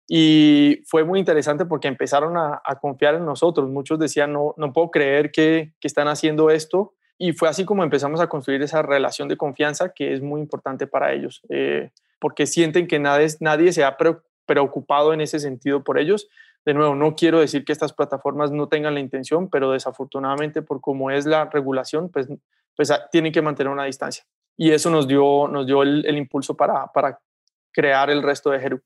Y 0.07 0.81
fue 0.87 1.03
muy 1.03 1.19
interesante 1.19 1.65
porque 1.65 1.87
empezaron 1.87 2.35
a, 2.37 2.61
confiar 2.81 3.15
en 3.15 3.25
nosotros. 3.25 3.69
Muchos 3.69 3.99
decían, 3.99 4.33
no, 4.33 4.53
no 4.57 4.73
puedo 4.73 4.89
creer 4.89 5.31
que, 5.31 5.73
que 5.79 5.87
están 5.87 6.07
haciendo 6.07 6.49
esto 6.49 6.93
y 7.21 7.33
fue 7.33 7.49
así 7.49 7.65
como 7.65 7.83
empezamos 7.83 8.21
a 8.21 8.27
construir 8.27 8.61
esa 8.61 8.81
relación 8.81 9.27
de 9.27 9.35
confianza 9.35 9.89
que 9.93 10.13
es 10.13 10.21
muy 10.21 10.39
importante 10.39 10.87
para 10.87 11.11
ellos, 11.11 11.41
eh, 11.49 11.91
porque 12.17 12.47
sienten 12.47 12.87
que 12.87 12.97
nadie, 12.97 13.27
nadie 13.41 13.73
se 13.73 13.83
ha 13.83 13.97
preocupado 14.45 15.13
en 15.13 15.19
ese 15.19 15.39
sentido 15.39 15.83
por 15.83 15.99
ellos. 15.99 16.29
De 16.65 16.73
nuevo, 16.73 16.95
no 16.95 17.15
quiero 17.15 17.41
decir 17.41 17.65
que 17.65 17.73
estas 17.73 17.91
plataformas 17.91 18.51
no 18.51 18.69
tengan 18.69 18.93
la 18.93 19.01
intención, 19.01 19.49
pero 19.49 19.71
desafortunadamente 19.71 20.61
por 20.61 20.79
cómo 20.79 21.11
es 21.11 21.25
la 21.25 21.45
regulación, 21.45 22.09
pues, 22.09 22.29
pues 22.73 22.89
ah, 22.89 23.09
tienen 23.11 23.33
que 23.33 23.41
mantener 23.41 23.71
una 23.71 23.83
distancia. 23.83 24.23
Y 24.61 24.71
eso 24.71 24.89
nos 24.89 25.07
dio, 25.07 25.47
nos 25.47 25.65
dio 25.65 25.83
el, 25.83 26.17
impulso 26.17 26.53
para, 26.53 26.91
para 26.91 27.17
crear 27.71 28.09
el 28.09 28.21
resto 28.21 28.49
de 28.49 28.57
Heru. 28.57 28.81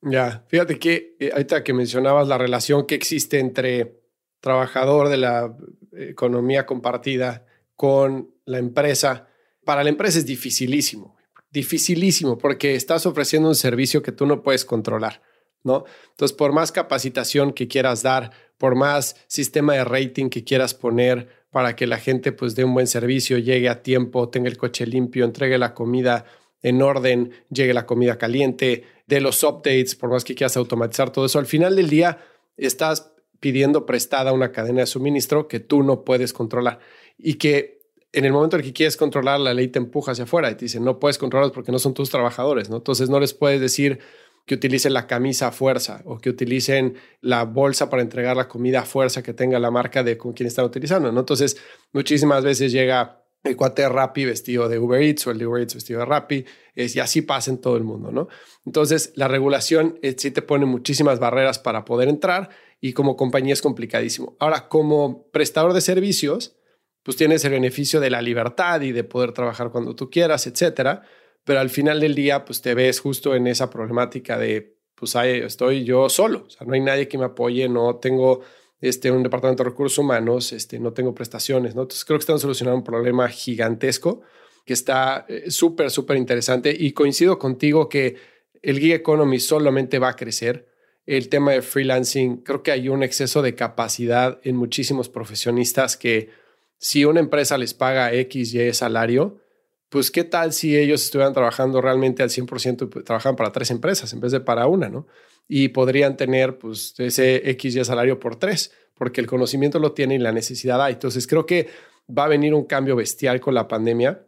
Ya, 0.00 0.44
fíjate 0.46 0.78
que 0.78 1.16
eh, 1.18 1.30
ahorita 1.32 1.64
que 1.64 1.72
mencionabas 1.72 2.28
la 2.28 2.38
relación 2.38 2.86
que 2.86 2.94
existe 2.94 3.40
entre 3.40 4.00
trabajador 4.38 5.08
de 5.08 5.16
la 5.16 5.56
economía 5.90 6.66
compartida 6.66 7.44
con 7.74 8.32
la 8.44 8.58
empresa, 8.58 9.26
para 9.64 9.82
la 9.82 9.88
empresa 9.88 10.20
es 10.20 10.24
dificilísimo, 10.24 11.16
dificilísimo, 11.50 12.38
porque 12.38 12.76
estás 12.76 13.04
ofreciendo 13.04 13.48
un 13.48 13.56
servicio 13.56 14.04
que 14.04 14.12
tú 14.12 14.24
no 14.24 14.44
puedes 14.44 14.64
controlar, 14.64 15.20
¿no? 15.64 15.84
Entonces, 16.10 16.36
por 16.36 16.52
más 16.52 16.70
capacitación 16.70 17.52
que 17.52 17.66
quieras 17.66 18.04
dar, 18.04 18.30
por 18.56 18.76
más 18.76 19.16
sistema 19.26 19.74
de 19.74 19.82
rating 19.82 20.28
que 20.28 20.44
quieras 20.44 20.74
poner 20.74 21.37
para 21.50 21.76
que 21.76 21.86
la 21.86 21.98
gente 21.98 22.32
pues 22.32 22.54
dé 22.54 22.64
un 22.64 22.74
buen 22.74 22.86
servicio, 22.86 23.38
llegue 23.38 23.68
a 23.68 23.82
tiempo, 23.82 24.28
tenga 24.28 24.48
el 24.48 24.58
coche 24.58 24.86
limpio, 24.86 25.24
entregue 25.24 25.58
la 25.58 25.74
comida 25.74 26.24
en 26.62 26.82
orden, 26.82 27.32
llegue 27.50 27.72
la 27.72 27.86
comida 27.86 28.18
caliente, 28.18 28.84
de 29.06 29.20
los 29.20 29.42
updates, 29.42 29.94
por 29.94 30.10
más 30.10 30.24
que 30.24 30.34
quieras 30.34 30.56
automatizar 30.56 31.10
todo 31.10 31.26
eso, 31.26 31.38
al 31.38 31.46
final 31.46 31.76
del 31.76 31.88
día 31.88 32.18
estás 32.56 33.12
pidiendo 33.40 33.86
prestada 33.86 34.32
una 34.32 34.52
cadena 34.52 34.80
de 34.80 34.86
suministro 34.86 35.48
que 35.48 35.60
tú 35.60 35.82
no 35.82 36.04
puedes 36.04 36.32
controlar 36.32 36.80
y 37.16 37.34
que 37.34 37.78
en 38.12 38.24
el 38.24 38.32
momento 38.32 38.56
en 38.56 38.62
que 38.62 38.72
quieres 38.72 38.96
controlar, 38.96 39.38
la 39.38 39.54
ley 39.54 39.68
te 39.68 39.78
empuja 39.78 40.12
hacia 40.12 40.24
afuera 40.24 40.50
y 40.50 40.54
te 40.54 40.64
dice, 40.64 40.80
no 40.80 40.98
puedes 40.98 41.18
controlarlos 41.18 41.52
porque 41.52 41.72
no 41.72 41.78
son 41.78 41.94
tus 41.94 42.10
trabajadores, 42.10 42.70
¿no? 42.70 42.76
Entonces 42.76 43.10
no 43.10 43.20
les 43.20 43.34
puedes 43.34 43.60
decir 43.60 44.00
que 44.48 44.54
utilicen 44.54 44.94
la 44.94 45.06
camisa 45.06 45.48
a 45.48 45.52
fuerza 45.52 46.00
o 46.06 46.18
que 46.18 46.30
utilicen 46.30 46.96
la 47.20 47.44
bolsa 47.44 47.90
para 47.90 48.02
entregar 48.02 48.34
la 48.34 48.48
comida 48.48 48.80
a 48.80 48.84
fuerza 48.84 49.22
que 49.22 49.34
tenga 49.34 49.58
la 49.60 49.70
marca 49.70 50.02
de 50.02 50.16
con 50.16 50.32
quien 50.32 50.46
están 50.46 50.64
utilizando, 50.64 51.12
¿no? 51.12 51.20
Entonces 51.20 51.58
muchísimas 51.92 52.42
veces 52.42 52.72
llega 52.72 53.22
el 53.44 53.56
cuate 53.56 53.86
Rappi 53.88 54.24
vestido 54.24 54.68
de 54.68 54.78
Uber 54.78 55.02
Eats 55.02 55.26
o 55.26 55.30
el 55.30 55.38
de 55.38 55.46
Uber 55.46 55.60
Eats 55.60 55.74
vestido 55.74 56.00
de 56.00 56.06
Rappi, 56.06 56.44
es, 56.74 56.96
y 56.96 57.00
así 57.00 57.20
pasa 57.20 57.50
en 57.50 57.58
todo 57.58 57.76
el 57.76 57.84
mundo, 57.84 58.10
¿no? 58.10 58.28
Entonces 58.64 59.12
la 59.16 59.28
regulación 59.28 59.98
eh, 60.02 60.16
sí 60.16 60.30
te 60.30 60.40
pone 60.40 60.64
muchísimas 60.64 61.20
barreras 61.20 61.58
para 61.58 61.84
poder 61.84 62.08
entrar 62.08 62.48
y 62.80 62.94
como 62.94 63.16
compañía 63.16 63.52
es 63.52 63.60
complicadísimo. 63.60 64.34
Ahora, 64.40 64.68
como 64.68 65.28
prestador 65.30 65.74
de 65.74 65.82
servicios, 65.82 66.56
pues 67.02 67.18
tienes 67.18 67.44
el 67.44 67.52
beneficio 67.52 68.00
de 68.00 68.08
la 68.08 68.22
libertad 68.22 68.80
y 68.80 68.92
de 68.92 69.04
poder 69.04 69.32
trabajar 69.32 69.70
cuando 69.70 69.94
tú 69.94 70.08
quieras, 70.08 70.46
etcétera. 70.46 71.02
Pero 71.48 71.60
al 71.60 71.70
final 71.70 71.98
del 71.98 72.14
día, 72.14 72.44
pues 72.44 72.60
te 72.60 72.74
ves 72.74 73.00
justo 73.00 73.34
en 73.34 73.46
esa 73.46 73.70
problemática 73.70 74.36
de, 74.36 74.76
pues 74.94 75.16
ahí 75.16 75.38
estoy 75.38 75.82
yo 75.82 76.10
solo, 76.10 76.44
o 76.46 76.50
sea, 76.50 76.66
no 76.66 76.74
hay 76.74 76.80
nadie 76.82 77.08
que 77.08 77.16
me 77.16 77.24
apoye, 77.24 77.70
no 77.70 77.96
tengo 77.96 78.42
este, 78.82 79.10
un 79.10 79.22
departamento 79.22 79.64
de 79.64 79.70
recursos 79.70 79.96
humanos, 79.96 80.52
este, 80.52 80.78
no 80.78 80.92
tengo 80.92 81.14
prestaciones, 81.14 81.74
¿no? 81.74 81.80
Entonces 81.80 82.04
creo 82.04 82.18
que 82.18 82.24
están 82.24 82.38
solucionando 82.38 82.76
un 82.76 82.84
problema 82.84 83.30
gigantesco 83.30 84.20
que 84.66 84.74
está 84.74 85.24
eh, 85.26 85.50
súper, 85.50 85.90
súper 85.90 86.18
interesante 86.18 86.76
y 86.78 86.92
coincido 86.92 87.38
contigo 87.38 87.88
que 87.88 88.16
el 88.60 88.78
gig 88.78 88.92
economy 88.92 89.40
solamente 89.40 89.98
va 89.98 90.10
a 90.10 90.16
crecer. 90.16 90.68
El 91.06 91.30
tema 91.30 91.52
de 91.52 91.62
freelancing, 91.62 92.42
creo 92.42 92.62
que 92.62 92.72
hay 92.72 92.90
un 92.90 93.02
exceso 93.02 93.40
de 93.40 93.54
capacidad 93.54 94.38
en 94.44 94.54
muchísimos 94.56 95.08
profesionistas 95.08 95.96
que 95.96 96.28
si 96.76 97.06
una 97.06 97.20
empresa 97.20 97.56
les 97.56 97.72
paga 97.72 98.12
X, 98.12 98.52
Y 98.52 98.74
salario, 98.74 99.47
pues 99.88 100.10
qué 100.10 100.24
tal 100.24 100.52
si 100.52 100.76
ellos 100.76 101.02
estuvieran 101.02 101.32
trabajando 101.32 101.80
realmente 101.80 102.22
al 102.22 102.28
100% 102.28 103.00
y 103.00 103.04
trabajan 103.04 103.36
para 103.36 103.52
tres 103.52 103.70
empresas 103.70 104.12
en 104.12 104.20
vez 104.20 104.32
de 104.32 104.40
para 104.40 104.66
una, 104.66 104.88
¿no? 104.88 105.06
Y 105.48 105.68
podrían 105.68 106.16
tener 106.16 106.58
pues 106.58 106.94
ese 106.98 107.50
X, 107.50 107.76
Y 107.76 107.84
salario 107.84 108.20
por 108.20 108.36
tres, 108.36 108.72
porque 108.94 109.20
el 109.20 109.26
conocimiento 109.26 109.78
lo 109.78 109.92
tiene 109.92 110.16
y 110.16 110.18
la 110.18 110.32
necesidad 110.32 110.82
hay. 110.82 110.94
Entonces 110.94 111.26
creo 111.26 111.46
que 111.46 111.68
va 112.16 112.24
a 112.24 112.28
venir 112.28 112.52
un 112.52 112.64
cambio 112.64 112.96
bestial 112.96 113.40
con 113.40 113.54
la 113.54 113.66
pandemia 113.66 114.26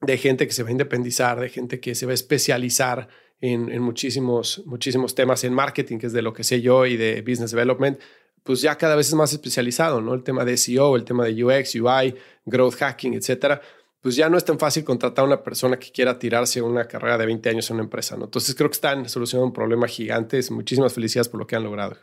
de 0.00 0.16
gente 0.16 0.46
que 0.46 0.52
se 0.52 0.62
va 0.62 0.70
a 0.70 0.72
independizar, 0.72 1.38
de 1.38 1.50
gente 1.50 1.78
que 1.78 1.94
se 1.94 2.06
va 2.06 2.12
a 2.12 2.14
especializar 2.14 3.08
en, 3.40 3.70
en 3.70 3.82
muchísimos, 3.82 4.62
muchísimos 4.66 5.14
temas 5.14 5.44
en 5.44 5.54
marketing, 5.54 5.98
que 5.98 6.06
es 6.06 6.12
de 6.12 6.22
lo 6.22 6.32
que 6.32 6.42
sé 6.42 6.60
yo, 6.60 6.86
y 6.86 6.96
de 6.96 7.20
business 7.22 7.52
development, 7.52 7.98
pues 8.42 8.62
ya 8.62 8.76
cada 8.76 8.96
vez 8.96 9.08
es 9.08 9.14
más 9.14 9.32
especializado, 9.32 10.00
¿no? 10.00 10.14
El 10.14 10.22
tema 10.22 10.44
de 10.44 10.56
SEO, 10.56 10.96
el 10.96 11.04
tema 11.04 11.24
de 11.24 11.44
UX, 11.44 11.74
UI, 11.74 12.14
growth 12.44 12.74
hacking, 12.74 13.14
etcétera. 13.14 13.60
Pues 14.00 14.16
ya 14.16 14.28
no 14.30 14.38
es 14.38 14.44
tan 14.44 14.58
fácil 14.58 14.84
contratar 14.84 15.24
a 15.24 15.26
una 15.26 15.42
persona 15.42 15.78
que 15.78 15.92
quiera 15.92 16.18
tirarse 16.18 16.62
una 16.62 16.86
carrera 16.86 17.18
de 17.18 17.26
20 17.26 17.50
años 17.50 17.70
en 17.70 17.74
una 17.74 17.84
empresa, 17.84 18.16
¿no? 18.16 18.24
Entonces 18.24 18.54
creo 18.54 18.70
que 18.70 18.74
están 18.74 19.08
solucionando 19.08 19.46
un 19.46 19.52
problema 19.52 19.86
gigante. 19.86 20.40
Muchísimas 20.50 20.94
felicidades 20.94 21.28
por 21.28 21.40
lo 21.40 21.46
que 21.46 21.56
han 21.56 21.64
logrado. 21.64 21.96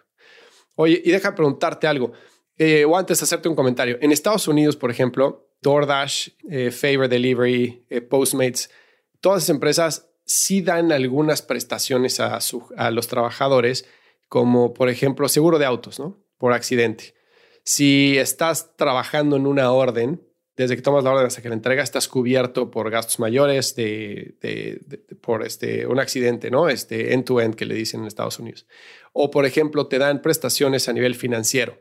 Oye, 0.75 1.01
y 1.03 1.11
deja 1.11 1.33
preguntarte 1.33 1.87
algo, 1.87 2.11
eh, 2.57 2.85
o 2.85 2.95
antes 2.95 3.21
hacerte 3.23 3.49
un 3.49 3.55
comentario. 3.55 3.97
En 3.99 4.11
Estados 4.11 4.47
Unidos, 4.47 4.75
por 4.75 4.91
ejemplo, 4.91 5.49
DoorDash, 5.61 6.29
eh, 6.49 6.71
Favor 6.71 7.07
Delivery, 7.07 7.85
eh, 7.89 8.01
Postmates, 8.01 8.69
todas 9.19 9.43
esas 9.43 9.55
empresas 9.55 10.09
sí 10.23 10.61
dan 10.61 10.91
algunas 10.91 11.41
prestaciones 11.41 12.19
a, 12.19 12.37
a 12.77 12.91
los 12.91 13.07
trabajadores, 13.07 13.87
como 14.27 14.73
por 14.73 14.89
ejemplo 14.89 15.27
seguro 15.29 15.57
de 15.57 15.65
autos, 15.65 15.99
¿no? 15.99 16.23
por 16.37 16.53
accidente. 16.53 17.15
Si 17.63 18.17
estás 18.17 18.75
trabajando 18.75 19.35
en 19.35 19.47
una 19.47 19.71
orden, 19.71 20.26
desde 20.57 20.75
que 20.75 20.81
tomas 20.81 21.03
la 21.03 21.11
orden 21.11 21.27
hasta 21.27 21.41
que 21.43 21.49
la 21.49 21.55
entrega, 21.55 21.83
estás 21.83 22.07
cubierto 22.07 22.71
por 22.71 22.89
gastos 22.89 23.19
mayores 23.19 23.75
de, 23.75 24.35
por 25.21 25.45
este, 25.45 25.85
un 25.85 25.99
accidente, 25.99 26.49
¿no? 26.49 26.67
Este 26.67 27.13
end-to-end 27.13 27.55
que 27.55 27.65
le 27.65 27.75
dicen 27.75 28.01
en 28.01 28.07
Estados 28.07 28.39
Unidos. 28.39 28.65
O, 29.13 29.29
por 29.29 29.45
ejemplo, 29.45 29.85
te 29.85 29.99
dan 29.99 30.23
prestaciones 30.23 30.89
a 30.89 30.93
nivel 30.93 31.13
financiero. 31.13 31.77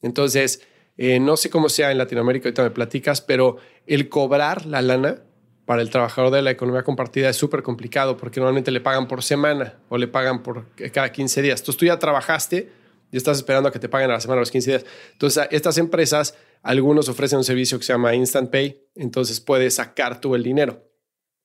Entonces, 0.00 0.62
eh, 0.96 1.18
no 1.18 1.36
sé 1.36 1.50
cómo 1.50 1.68
sea 1.68 1.90
en 1.90 1.98
Latinoamérica, 1.98 2.48
ahorita 2.48 2.62
me 2.62 2.70
platicas, 2.70 3.20
pero 3.20 3.56
el 3.86 4.08
cobrar 4.08 4.64
la 4.64 4.80
lana 4.80 5.24
para 5.64 5.82
el 5.82 5.90
trabajador 5.90 6.32
de 6.32 6.42
la 6.42 6.52
economía 6.52 6.84
compartida 6.84 7.30
es 7.30 7.36
súper 7.36 7.64
complicado 7.64 8.16
porque 8.16 8.38
normalmente 8.38 8.70
le 8.70 8.80
pagan 8.80 9.08
por 9.08 9.24
semana 9.24 9.80
o 9.88 9.98
le 9.98 10.06
pagan 10.06 10.44
por 10.44 10.66
cada 10.92 11.10
15 11.10 11.42
días. 11.42 11.60
Entonces, 11.60 11.78
tú 11.78 11.86
ya 11.86 11.98
trabajaste, 11.98 12.70
y 13.14 13.16
estás 13.16 13.36
esperando 13.36 13.68
a 13.68 13.72
que 13.72 13.78
te 13.78 13.88
paguen 13.88 14.10
a 14.10 14.14
la 14.14 14.20
semana 14.20 14.38
a 14.38 14.42
los 14.42 14.50
15 14.50 14.70
días. 14.70 14.84
Entonces, 15.12 15.46
estas 15.52 15.78
empresas, 15.78 16.36
algunos 16.62 17.08
ofrecen 17.08 17.38
un 17.38 17.44
servicio 17.44 17.78
que 17.78 17.84
se 17.84 17.92
llama 17.92 18.12
Instant 18.12 18.50
Pay, 18.50 18.88
entonces 18.96 19.38
puedes 19.38 19.74
sacar 19.76 20.20
tú 20.20 20.34
el 20.34 20.42
dinero. 20.42 20.82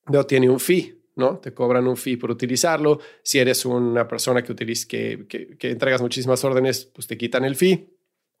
No 0.08 0.26
tiene 0.26 0.50
un 0.50 0.58
fee, 0.58 1.00
¿no? 1.14 1.38
Te 1.38 1.54
cobran 1.54 1.86
un 1.86 1.96
fee 1.96 2.16
por 2.16 2.32
utilizarlo. 2.32 2.98
Si 3.22 3.38
eres 3.38 3.64
una 3.64 4.08
persona 4.08 4.42
que, 4.42 4.56
que, 4.56 5.56
que, 5.56 5.70
entregas 5.70 6.02
muchísimas 6.02 6.42
órdenes, 6.42 6.86
pues 6.86 7.06
te 7.06 7.16
quitan 7.16 7.44
el 7.44 7.54
fee. 7.54 7.88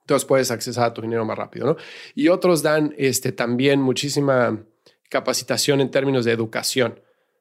Entonces 0.00 0.26
puedes 0.26 0.50
accesar 0.50 0.86
a 0.86 0.92
tu 0.92 1.00
dinero 1.00 1.24
más 1.24 1.38
rápido, 1.38 1.66
¿no? 1.66 1.76
Y 2.16 2.26
otros 2.26 2.64
dan 2.64 2.96
este, 2.98 3.30
también 3.30 3.80
muchísima 3.80 4.60
capacitación 5.08 5.80
en 5.80 5.92
términos 5.92 6.24
de 6.24 6.32
educación. 6.32 6.98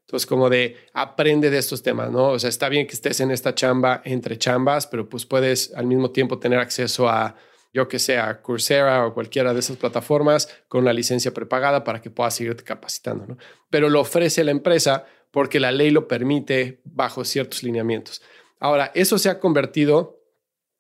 Entonces, 0.10 0.26
como 0.26 0.50
de 0.50 0.76
aprende 0.92 1.52
de 1.52 1.60
estos 1.60 1.84
temas, 1.84 2.10
¿no? 2.10 2.30
O 2.30 2.40
sea, 2.40 2.50
está 2.50 2.68
bien 2.68 2.88
que 2.88 2.94
estés 2.94 3.20
en 3.20 3.30
esta 3.30 3.54
chamba 3.54 4.02
entre 4.04 4.40
chambas, 4.40 4.88
pero 4.88 5.08
pues 5.08 5.28
puedes 5.28 5.72
al 5.76 5.86
mismo 5.86 6.10
tiempo 6.10 6.40
tener 6.40 6.58
acceso 6.58 7.08
a, 7.08 7.36
yo 7.72 7.88
que 7.88 8.00
sé, 8.00 8.18
a 8.18 8.42
Coursera 8.42 9.06
o 9.06 9.14
cualquiera 9.14 9.54
de 9.54 9.60
esas 9.60 9.78
plataformas 9.78 10.50
con 10.68 10.82
una 10.82 10.94
licencia 10.94 11.32
prepagada 11.32 11.84
para 11.84 12.02
que 12.02 12.10
puedas 12.10 12.34
seguirte 12.34 12.64
capacitando, 12.64 13.28
¿no? 13.28 13.38
Pero 13.70 13.88
lo 13.88 14.02
ofrece 14.02 14.44
la 14.44 14.50
empresa 14.50 15.06
porque 15.30 15.60
la 15.60 15.72
ley 15.72 15.92
lo 15.92 16.08
permite 16.08 16.82
bajo 16.86 17.24
ciertos 17.24 17.62
lineamientos. 17.62 18.24
Ahora, 18.60 18.92
eso 18.96 19.20
se 19.20 19.30
ha 19.30 19.40
convertido, 19.40 20.24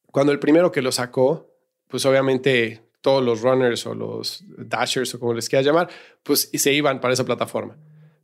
cuando 0.07 0.31
el 0.31 0.39
primero 0.39 0.71
que 0.71 0.81
lo 0.81 0.91
sacó, 0.91 1.53
pues 1.87 2.03
obviamente 2.07 2.81
todos 3.01 3.23
los 3.23 3.41
runners 3.41 3.85
o 3.85 3.93
los 3.93 4.43
dashers 4.57 5.13
o 5.13 5.19
como 5.19 5.35
les 5.35 5.47
quieras 5.47 5.67
llamar, 5.67 5.87
pues 6.23 6.49
se 6.51 6.73
iban 6.73 6.99
para 6.99 7.13
esa 7.13 7.25
plataforma. 7.25 7.77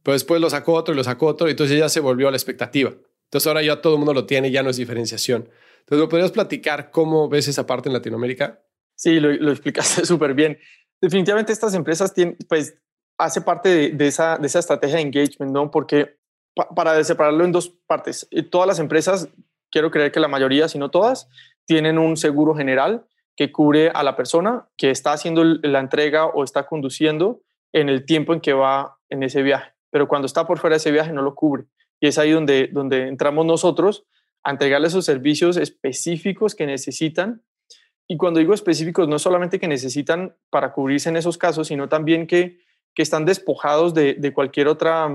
Pero 0.06 0.14
después 0.14 0.39
lo 0.39 0.51
sacó 0.51 0.74
otro 0.74 0.93
y 0.93 0.97
lo 0.97 1.03
sacó 1.03 1.26
otro, 1.26 1.47
y 1.47 1.51
entonces 1.51 1.80
ya 1.80 1.89
se 1.89 1.99
volvió 1.99 2.28
a 2.28 2.32
la 2.32 2.38
expectativa. 2.38 2.91
Entonces 3.24 3.47
ahora 3.47 3.64
ya 3.64 3.82
todo 3.82 3.93
el 3.93 3.97
mundo 3.97 4.14
lo 4.14 4.28
tiene, 4.28 4.51
ya 4.51 4.62
no 4.62 4.70
es 4.70 4.78
diferenciación. 4.78 5.49
Entonces, 5.80 6.06
¿me 6.06 6.08
podrías 6.08 6.32
platicar 6.32 6.91
cómo 6.91 7.28
ves 7.28 7.47
esa 7.47 7.66
parte 7.66 7.89
en 7.89 7.93
Latinoamérica? 7.93 8.62
Sí, 8.95 9.20
lo, 9.20 9.32
lo 9.32 9.51
explicaste 9.51 10.06
súper 10.06 10.36
bien. 10.36 10.60
Definitivamente 11.01 11.51
estas 11.51 11.74
empresas 11.74 12.14
tienen, 12.14 12.38
pues, 12.47 12.78
hace 13.18 13.41
parte 13.41 13.89
de, 13.89 14.08
esa, 14.08 14.38
de 14.38 14.45
esa 14.45 14.60
estrategia 14.60 14.97
de 14.97 15.01
engagement, 15.01 15.51
¿no? 15.51 15.72
Porque 15.72 16.18
para 16.76 17.03
separarlo 17.03 17.43
en 17.43 17.51
dos 17.51 17.70
partes, 17.88 18.28
eh, 18.30 18.43
todas 18.43 18.68
las 18.68 18.78
empresas, 18.78 19.28
quiero 19.72 19.89
creer 19.89 20.12
que 20.12 20.20
la 20.20 20.28
mayoría, 20.28 20.68
si 20.68 20.78
no 20.78 20.91
todas, 20.91 21.28
tienen 21.66 21.97
un 21.97 22.16
seguro 22.16 22.53
general 22.53 23.08
que 23.36 23.51
cubre 23.51 23.89
a 23.89 24.03
la 24.03 24.16
persona 24.16 24.68
que 24.78 24.91
está 24.91 25.14
haciendo 25.14 25.43
la 25.43 25.80
entrega 25.80 26.28
o 26.28 26.43
está 26.43 26.68
conduciendo 26.68 27.41
en 27.74 27.89
el 27.89 28.06
tiempo 28.06 28.36
en 28.36 28.39
que 28.39 28.53
va 28.53 28.99
en 29.10 29.24
ese 29.24 29.41
viaje 29.41 29.74
pero 29.95 30.09
cuando 30.09 30.25
está 30.25 30.45
por 30.45 30.59
fuera 30.59 30.73
de 30.73 30.79
ese 30.79 30.91
viaje 30.91 31.13
no 31.13 31.21
lo 31.21 31.35
cubre. 31.35 31.67
Y 32.01 32.07
es 32.07 32.17
ahí 32.17 32.31
donde, 32.31 32.67
donde 32.69 33.07
entramos 33.07 33.45
nosotros 33.45 34.05
a 34.43 34.51
entregarle 34.51 34.89
esos 34.89 35.05
servicios 35.05 35.55
específicos 35.55 36.53
que 36.53 36.65
necesitan. 36.65 37.43
Y 38.05 38.17
cuando 38.17 38.41
digo 38.41 38.53
específicos, 38.53 39.07
no 39.07 39.19
solamente 39.19 39.57
que 39.57 39.69
necesitan 39.69 40.35
para 40.49 40.73
cubrirse 40.73 41.07
en 41.07 41.15
esos 41.15 41.37
casos, 41.37 41.69
sino 41.69 41.87
también 41.87 42.27
que, 42.27 42.59
que 42.93 43.03
están 43.03 43.23
despojados 43.23 43.93
de, 43.93 44.15
de 44.15 44.33
cualquier 44.33 44.67
otra, 44.67 45.09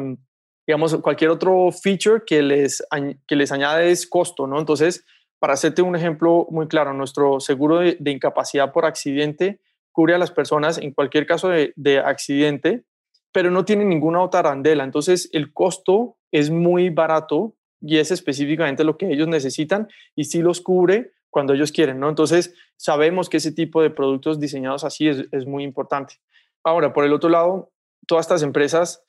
digamos, 0.67 0.97
cualquier 1.03 1.29
otro 1.29 1.71
feature 1.73 2.23
que 2.27 2.41
les, 2.41 2.83
que 3.27 3.37
les 3.37 3.53
añade 3.53 3.91
es 3.91 4.07
costo, 4.07 4.47
¿no? 4.47 4.59
Entonces, 4.59 5.05
para 5.39 5.53
hacerte 5.53 5.83
un 5.83 5.95
ejemplo 5.95 6.47
muy 6.49 6.69
claro, 6.69 6.95
nuestro 6.95 7.39
seguro 7.39 7.81
de, 7.81 7.99
incapacidad 8.11 8.73
por 8.73 8.87
accidente 8.87 9.61
cubre 9.93 10.15
a 10.15 10.19
las 10.19 10.31
personas 10.31 10.79
en 10.79 10.95
cualquier 10.95 11.27
caso 11.27 11.51
de 11.51 11.99
accidente 11.99 12.87
pero 13.33 13.51
no 13.51 13.65
tiene 13.65 13.85
ninguna 13.85 14.23
otra 14.23 14.41
arandela. 14.41 14.85
Entonces, 14.85 15.29
el 15.33 15.53
costo 15.53 16.17
es 16.33 16.51
muy 16.51 16.91
barato 16.91 17.55
y 17.81 17.99
es 17.99 18.11
específicamente 18.11 18.85
lo 18.85 18.97
que 18.97 19.11
ellos 19.13 19.29
necesitan 19.29 19.89
y 20.15 20.25
sí 20.25 20.43
los 20.43 20.61
cubre 20.61 21.13
cuando 21.31 21.55
ellos 21.55 21.73
quieren, 21.73 22.01
¿no? 22.01 22.09
Entonces, 22.09 22.55
sabemos 22.77 23.29
que 23.29 23.37
ese 23.39 23.53
tipo 23.53 23.83
de 23.83 23.91
productos 23.91 24.41
diseñados 24.41 24.85
así 24.85 25.09
es, 25.09 25.47
muy 25.47 25.65
importante. 25.65 26.17
Ahora, 26.65 26.93
por 26.93 27.05
el 27.05 27.13
otro 27.13 27.31
lado, 27.31 27.73
todas 28.07 28.27
estas 28.27 28.43
empresas 28.43 29.05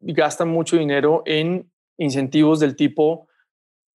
gastan 0.00 0.48
mucho 0.48 0.76
dinero 0.76 1.22
en 1.26 1.70
incentivos 1.98 2.60
del 2.60 2.76
tipo 2.76 3.28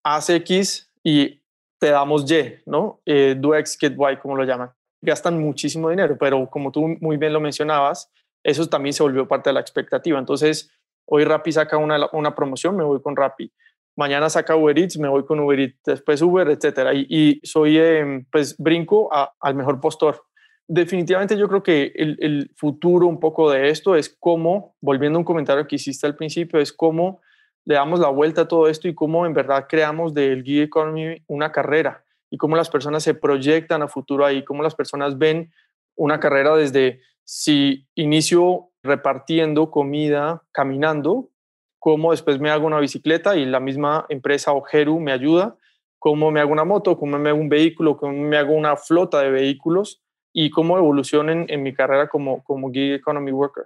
haz 0.02 0.28
X 0.28 0.90
y 1.02 1.40
te 1.78 1.90
damos 1.90 2.30
Y, 2.30 2.56
¿no? 2.66 3.00
Eh, 3.06 3.36
do 3.38 3.54
X, 3.54 3.78
get 3.80 3.94
Y, 3.94 4.16
como 4.18 4.36
lo 4.36 4.44
llaman. 4.44 4.70
Gastan 5.00 5.40
muchísimo 5.40 5.90
dinero, 5.90 6.16
pero 6.18 6.48
como 6.50 6.72
tú 6.72 6.96
muy 7.00 7.16
bien 7.16 7.32
lo 7.32 7.40
mencionabas, 7.40 8.10
eso 8.44 8.68
también 8.68 8.92
se 8.92 9.02
volvió 9.02 9.26
parte 9.26 9.50
de 9.50 9.54
la 9.54 9.60
expectativa. 9.60 10.18
Entonces, 10.18 10.70
hoy 11.06 11.24
Rappi 11.24 11.50
saca 11.50 11.76
una, 11.78 12.08
una 12.12 12.34
promoción, 12.34 12.76
me 12.76 12.84
voy 12.84 13.00
con 13.02 13.16
Rappi. 13.16 13.50
Mañana 13.96 14.28
saca 14.28 14.56
Uber 14.56 14.78
Eats, 14.78 14.98
me 14.98 15.08
voy 15.08 15.24
con 15.24 15.40
Uber 15.40 15.58
Eats, 15.58 15.80
después 15.84 16.20
Uber, 16.20 16.48
etcétera. 16.48 16.92
Y, 16.94 17.40
soy, 17.42 17.78
em, 17.78 18.26
pues, 18.30 18.56
brinco 18.58 19.10
al 19.40 19.54
mejor 19.54 19.80
postor. 19.80 20.22
Definitivamente 20.66 21.36
yo 21.36 21.48
creo 21.48 21.62
que 21.62 21.92
el, 21.94 22.16
el, 22.20 22.50
futuro 22.56 23.06
un 23.06 23.20
poco 23.20 23.50
de 23.50 23.68
esto 23.68 23.96
es 23.96 24.14
cómo, 24.18 24.76
volviendo 24.80 25.18
a 25.18 25.20
un 25.20 25.24
comentario 25.24 25.66
que 25.66 25.76
hiciste 25.76 26.06
al 26.06 26.16
principio, 26.16 26.58
es 26.58 26.72
cómo 26.72 27.20
le 27.64 27.74
damos 27.74 28.00
la 28.00 28.08
vuelta 28.08 28.42
a 28.42 28.48
todo 28.48 28.68
esto 28.68 28.88
y 28.88 28.94
cómo 28.94 29.26
en 29.26 29.34
verdad 29.34 29.66
creamos 29.68 30.14
del 30.14 30.42
gig 30.42 30.62
economy 30.62 31.22
una 31.26 31.52
carrera 31.52 32.04
y 32.30 32.36
cómo 32.36 32.56
las 32.56 32.70
personas 32.70 33.02
se 33.02 33.14
proyectan 33.14 33.82
a 33.82 33.88
futuro 33.88 34.24
ahí, 34.24 34.44
cómo 34.44 34.62
las 34.62 34.74
personas 34.74 35.18
ven 35.18 35.52
una 35.96 36.18
carrera 36.18 36.56
desde 36.56 37.00
si 37.24 37.86
inicio 37.94 38.70
repartiendo 38.82 39.70
comida 39.70 40.42
caminando, 40.52 41.30
cómo 41.78 42.12
después 42.12 42.38
me 42.38 42.50
hago 42.50 42.66
una 42.66 42.80
bicicleta 42.80 43.36
y 43.36 43.44
la 43.44 43.60
misma 43.60 44.06
empresa 44.08 44.52
o 44.52 44.62
Jeru 44.62 45.00
me 45.00 45.12
ayuda, 45.12 45.56
cómo 45.98 46.30
me 46.30 46.40
hago 46.40 46.52
una 46.52 46.64
moto, 46.64 46.98
cómo 46.98 47.18
me 47.18 47.30
hago 47.30 47.38
un 47.38 47.48
vehículo, 47.48 47.96
cómo 47.96 48.12
me 48.12 48.36
hago 48.36 48.52
una 48.52 48.76
flota 48.76 49.20
de 49.20 49.30
vehículos 49.30 50.02
y 50.32 50.50
cómo 50.50 50.76
evolucionen 50.76 51.46
en 51.48 51.62
mi 51.62 51.72
carrera 51.72 52.08
como, 52.08 52.42
como 52.44 52.70
gig 52.70 52.92
economy 52.92 53.32
worker. 53.32 53.64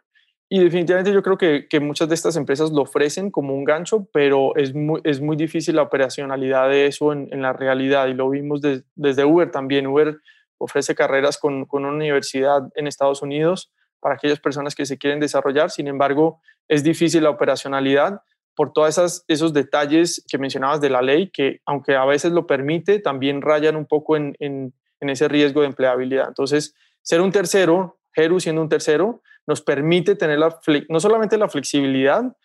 Y 0.50 0.60
definitivamente 0.60 1.12
yo 1.12 1.22
creo 1.22 1.36
que, 1.36 1.80
muchas 1.80 2.08
de 2.08 2.14
estas 2.14 2.36
empresas 2.36 2.70
lo 2.70 2.82
ofrecen 2.82 3.30
como 3.30 3.54
un 3.54 3.64
gancho, 3.64 4.08
pero 4.12 4.56
es 4.56 4.74
muy, 4.74 5.00
es 5.04 5.20
muy 5.20 5.36
difícil 5.36 5.76
la 5.76 5.82
operacionalidad 5.82 6.70
de 6.70 6.86
eso 6.86 7.12
en 7.12 7.42
la 7.42 7.52
realidad 7.52 8.06
y 8.06 8.14
lo 8.14 8.30
vimos 8.30 8.62
desde 8.62 9.24
Uber 9.24 9.50
también. 9.50 9.86
Uber 9.86 10.18
ofrece 10.58 10.94
carreras 10.94 11.38
con, 11.38 11.66
una 11.70 11.88
universidad 11.88 12.68
en 12.74 12.86
Estados 12.86 13.22
Unidos 13.22 13.72
para 14.00 14.14
aquellas 14.16 14.40
personas 14.40 14.74
que 14.74 14.86
se 14.86 14.98
quieren 14.98 15.20
desarrollar. 15.20 15.70
Sin 15.70 15.86
embargo, 15.86 16.40
es 16.68 16.84
difícil 16.84 17.22
la 17.22 17.30
operacionalidad 17.30 18.20
por 18.54 18.72
todos 18.72 19.24
esos 19.28 19.52
detalles 19.52 20.24
que 20.28 20.38
mencionabas 20.38 20.80
de 20.80 20.90
la 20.90 21.00
ley, 21.00 21.30
que 21.30 21.60
aunque 21.64 21.94
a 21.94 22.04
veces 22.04 22.32
lo 22.32 22.46
permite, 22.46 22.98
también 22.98 23.40
rayan 23.40 23.76
un 23.76 23.86
poco 23.86 24.16
en, 24.16 24.34
ese 25.00 25.28
riesgo 25.28 25.60
de 25.60 25.68
empleabilidad. 25.68 26.28
Entonces, 26.28 26.74
ser 27.02 27.20
un 27.20 27.30
tercero, 27.30 27.98
Heru 28.14 28.40
siendo 28.40 28.60
un 28.60 28.68
tercero, 28.68 29.22
nos 29.46 29.62
permite 29.62 30.16
tener 30.16 30.40
la, 30.40 30.58
no 30.88 30.98
solamente 30.98 31.38
la 31.38 31.48
flexibilidad, 31.48 32.36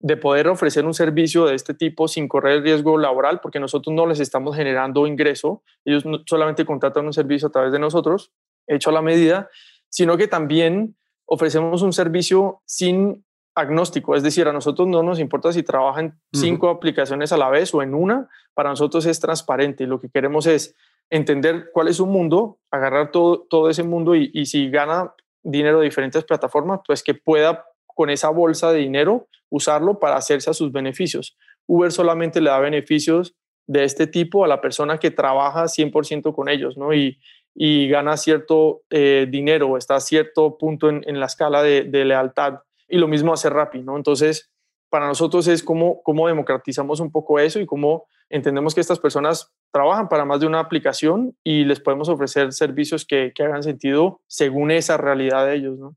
de 0.00 0.16
poder 0.16 0.48
ofrecer 0.48 0.84
un 0.84 0.94
servicio 0.94 1.46
de 1.46 1.54
este 1.54 1.74
tipo 1.74 2.06
sin 2.06 2.28
correr 2.28 2.62
riesgo 2.62 2.98
laboral, 2.98 3.40
porque 3.40 3.58
nosotros 3.58 3.94
no 3.94 4.06
les 4.06 4.20
estamos 4.20 4.54
generando 4.54 5.06
ingreso, 5.06 5.62
ellos 5.84 6.04
solamente 6.26 6.64
contratan 6.64 7.06
un 7.06 7.12
servicio 7.12 7.48
a 7.48 7.50
través 7.50 7.72
de 7.72 7.78
nosotros, 7.78 8.32
hecho 8.66 8.90
a 8.90 8.92
la 8.92 9.02
medida, 9.02 9.48
sino 9.88 10.16
que 10.16 10.28
también 10.28 10.96
ofrecemos 11.26 11.82
un 11.82 11.92
servicio 11.92 12.62
sin 12.64 13.24
agnóstico, 13.54 14.14
es 14.14 14.22
decir, 14.22 14.46
a 14.46 14.52
nosotros 14.52 14.86
no 14.86 15.02
nos 15.02 15.18
importa 15.18 15.52
si 15.52 15.64
trabajan 15.64 16.20
cinco 16.32 16.70
aplicaciones 16.70 17.32
a 17.32 17.36
la 17.36 17.50
vez 17.50 17.74
o 17.74 17.82
en 17.82 17.92
una, 17.92 18.28
para 18.54 18.70
nosotros 18.70 19.04
es 19.06 19.18
transparente. 19.18 19.82
Y 19.82 19.88
lo 19.88 20.00
que 20.00 20.10
queremos 20.10 20.46
es 20.46 20.76
entender 21.10 21.70
cuál 21.72 21.88
es 21.88 21.96
su 21.96 22.06
mundo, 22.06 22.60
agarrar 22.70 23.10
todo, 23.10 23.46
todo 23.50 23.68
ese 23.68 23.82
mundo 23.82 24.14
y, 24.14 24.30
y 24.32 24.46
si 24.46 24.70
gana 24.70 25.12
dinero 25.42 25.80
de 25.80 25.86
diferentes 25.86 26.22
plataformas, 26.24 26.80
pues 26.86 27.02
que 27.02 27.14
pueda 27.14 27.64
con 27.98 28.10
esa 28.10 28.28
bolsa 28.28 28.70
de 28.70 28.78
dinero 28.78 29.26
usarlo 29.50 29.98
para 29.98 30.14
hacerse 30.14 30.48
a 30.48 30.54
sus 30.54 30.70
beneficios. 30.70 31.36
Uber 31.66 31.90
solamente 31.90 32.40
le 32.40 32.48
da 32.48 32.60
beneficios 32.60 33.34
de 33.66 33.82
este 33.82 34.06
tipo 34.06 34.44
a 34.44 34.48
la 34.48 34.60
persona 34.60 34.98
que 34.98 35.10
trabaja 35.10 35.64
100% 35.64 36.32
con 36.32 36.48
ellos, 36.48 36.78
¿no? 36.78 36.94
Y, 36.94 37.18
y 37.56 37.88
gana 37.88 38.16
cierto 38.16 38.82
eh, 38.90 39.26
dinero, 39.28 39.76
está 39.76 39.96
a 39.96 40.00
cierto 40.00 40.58
punto 40.58 40.88
en, 40.88 41.18
la 41.18 41.26
escala 41.26 41.60
de, 41.60 41.82
de, 41.82 42.04
lealtad. 42.04 42.60
Y 42.88 42.98
lo 42.98 43.08
mismo 43.08 43.32
hace 43.32 43.50
Rappi, 43.50 43.82
¿no? 43.82 43.96
Entonces, 43.96 44.48
para 44.90 45.08
nosotros 45.08 45.48
es 45.48 45.64
cómo, 45.64 46.00
cómo 46.04 46.28
democratizamos 46.28 47.00
un 47.00 47.10
poco 47.10 47.40
eso 47.40 47.58
y 47.58 47.66
cómo 47.66 48.06
entendemos 48.30 48.76
que 48.76 48.80
estas 48.80 49.00
personas 49.00 49.52
trabajan 49.72 50.08
para 50.08 50.24
más 50.24 50.38
de 50.38 50.46
una 50.46 50.60
aplicación 50.60 51.36
y 51.42 51.64
les 51.64 51.80
podemos 51.80 52.08
ofrecer 52.08 52.52
servicios 52.52 53.04
que, 53.04 53.32
que 53.34 53.42
hagan 53.42 53.64
sentido 53.64 54.20
según 54.28 54.70
esa 54.70 54.96
realidad 54.98 55.46
de 55.46 55.56
ellos, 55.56 55.80
¿no? 55.80 55.96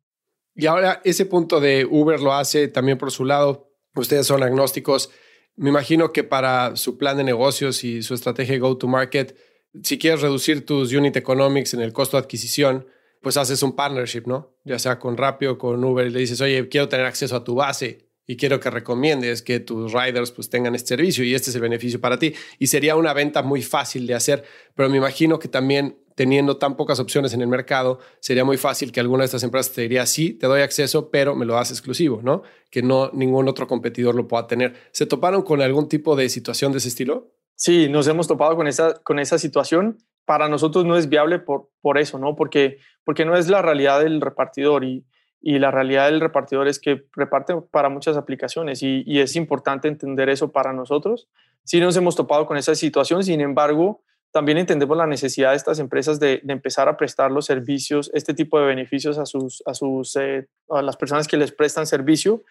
Y 0.56 0.66
ahora 0.66 1.02
ese 1.04 1.26
punto 1.26 1.60
de 1.60 1.86
Uber 1.90 2.20
lo 2.20 2.34
hace 2.34 2.68
también 2.68 2.98
por 2.98 3.12
su 3.12 3.26
lado. 3.26 3.72
Ustedes 3.96 4.28
son 4.28 4.44
agnósticos. 4.44 5.10
Me 5.56 5.70
imagino 5.70 6.12
que 6.12 6.24
para 6.24 6.76
su 6.76 6.98
plan 6.98 7.18
de 7.18 7.24
negocios 7.24 7.84
y 7.84 8.02
su 8.04 8.14
estrategia 8.14 8.54
de 8.54 8.60
go-to-market, 8.60 9.38
si 9.84 9.98
quieres 9.98 10.22
reducir 10.22 10.66
tus 10.66 10.94
unit 10.94 11.16
economics 11.16 11.74
en 11.74 11.82
el 11.82 11.94
costo 11.94 12.18
de 12.18 12.24
adquisición, 12.24 12.88
pues 13.22 13.38
haces 13.38 13.62
un 13.64 13.76
partnership, 13.76 14.24
¿no? 14.26 14.58
Ya 14.66 14.80
sea 14.80 15.00
con 15.00 15.18
Rappi 15.18 15.46
o 15.46 15.58
con 15.58 15.84
Uber 15.84 16.08
y 16.08 16.10
le 16.10 16.20
dices, 16.20 16.42
oye, 16.42 16.68
quiero 16.70 16.90
tener 16.90 17.06
acceso 17.06 17.36
a 17.36 17.44
tu 17.44 17.56
base 17.56 18.11
y 18.32 18.38
quiero 18.38 18.62
que 18.62 18.70
recomiendes 18.70 19.42
que 19.42 19.60
tus 19.60 19.92
riders 19.92 20.32
pues 20.32 20.50
tengan 20.50 20.74
este 20.74 20.88
servicio 20.96 21.26
y 21.26 21.36
este 21.36 21.50
es 21.50 21.56
el 21.58 21.62
beneficio 21.62 22.00
para 22.00 22.18
ti. 22.18 22.34
Y 22.60 22.68
sería 22.68 22.96
una 22.96 23.14
venta 23.14 23.44
muy 23.44 23.62
fácil 23.62 24.08
de 24.08 24.14
hacer, 24.14 24.46
pero 24.74 24.90
me 24.90 24.96
imagino 24.96 25.38
que 25.38 25.50
también 25.50 25.98
teniendo 26.16 26.56
tan 26.56 26.78
pocas 26.78 27.02
opciones 27.02 27.34
en 27.34 27.42
el 27.42 27.50
mercado, 27.50 28.00
sería 28.22 28.46
muy 28.46 28.56
fácil 28.56 28.94
que 28.94 29.02
alguna 29.02 29.24
de 29.24 29.26
estas 29.26 29.44
empresas 29.44 29.74
te 29.74 29.82
diría, 29.82 30.06
sí, 30.06 30.32
te 30.32 30.48
doy 30.48 30.62
acceso, 30.62 31.10
pero 31.12 31.36
me 31.36 31.46
lo 31.46 31.56
das 31.56 31.72
exclusivo, 31.72 32.22
¿no? 32.24 32.44
Que 32.70 32.82
no 32.82 33.10
ningún 33.12 33.50
otro 33.50 33.68
competidor 33.68 34.16
lo 34.16 34.30
pueda 34.30 34.48
tener. 34.48 34.76
¿Se 34.94 35.06
toparon 35.06 35.42
con 35.42 35.62
algún 35.62 35.90
tipo 35.90 36.16
de 36.16 36.30
situación 36.30 36.72
de 36.72 36.78
ese 36.78 36.88
estilo? 36.88 37.34
Sí, 37.56 37.90
nos 37.90 38.08
hemos 38.08 38.30
topado 38.30 38.56
con 38.56 38.66
esa, 38.66 38.94
con 39.04 39.20
esa 39.20 39.38
situación 39.40 39.98
para 40.24 40.48
nosotros 40.48 40.86
no 40.86 40.96
es 40.96 41.10
viable 41.10 41.40
por, 41.40 41.70
por 41.82 41.98
eso, 41.98 42.18
¿no? 42.18 42.38
Porque, 42.38 42.78
porque 43.04 43.26
no 43.26 43.36
es 43.36 43.50
la 43.50 43.62
realidad 43.62 44.00
del 44.00 44.22
repartidor 44.22 44.86
y, 44.86 45.06
y 45.42 45.58
la 45.58 45.72
realidad 45.72 46.06
del 46.06 46.22
repartidor 46.22 46.68
es 46.68 46.80
que 46.80 47.06
reparte 47.14 47.56
para 47.72 47.90
muchas 47.90 48.16
aplicaciones 48.16 48.84
y, 48.84 49.20
es 49.20 49.36
importante 49.36 49.88
entender 49.88 50.30
eso 50.30 50.52
para 50.52 50.72
nosotros. 50.72 51.28
Sí 51.64 51.80
nos 51.80 51.98
hemos 51.98 52.16
topado 52.16 52.46
con 52.46 52.58
esa 52.58 52.76
situación, 52.76 53.24
sin 53.24 53.42
embargo, 53.42 54.02
también 54.32 54.60
entendemos 54.60 54.96
la 54.96 55.08
necesidad 55.08 55.52
de 55.52 55.58
estas 55.58 55.80
empresas 55.80 56.20
de, 56.20 56.42
de 56.44 56.54
empezar 56.54 56.88
a 56.88 56.96
prestar 56.96 57.32
los 57.32 57.46
servicios, 57.46 58.12
este 58.14 58.34
tipo 58.34 58.60
de 58.60 58.68
beneficios 58.68 59.18
a, 59.18 59.26
sus, 59.26 59.64
a, 59.66 59.74
sus, 59.74 60.16
eh, 60.16 60.48
a 60.70 60.82
las 60.82 60.96
personas 60.96 61.28
que 61.28 61.38
les 61.38 61.52
prestan 61.52 61.86
servicio 61.86 62.44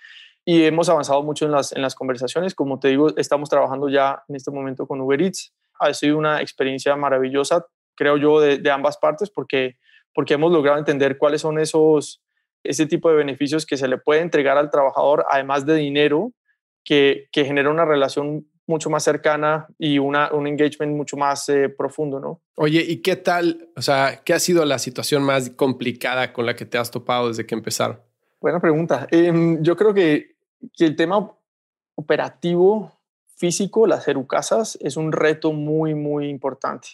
y 0.45 0.65
hemos 0.65 0.89
avanzado 0.89 1.23
mucho 1.23 1.47
en 1.47 1.53
las, 1.53 1.73
en 1.73 1.83
las 1.83 1.95
conversaciones. 1.95 2.55
Como 2.55 2.81
te 2.81 2.89
digo, 2.89 3.17
estamos 3.17 3.49
trabajando 3.49 3.89
ya 3.89 4.23
en 4.29 4.37
este 4.37 4.51
momento 4.51 4.87
con 4.87 5.01
Uber 5.01 5.23
Eats. 5.23 5.55
Ha 5.79 5.95
sido 5.95 6.19
una 6.19 6.43
experiencia 6.43 6.95
maravillosa, 6.97 7.67
creo 7.95 8.17
yo, 8.17 8.41
de, 8.41 8.59
de 8.59 8.71
ambas 8.71 8.99
partes 8.99 9.31
porque, 9.31 9.79
porque 10.13 10.35
hemos 10.35 10.53
logrado 10.53 10.79
entender 10.79 11.17
cuáles 11.17 11.41
son 11.41 11.59
esos 11.59 12.21
ese 12.63 12.87
tipo 12.87 13.11
de 13.11 13.17
beneficios 13.17 13.67
que 13.67 13.77
se 13.77 13.89
le 13.89 13.99
puede 13.99 14.21
entregar 14.21 14.59
al 14.59 14.71
trabajador, 14.71 15.25
además 15.31 15.67
de 15.67 15.77
dinero, 15.77 16.33
que, 16.85 17.29
que 17.33 17.45
genera 17.45 17.71
una 17.71 17.85
relación 17.85 18.47
mucho 18.71 18.89
más 18.89 19.03
cercana 19.03 19.67
y 19.79 19.99
una, 19.99 20.33
un 20.33 20.47
engagement 20.47 20.97
mucho 20.97 21.17
más 21.17 21.49
eh, 21.49 21.69
profundo, 21.69 22.21
¿no? 22.21 22.41
Oye, 22.55 22.83
¿y 22.87 22.99
qué 22.99 23.17
tal? 23.17 23.69
O 23.77 23.83
sea, 23.83 24.23
¿qué 24.25 24.33
ha 24.33 24.39
sido 24.39 24.65
la 24.65 24.79
situación 24.79 25.23
más 25.23 25.51
complicada 25.51 26.33
con 26.33 26.47
la 26.47 26.55
que 26.55 26.65
te 26.65 26.79
has 26.79 26.91
topado 26.91 27.29
desde 27.29 27.45
que 27.45 27.55
empezaron? 27.55 28.01
Buena 28.41 28.61
pregunta. 28.61 29.07
Eh, 29.11 29.59
yo 29.61 29.77
creo 29.77 29.93
que, 29.93 30.37
que, 30.75 30.87
el 30.87 30.97
tema 30.97 31.37
operativo 31.97 32.93
físico, 33.37 33.87
las 33.87 34.07
erucasas, 34.09 34.79
es 34.81 34.97
un 34.97 35.13
reto 35.13 35.53
muy, 35.53 35.95
muy 35.95 36.29
importante. 36.29 36.91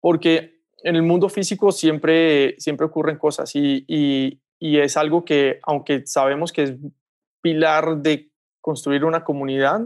Porque 0.00 0.62
en 0.82 0.96
el 0.96 1.02
mundo 1.02 1.28
físico 1.28 1.70
siempre, 1.70 2.56
siempre 2.58 2.86
ocurren 2.86 3.18
cosas 3.18 3.54
y, 3.54 3.84
y, 3.86 4.40
y 4.64 4.80
es 4.80 4.96
algo 4.96 5.26
que, 5.26 5.60
aunque 5.64 6.06
sabemos 6.06 6.50
que 6.50 6.62
es 6.62 6.74
pilar 7.42 7.98
de 7.98 8.32
construir 8.62 9.04
una 9.04 9.22
comunidad, 9.22 9.82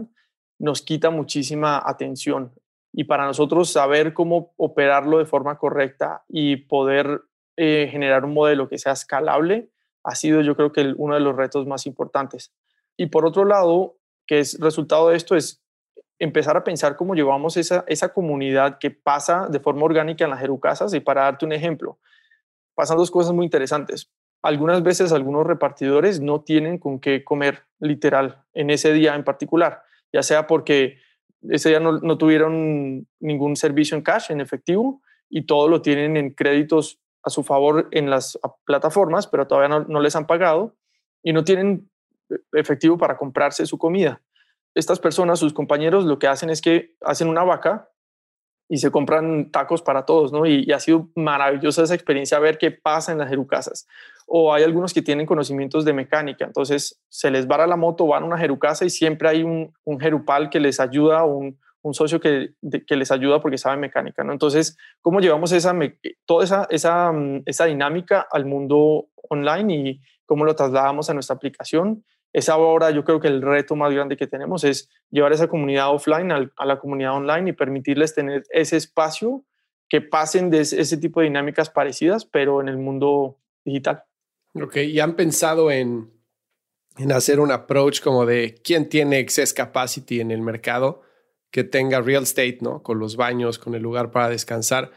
nos 0.57 0.81
quita 0.81 1.09
muchísima 1.09 1.83
atención. 1.85 2.53
Y 2.93 3.03
para 3.03 3.25
nosotros 3.25 3.69
saber 3.69 4.13
cómo 4.13 4.53
operarlo 4.55 5.17
de 5.17 5.25
forma 5.25 5.57
correcta 5.57 6.23
y 6.29 6.55
poder 6.55 7.23
eh, 7.57 7.89
generar 7.91 8.23
un 8.23 8.33
modelo 8.33 8.69
que 8.69 8.77
sea 8.77 8.93
escalable 8.93 9.69
ha 10.05 10.15
sido 10.15 10.39
yo 10.39 10.55
creo 10.55 10.71
que 10.71 10.93
uno 10.95 11.15
de 11.15 11.19
los 11.19 11.35
retos 11.35 11.67
más 11.67 11.85
importantes. 11.85 12.53
Y 12.95 13.07
por 13.07 13.25
otro 13.25 13.43
lado, 13.43 13.97
que 14.25 14.39
es 14.39 14.57
resultado 14.61 15.09
de 15.09 15.17
esto, 15.17 15.35
es 15.35 15.61
empezar 16.19 16.55
a 16.55 16.63
pensar 16.63 16.95
cómo 16.95 17.15
llevamos 17.15 17.57
esa, 17.57 17.83
esa 17.85 18.13
comunidad 18.13 18.77
que 18.79 18.91
pasa 18.91 19.49
de 19.49 19.59
forma 19.59 19.83
orgánica 19.83 20.23
en 20.23 20.29
las 20.29 20.39
Jerucasas. 20.39 20.93
Y 20.93 21.01
para 21.01 21.23
darte 21.23 21.45
un 21.45 21.51
ejemplo, 21.51 21.99
pasan 22.75 22.95
dos 22.95 23.11
cosas 23.11 23.33
muy 23.33 23.43
interesantes 23.43 24.09
algunas 24.41 24.83
veces 24.83 25.11
algunos 25.11 25.45
repartidores 25.45 26.21
no 26.21 26.41
tienen 26.41 26.77
con 26.77 26.99
qué 26.99 27.23
comer 27.23 27.63
literal 27.79 28.43
en 28.53 28.69
ese 28.69 28.93
día 28.93 29.15
en 29.15 29.23
particular, 29.23 29.83
ya 30.13 30.23
sea 30.23 30.47
porque 30.47 30.97
ese 31.49 31.69
día 31.69 31.79
no, 31.79 32.17
tuvieron 32.17 33.07
ningún 33.19 33.55
servicio 33.55 33.95
en 33.95 34.03
cash, 34.03 34.31
en 34.31 34.41
efectivo, 34.41 35.01
y 35.29 35.45
todo 35.45 35.67
lo 35.67 35.81
tienen 35.81 36.17
en 36.17 36.31
créditos 36.31 36.99
a 37.23 37.29
su 37.29 37.43
favor 37.43 37.87
en 37.91 38.09
las 38.09 38.39
plataformas, 38.65 39.27
pero 39.27 39.47
todavía 39.47 39.85
no, 39.87 39.99
les 40.01 40.15
han 40.15 40.27
pagado 40.27 40.75
y 41.23 41.33
no 41.33 41.43
tienen 41.43 41.89
efectivo 42.53 42.97
para 42.97 43.17
comprarse 43.17 43.65
su 43.65 43.77
comida. 43.77 44.21
Estas 44.73 44.99
personas, 44.99 45.39
sus 45.39 45.53
compañeros, 45.53 46.05
lo 46.05 46.19
que 46.19 46.27
hacen 46.27 46.49
es 46.49 46.61
que 46.61 46.95
hacen 47.01 47.27
una 47.27 47.43
vaca 47.43 47.89
y 48.69 48.77
se 48.77 48.91
compran 48.91 49.51
tacos 49.51 49.81
para 49.81 50.05
todos, 50.05 50.31
¿no? 50.31 50.45
Y, 50.45 50.63
y, 50.65 50.71
ha 50.71 50.79
sido 50.79 51.09
maravillosa 51.15 51.83
esa 51.83 51.95
experiencia 51.95 52.39
ver 52.39 52.57
qué 52.57 52.71
pasa 52.71 53.11
en 53.11 53.17
las 53.17 53.29
jerucasas 53.29 53.87
o 54.29 54.53
hay 54.53 54.63
algunos 54.63 54.93
que 54.93 55.01
tienen 55.01 55.25
conocimientos 55.25 55.83
de 55.83 55.91
mecánica, 55.91 56.45
entonces 56.45 57.01
se 57.09 57.31
les 57.31 57.47
vara 57.47 57.65
la 57.65 57.75
moto, 57.75 58.05
van 58.05 58.23
a 58.23 58.25
una 58.27 58.37
jerucasa 58.37 58.85
y 58.85 58.89
siempre 58.91 59.27
hay 59.27 59.43
un, 59.43 59.73
un 59.83 59.99
jerupal 59.99 60.51
que 60.51 60.59
les 60.59 60.79
ayuda, 60.79 61.23
un, 61.23 61.57
un 61.81 61.93
socio 61.95 62.19
que, 62.19 62.51
que, 62.85 62.95
les 62.95 63.11
ayuda 63.11 63.41
porque 63.41 63.57
sabe 63.57 63.77
mecánica, 63.77 64.23
¿no? 64.23 64.31
Entonces, 64.31 64.77
¿cómo 65.01 65.19
llevamos 65.19 65.51
esa, 65.51 65.73
toda 66.25 66.43
esa, 66.43 66.67
esa, 66.69 67.11
mm, 67.11 67.43
esa 67.45 67.65
dinámica 67.65 68.27
al 68.31 68.45
mundo 68.45 69.07
online 69.29 69.73
y 69.73 70.01
cómo 70.27 70.45
lo 70.45 70.55
trasladamos 70.55 71.09
a 71.09 71.15
nuestra 71.15 71.35
aplicación? 71.35 72.05
Es 72.31 72.49
ahora 72.49 72.91
yo 72.91 73.03
creo 73.03 73.19
que 73.19 73.27
el 73.27 73.41
reto 73.41 73.75
más 73.75 73.93
grande 73.93 74.17
que 74.17 74.27
tenemos 74.27 74.63
es 74.63 74.89
llevar 75.09 75.33
esa 75.33 75.47
comunidad 75.47 75.93
offline 75.93 76.31
a 76.31 76.65
la 76.65 76.79
comunidad 76.79 77.15
online 77.15 77.49
y 77.49 77.53
permitirles 77.53 78.13
tener 78.13 78.43
ese 78.51 78.77
espacio 78.77 79.43
que 79.89 80.01
pasen 80.01 80.51
de 80.51 80.59
ese 80.61 80.97
tipo 80.97 81.19
de 81.19 81.25
dinámicas 81.25 81.69
parecidas, 81.69 82.25
pero 82.25 82.61
en 82.61 82.69
el 82.69 82.77
mundo 82.77 83.39
digital. 83.65 84.03
Ok, 84.53 84.77
¿y 84.77 84.99
han 84.99 85.15
pensado 85.15 85.71
en, 85.71 86.11
en 86.97 87.11
hacer 87.11 87.39
un 87.39 87.51
approach 87.51 88.01
como 88.01 88.25
de 88.25 88.55
quién 88.63 88.87
tiene 88.87 89.19
excess 89.19 89.53
capacity 89.53 90.21
en 90.21 90.29
el 90.31 90.41
mercado 90.41 91.01
que 91.51 91.63
tenga 91.63 92.01
real 92.01 92.23
estate, 92.23 92.59
¿no? 92.61 92.83
Con 92.83 92.99
los 92.99 93.15
baños, 93.15 93.57
con 93.57 93.73
el 93.73 93.81
lugar 93.81 94.11
para 94.11 94.29
descansar, 94.29 94.91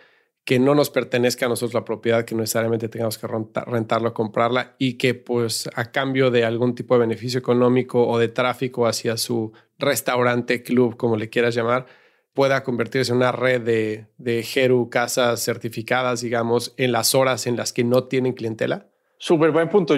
que 0.44 0.58
no 0.58 0.74
nos 0.74 0.90
pertenezca 0.90 1.46
a 1.46 1.48
nosotros 1.48 1.74
la 1.74 1.84
propiedad, 1.84 2.24
que 2.24 2.34
necesariamente 2.34 2.88
tengamos 2.88 3.16
que 3.16 3.28
rentarlo 3.28 4.08
o 4.08 4.14
comprarla 4.14 4.74
y 4.76 4.94
que 4.94 5.14
pues 5.14 5.68
a 5.74 5.92
cambio 5.92 6.30
de 6.30 6.44
algún 6.44 6.74
tipo 6.74 6.94
de 6.94 7.00
beneficio 7.00 7.38
económico 7.38 8.06
o 8.06 8.18
de 8.18 8.28
tráfico 8.28 8.86
hacia 8.86 9.16
su 9.16 9.52
restaurante, 9.78 10.62
club, 10.62 10.96
como 10.96 11.16
le 11.16 11.30
quieras 11.30 11.54
llamar, 11.54 11.86
pueda 12.34 12.64
convertirse 12.64 13.12
en 13.12 13.18
una 13.18 13.30
red 13.30 13.60
de, 13.60 14.06
de 14.18 14.42
Jeru, 14.42 14.90
casas 14.90 15.44
certificadas, 15.44 16.22
digamos, 16.22 16.74
en 16.76 16.90
las 16.90 17.14
horas 17.14 17.46
en 17.46 17.56
las 17.56 17.72
que 17.72 17.84
no 17.84 18.04
tienen 18.04 18.32
clientela? 18.32 18.88
Súper 19.18 19.52
buen 19.52 19.68
punto. 19.68 19.94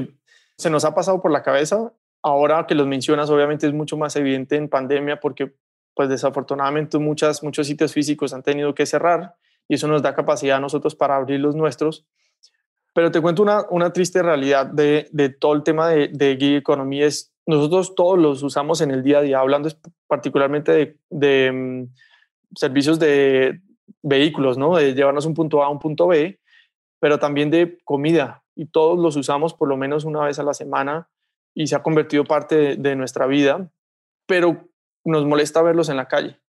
Se 0.57 0.69
nos 0.69 0.85
ha 0.85 0.95
pasado 0.95 1.23
por 1.23 1.31
la 1.31 1.43
cabeza. 1.43 1.95
Ahora 2.23 2.67
que 2.67 2.75
los 2.75 2.87
mencionas, 2.87 3.31
obviamente 3.31 3.67
es 3.67 3.73
mucho 3.73 3.97
más 3.97 4.17
evidente 4.17 4.57
en 4.57 4.69
pandemia 4.69 5.21
porque, 5.21 5.55
pues 5.95 6.09
desafortunadamente, 6.09 6.99
muchas, 6.99 7.43
muchos 7.43 7.67
sitios 7.67 7.93
físicos 7.93 8.35
han 8.35 8.43
tenido 8.43 8.75
que 8.75 8.85
cerrar 8.85 9.37
y 9.69 9.75
eso 9.75 9.89
nos 9.89 10.03
da 10.03 10.15
capacidad 10.15 10.59
a 10.59 10.61
nosotros 10.61 10.95
para 10.95 11.17
abrir 11.17 11.41
los 11.41 11.55
nuestros. 11.55 12.07
Pero 12.95 13.11
te 13.11 13.21
cuento 13.21 13.43
una, 13.43 13.63
una 13.71 13.93
triste 13.93 14.23
realidad 14.23 14.67
de, 14.67 15.09
de, 15.11 15.29
todo 15.29 15.55
el 15.55 15.63
tema 15.63 15.89
de, 15.89 16.09
de 16.09 16.37
gig 16.37 16.57
economy. 16.57 17.03
Es, 17.03 17.33
nosotros 17.47 17.95
todos 17.95 18.19
los 18.19 18.43
usamos 18.43 18.81
en 18.81 18.91
el 18.91 19.03
día 19.03 19.19
a 19.19 19.23
día, 19.23 19.41
hablando 19.41 19.69
particularmente 20.07 20.73
de, 20.73 20.99
de 21.11 21.51
um, 21.51 21.89
servicios 22.55 22.99
de 22.99 23.61
vehículos, 24.03 24.59
¿no? 24.59 24.77
De 24.77 24.95
llevarnos 24.95 25.27
un 25.27 25.35
punto 25.35 25.63
A 25.63 25.67
a 25.67 25.71
un 25.71 25.79
punto 25.79 26.07
B, 26.07 26.41
pero 27.01 27.19
también 27.19 27.51
de 27.51 27.79
comida 27.85 28.45
y 28.55 28.67
todos 28.67 28.99
los 28.99 29.17
usamos 29.17 29.55
por 29.55 29.69
lo 29.69 29.77
menos 29.77 30.05
una 30.05 30.25
vez 30.25 30.39
a 30.39 30.45
la 30.45 30.55
semana 30.55 31.09
y 31.55 31.67
se 31.67 31.77
ha 31.77 31.83
convertido 31.83 32.25
parte 32.25 32.77
de, 32.77 32.97
nuestra 32.97 33.27
vida, 33.27 33.71
pero 34.27 34.69
nos 35.05 35.25
molesta 35.25 35.63
verlos 35.63 35.89
en 35.89 35.97
la 35.97 36.09
calle. 36.09 36.41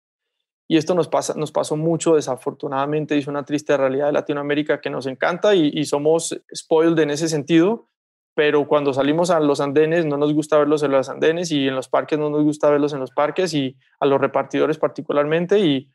Y 0.68 0.78
esto 0.78 0.96
nos, 0.96 1.08
pasa, 1.08 1.36
nos 1.36 1.52
pasó 1.52 1.78
mucho, 1.78 2.16
desafortunadamente, 2.16 3.18
es 3.18 3.28
una 3.28 3.46
triste 3.46 3.78
realidad 3.78 4.08
de 4.08 4.14
Latinoamérica 4.14 4.82
que 4.82 4.90
nos 4.90 5.06
encanta 5.06 5.54
y, 5.54 5.86
somos 5.86 6.42
spoiled 6.56 6.98
en 7.00 7.12
ese 7.12 7.28
sentido, 7.28 7.88
pero 8.34 8.68
cuando 8.68 8.92
salimos 8.92 9.30
a 9.30 9.40
los 9.40 9.62
andenes 9.62 10.06
no 10.06 10.18
nos 10.18 10.34
gusta 10.34 10.58
verlos 10.58 10.82
en 10.84 10.92
los 10.92 11.08
andenes 11.08 11.52
y 11.52 11.68
en 11.68 11.76
los 11.76 11.88
parques 11.88 12.18
no 12.18 12.30
nos 12.30 12.44
gusta 12.44 12.70
verlos 12.70 12.94
en 12.94 13.00
los 13.00 13.12
parques 13.12 13.54
y 13.54 13.78
a 14.00 14.06
los 14.06 14.20
repartidores 14.20 14.78
particularmente 14.78 15.60
y, 15.60 15.90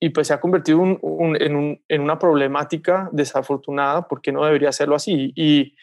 y 0.00 0.10
pues 0.10 0.28
se 0.28 0.34
ha 0.34 0.40
convertido 0.40 0.82
en, 0.82 1.80
en, 1.88 2.00
una 2.00 2.18
problemática 2.18 3.10
desafortunada 3.12 4.08
porque 4.08 4.32
no 4.32 4.44
debería 4.44 4.72
serlo 4.72 4.94
así. 4.94 5.32
Y 5.34 5.74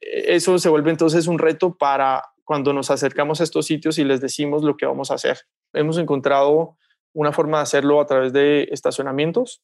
eso 0.00 0.58
se 0.58 0.68
vuelve 0.68 0.90
entonces 0.90 1.26
un 1.26 1.38
reto 1.38 1.76
para 1.76 2.22
cuando 2.44 2.72
nos 2.72 2.90
acercamos 2.90 3.40
a 3.40 3.44
estos 3.44 3.66
sitios 3.66 3.98
y 3.98 4.04
les 4.04 4.20
decimos 4.20 4.62
lo 4.62 4.76
que 4.76 4.86
vamos 4.86 5.10
a 5.10 5.14
hacer. 5.14 5.38
Hemos 5.72 5.98
encontrado 5.98 6.76
una 7.14 7.32
forma 7.32 7.58
de 7.58 7.62
hacerlo 7.62 8.00
a 8.00 8.06
través 8.06 8.32
de 8.32 8.68
estacionamientos 8.70 9.62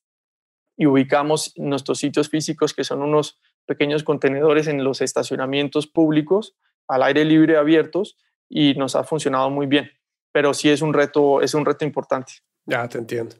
y 0.76 0.86
ubicamos 0.86 1.52
nuestros 1.56 1.98
sitios 1.98 2.30
físicos 2.30 2.72
que 2.72 2.84
son 2.84 3.02
unos 3.02 3.38
pequeños 3.66 4.02
contenedores 4.02 4.66
en 4.66 4.82
los 4.82 5.02
estacionamientos 5.02 5.86
públicos 5.86 6.56
al 6.88 7.02
aire 7.02 7.24
libre 7.24 7.56
abiertos 7.56 8.16
y 8.48 8.74
nos 8.74 8.96
ha 8.96 9.04
funcionado 9.04 9.50
muy 9.50 9.66
bien. 9.66 9.90
Pero 10.32 10.54
sí 10.54 10.70
es 10.70 10.80
un 10.80 10.94
reto, 10.94 11.42
es 11.42 11.54
un 11.54 11.66
reto 11.66 11.84
importante. 11.84 12.32
Ya 12.66 12.88
te 12.88 12.98
entiendo. 12.98 13.36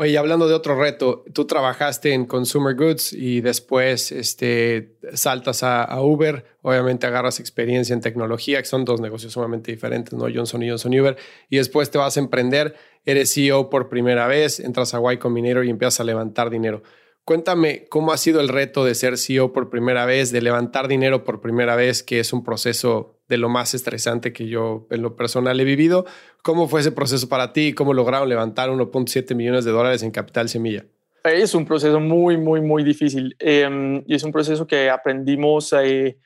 Oye, 0.00 0.16
hablando 0.16 0.46
de 0.46 0.54
otro 0.54 0.80
reto, 0.80 1.24
tú 1.32 1.44
trabajaste 1.44 2.12
en 2.12 2.24
Consumer 2.24 2.76
Goods 2.76 3.12
y 3.12 3.40
después 3.40 4.12
este, 4.12 4.96
saltas 5.14 5.64
a, 5.64 6.00
Uber, 6.00 6.44
obviamente 6.62 7.08
agarras 7.08 7.40
experiencia 7.40 7.94
en 7.94 8.00
tecnología, 8.00 8.62
que 8.62 8.68
son 8.68 8.84
dos 8.84 9.00
negocios 9.00 9.32
sumamente 9.32 9.72
diferentes, 9.72 10.14
¿no? 10.14 10.26
Johnson 10.32 10.62
y 10.62 10.68
Johnson 10.68 10.92
y 10.92 11.00
Uber, 11.00 11.16
y 11.50 11.56
después 11.56 11.90
te 11.90 11.98
vas 11.98 12.16
a 12.16 12.20
emprender, 12.20 12.76
eres 13.06 13.34
CEO 13.34 13.70
por 13.70 13.88
primera 13.88 14.28
vez, 14.28 14.60
entras 14.60 14.94
a 14.94 15.00
Y 15.12 15.16
Combinator 15.16 15.64
y 15.64 15.70
empiezas 15.70 15.98
a 15.98 16.04
levantar 16.04 16.48
dinero. 16.48 16.84
Cuéntame 17.28 17.84
cómo 17.90 18.12
ha 18.12 18.16
sido 18.16 18.40
el 18.40 18.48
reto 18.48 18.86
de 18.86 18.94
ser 18.94 19.18
CEO 19.18 19.52
por 19.52 19.68
primera 19.68 20.06
vez, 20.06 20.32
de 20.32 20.40
levantar 20.40 20.88
dinero 20.88 21.24
por 21.24 21.42
primera 21.42 21.76
vez, 21.76 22.02
que 22.02 22.20
es 22.20 22.32
un 22.32 22.42
proceso 22.42 23.20
de 23.28 23.36
lo 23.36 23.50
más 23.50 23.74
estresante 23.74 24.32
que 24.32 24.48
yo 24.48 24.86
en 24.88 25.02
lo 25.02 25.14
personal 25.14 25.60
he 25.60 25.64
vivido. 25.64 26.06
¿Cómo 26.42 26.68
fue 26.68 26.80
ese 26.80 26.90
proceso 26.90 27.28
para 27.28 27.52
ti 27.52 27.66
y 27.66 27.72
cómo 27.74 27.92
lograron 27.92 28.30
levantar 28.30 28.70
1.7 28.70 29.34
millones 29.34 29.66
de 29.66 29.72
dólares 29.72 30.02
en 30.02 30.10
capital 30.10 30.48
semilla? 30.48 30.86
Es 31.22 31.54
un 31.54 31.66
proceso 31.66 32.00
muy, 32.00 32.38
muy, 32.38 32.62
muy 32.62 32.82
difícil 32.82 33.36
em, 33.40 34.02
y 34.06 34.14
es 34.14 34.24
un 34.24 34.32
proceso 34.32 34.66
que 34.66 34.88
aprendimos 34.88 35.74
eh, 35.78 36.16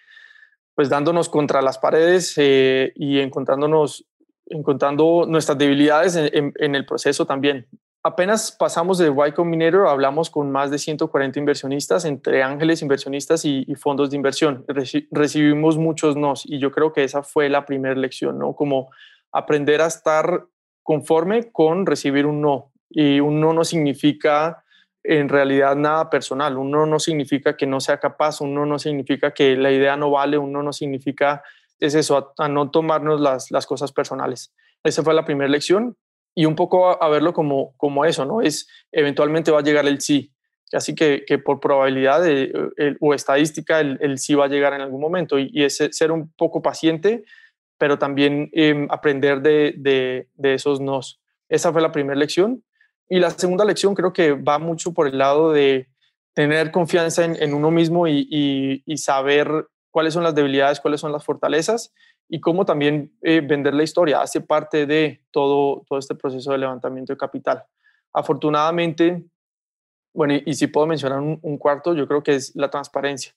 pues 0.76 0.88
dándonos 0.88 1.28
contra 1.28 1.61
las 1.62 1.78
paredes 1.78 2.32
eh, 2.36 2.92
y 2.94 3.18
encontrándonos, 3.18 4.07
encontrando 4.46 5.24
nuestras 5.26 5.59
debilidades 5.59 6.14
en, 6.14 6.74
el 6.76 6.86
proceso 6.86 7.26
también. 7.26 7.66
Apenas 8.05 8.50
pasamos 8.50 8.98
de 8.98 9.09
Y 9.11 9.32
Combinator, 9.32 9.86
hablamos 9.86 10.28
con 10.28 10.50
más 10.50 10.72
de 10.72 10.78
140 10.78 11.38
inversionistas, 11.38 12.05
entre 12.05 12.42
ángeles 12.42 12.82
inversionistas 12.82 13.44
y, 13.44 13.64
fondos 13.76 14.11
de 14.11 14.16
inversión. 14.16 14.64
recibimos 15.12 15.78
muchos 15.78 16.16
nos 16.16 16.44
y 16.44 16.59
yo 16.59 16.72
creo 16.72 16.92
que 16.92 17.05
esa 17.05 17.22
fue 17.22 17.48
la 17.48 17.64
primera 17.64 17.94
lección, 17.94 18.40
¿no? 18.40 18.57
Como 18.57 18.90
aprender 19.30 19.80
a 19.80 19.86
estar 19.86 20.46
conforme 20.82 21.53
con 21.53 21.86
recibir 21.86 22.26
un 22.26 22.40
no. 22.40 22.72
Y 22.90 23.20
un 23.20 23.40
no 23.40 23.53
no 23.53 23.62
significa 23.62 24.64
en 25.05 25.28
realidad 25.28 25.76
nada 25.76 26.11
personal. 26.11 26.59
Uno 26.59 26.86
no 26.86 26.98
significa 26.98 27.57
que 27.57 27.66
no 27.66 27.78
sea 27.78 27.98
capaz, 27.98 28.40
uno 28.40 28.66
no 28.66 28.80
significa 28.80 29.32
que 29.32 29.57
la 29.57 29.70
idea 29.70 29.96
no 29.96 30.11
vale, 30.11 30.38
uno 30.38 30.64
no 30.64 30.72
significa, 30.72 31.44
es 31.78 31.94
eso, 31.94 32.34
a, 32.36 32.48
no 32.48 32.68
tomarnos 32.72 33.20
las, 33.20 33.53
las, 33.53 33.64
cosas 33.64 33.92
personales. 33.92 34.53
Esa 34.82 35.05
fue 35.05 35.14
la 35.14 35.24
primera 35.24 35.48
lección 35.48 35.96
y 36.34 36.46
un 36.46 36.56
poco 36.56 37.02
a, 37.02 37.08
verlo 37.08 37.32
como, 37.32 37.74
como 37.76 38.04
eso, 38.04 38.24
¿no? 38.24 38.40
Es 38.40 38.68
eventualmente 38.90 39.50
va 39.50 39.60
a 39.60 39.62
llegar 39.62 39.86
el 39.86 40.00
sí. 40.00 40.32
Así 40.72 40.94
que, 40.94 41.24
que 41.26 41.38
por 41.38 41.60
probabilidad 41.60 42.22
o 43.00 43.12
estadística 43.12 43.80
el, 43.80 43.98
el, 44.00 44.18
sí 44.18 44.34
va 44.34 44.46
a 44.46 44.48
llegar 44.48 44.72
en 44.72 44.80
algún 44.80 45.02
momento 45.02 45.38
y, 45.38 45.50
y 45.52 45.64
es 45.64 45.76
ser 45.90 46.10
un 46.10 46.32
poco 46.32 46.62
paciente, 46.62 47.24
pero 47.76 47.98
también 47.98 48.48
em, 48.52 48.86
aprender 48.90 49.42
de, 49.42 49.74
de, 49.76 50.28
de 50.34 50.54
esos 50.54 50.80
nos. 50.80 51.20
Esa 51.50 51.72
fue 51.72 51.82
la 51.82 51.92
primera 51.92 52.18
lección 52.18 52.64
y 53.08 53.18
la 53.18 53.30
segunda 53.30 53.66
lección 53.66 53.94
creo 53.94 54.14
que 54.14 54.32
va 54.32 54.58
mucho 54.58 54.94
por 54.94 55.06
el 55.06 55.18
lado 55.18 55.52
de 55.52 55.88
tener 56.34 56.70
confianza 56.70 57.24
en, 57.24 57.54
uno 57.54 57.70
mismo 57.70 58.08
y, 58.08 58.82
saber 58.96 59.68
cuáles 59.90 60.14
son 60.14 60.24
las 60.24 60.34
debilidades, 60.34 60.80
cuáles 60.80 61.00
son 61.00 61.12
las 61.12 61.24
fortalezas 61.24 61.92
y 62.34 62.40
cómo 62.40 62.64
también 62.64 63.12
eh, 63.20 63.42
vender 63.42 63.74
la 63.74 63.82
historia 63.82 64.22
hace 64.22 64.40
parte 64.40 64.86
de 64.86 65.22
todo, 65.30 65.84
todo 65.86 65.98
este 65.98 66.14
proceso 66.14 66.50
de 66.52 66.56
levantamiento 66.56 67.12
de 67.12 67.18
capital. 67.18 67.62
Afortunadamente, 68.10 69.26
bueno, 70.14 70.40
y, 70.42 70.54
si 70.54 70.66
puedo 70.66 70.86
mencionar 70.86 71.20
un, 71.20 71.58
cuarto, 71.58 71.94
yo 71.94 72.08
creo 72.08 72.22
que 72.22 72.34
es 72.34 72.56
la 72.56 72.70
transparencia. 72.70 73.34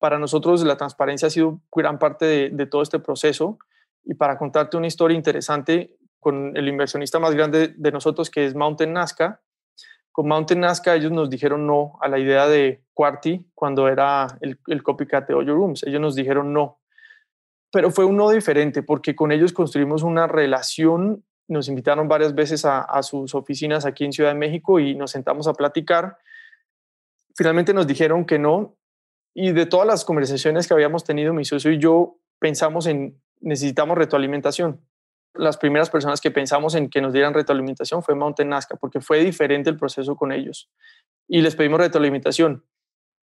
Para 0.00 0.18
nosotros 0.18 0.64
la 0.64 0.76
transparencia 0.76 1.28
ha 1.28 1.30
sido 1.30 1.60
gran 1.72 2.00
parte 2.00 2.24
de, 2.24 2.50
de 2.50 2.66
todo 2.66 2.82
este 2.82 2.98
proceso 2.98 3.58
y 4.02 4.14
para 4.14 4.36
contarte 4.36 4.76
una 4.76 4.88
historia 4.88 5.16
interesante, 5.16 5.96
con 6.18 6.56
el 6.56 6.66
inversionista 6.66 7.20
más 7.20 7.36
grande 7.36 7.72
de 7.76 7.92
nosotros, 7.92 8.28
que 8.28 8.44
es 8.44 8.56
Mountain 8.56 8.92
Nazca. 8.92 9.40
Con 10.10 10.26
Mountain 10.26 10.58
Nazca 10.58 10.96
ellos 10.96 11.12
nos 11.12 11.30
dijeron 11.30 11.64
no 11.68 11.96
a 12.00 12.08
la 12.08 12.18
idea 12.18 12.48
de 12.48 12.82
Quarty 12.92 13.52
cuando 13.54 13.86
era 13.86 14.26
el, 14.40 14.58
el 14.66 14.82
copycat 14.82 15.28
de 15.28 15.34
Oyo 15.34 15.54
Rooms. 15.54 15.84
Ellos 15.84 16.00
nos 16.00 16.16
dijeron 16.16 16.52
no. 16.52 16.81
Pero 17.72 17.90
fue 17.90 18.04
un 18.04 18.16
no 18.16 18.30
diferente 18.30 18.82
porque 18.82 19.16
con 19.16 19.32
ellos 19.32 19.52
construimos 19.52 20.02
una 20.02 20.26
relación. 20.26 21.24
Nos 21.48 21.68
invitaron 21.68 22.06
varias 22.06 22.34
veces 22.34 22.64
a, 22.64 23.02
sus 23.02 23.34
oficinas 23.34 23.84
aquí 23.84 24.04
en 24.04 24.12
Ciudad 24.12 24.30
de 24.30 24.38
México 24.38 24.78
y 24.78 24.94
nos 24.94 25.10
sentamos 25.10 25.48
a 25.48 25.54
platicar. 25.54 26.18
Finalmente 27.34 27.74
nos 27.74 27.86
dijeron 27.86 28.24
que 28.24 28.38
no. 28.38 28.76
Y 29.34 29.52
de 29.52 29.66
todas 29.66 29.86
las 29.86 30.04
conversaciones 30.04 30.68
que 30.68 30.74
habíamos 30.74 31.04
tenido, 31.04 31.32
mi 31.32 31.44
socio 31.44 31.72
y 31.72 31.78
yo 31.78 32.18
pensamos 32.38 32.86
en 32.86 33.20
necesitamos 33.40 33.98
retroalimentación 33.98 34.80
las 35.34 35.56
primeras 35.56 35.90
personas 35.90 36.20
que 36.20 36.30
pensamos 36.30 36.74
en 36.74 36.88
que 36.88 37.00
nos 37.00 37.12
dieran 37.12 37.34
retroalimentación 37.34 38.02
fue 38.02 38.14
Mountain 38.14 38.50
Nazca, 38.50 38.76
porque 38.76 39.00
fue 39.00 39.24
diferente 39.24 39.70
el 39.70 39.76
proceso 39.76 40.16
con 40.16 40.32
ellos. 40.32 40.70
Y 41.26 41.40
les 41.40 41.56
pedimos 41.56 41.80
retroalimentación. 41.80 42.64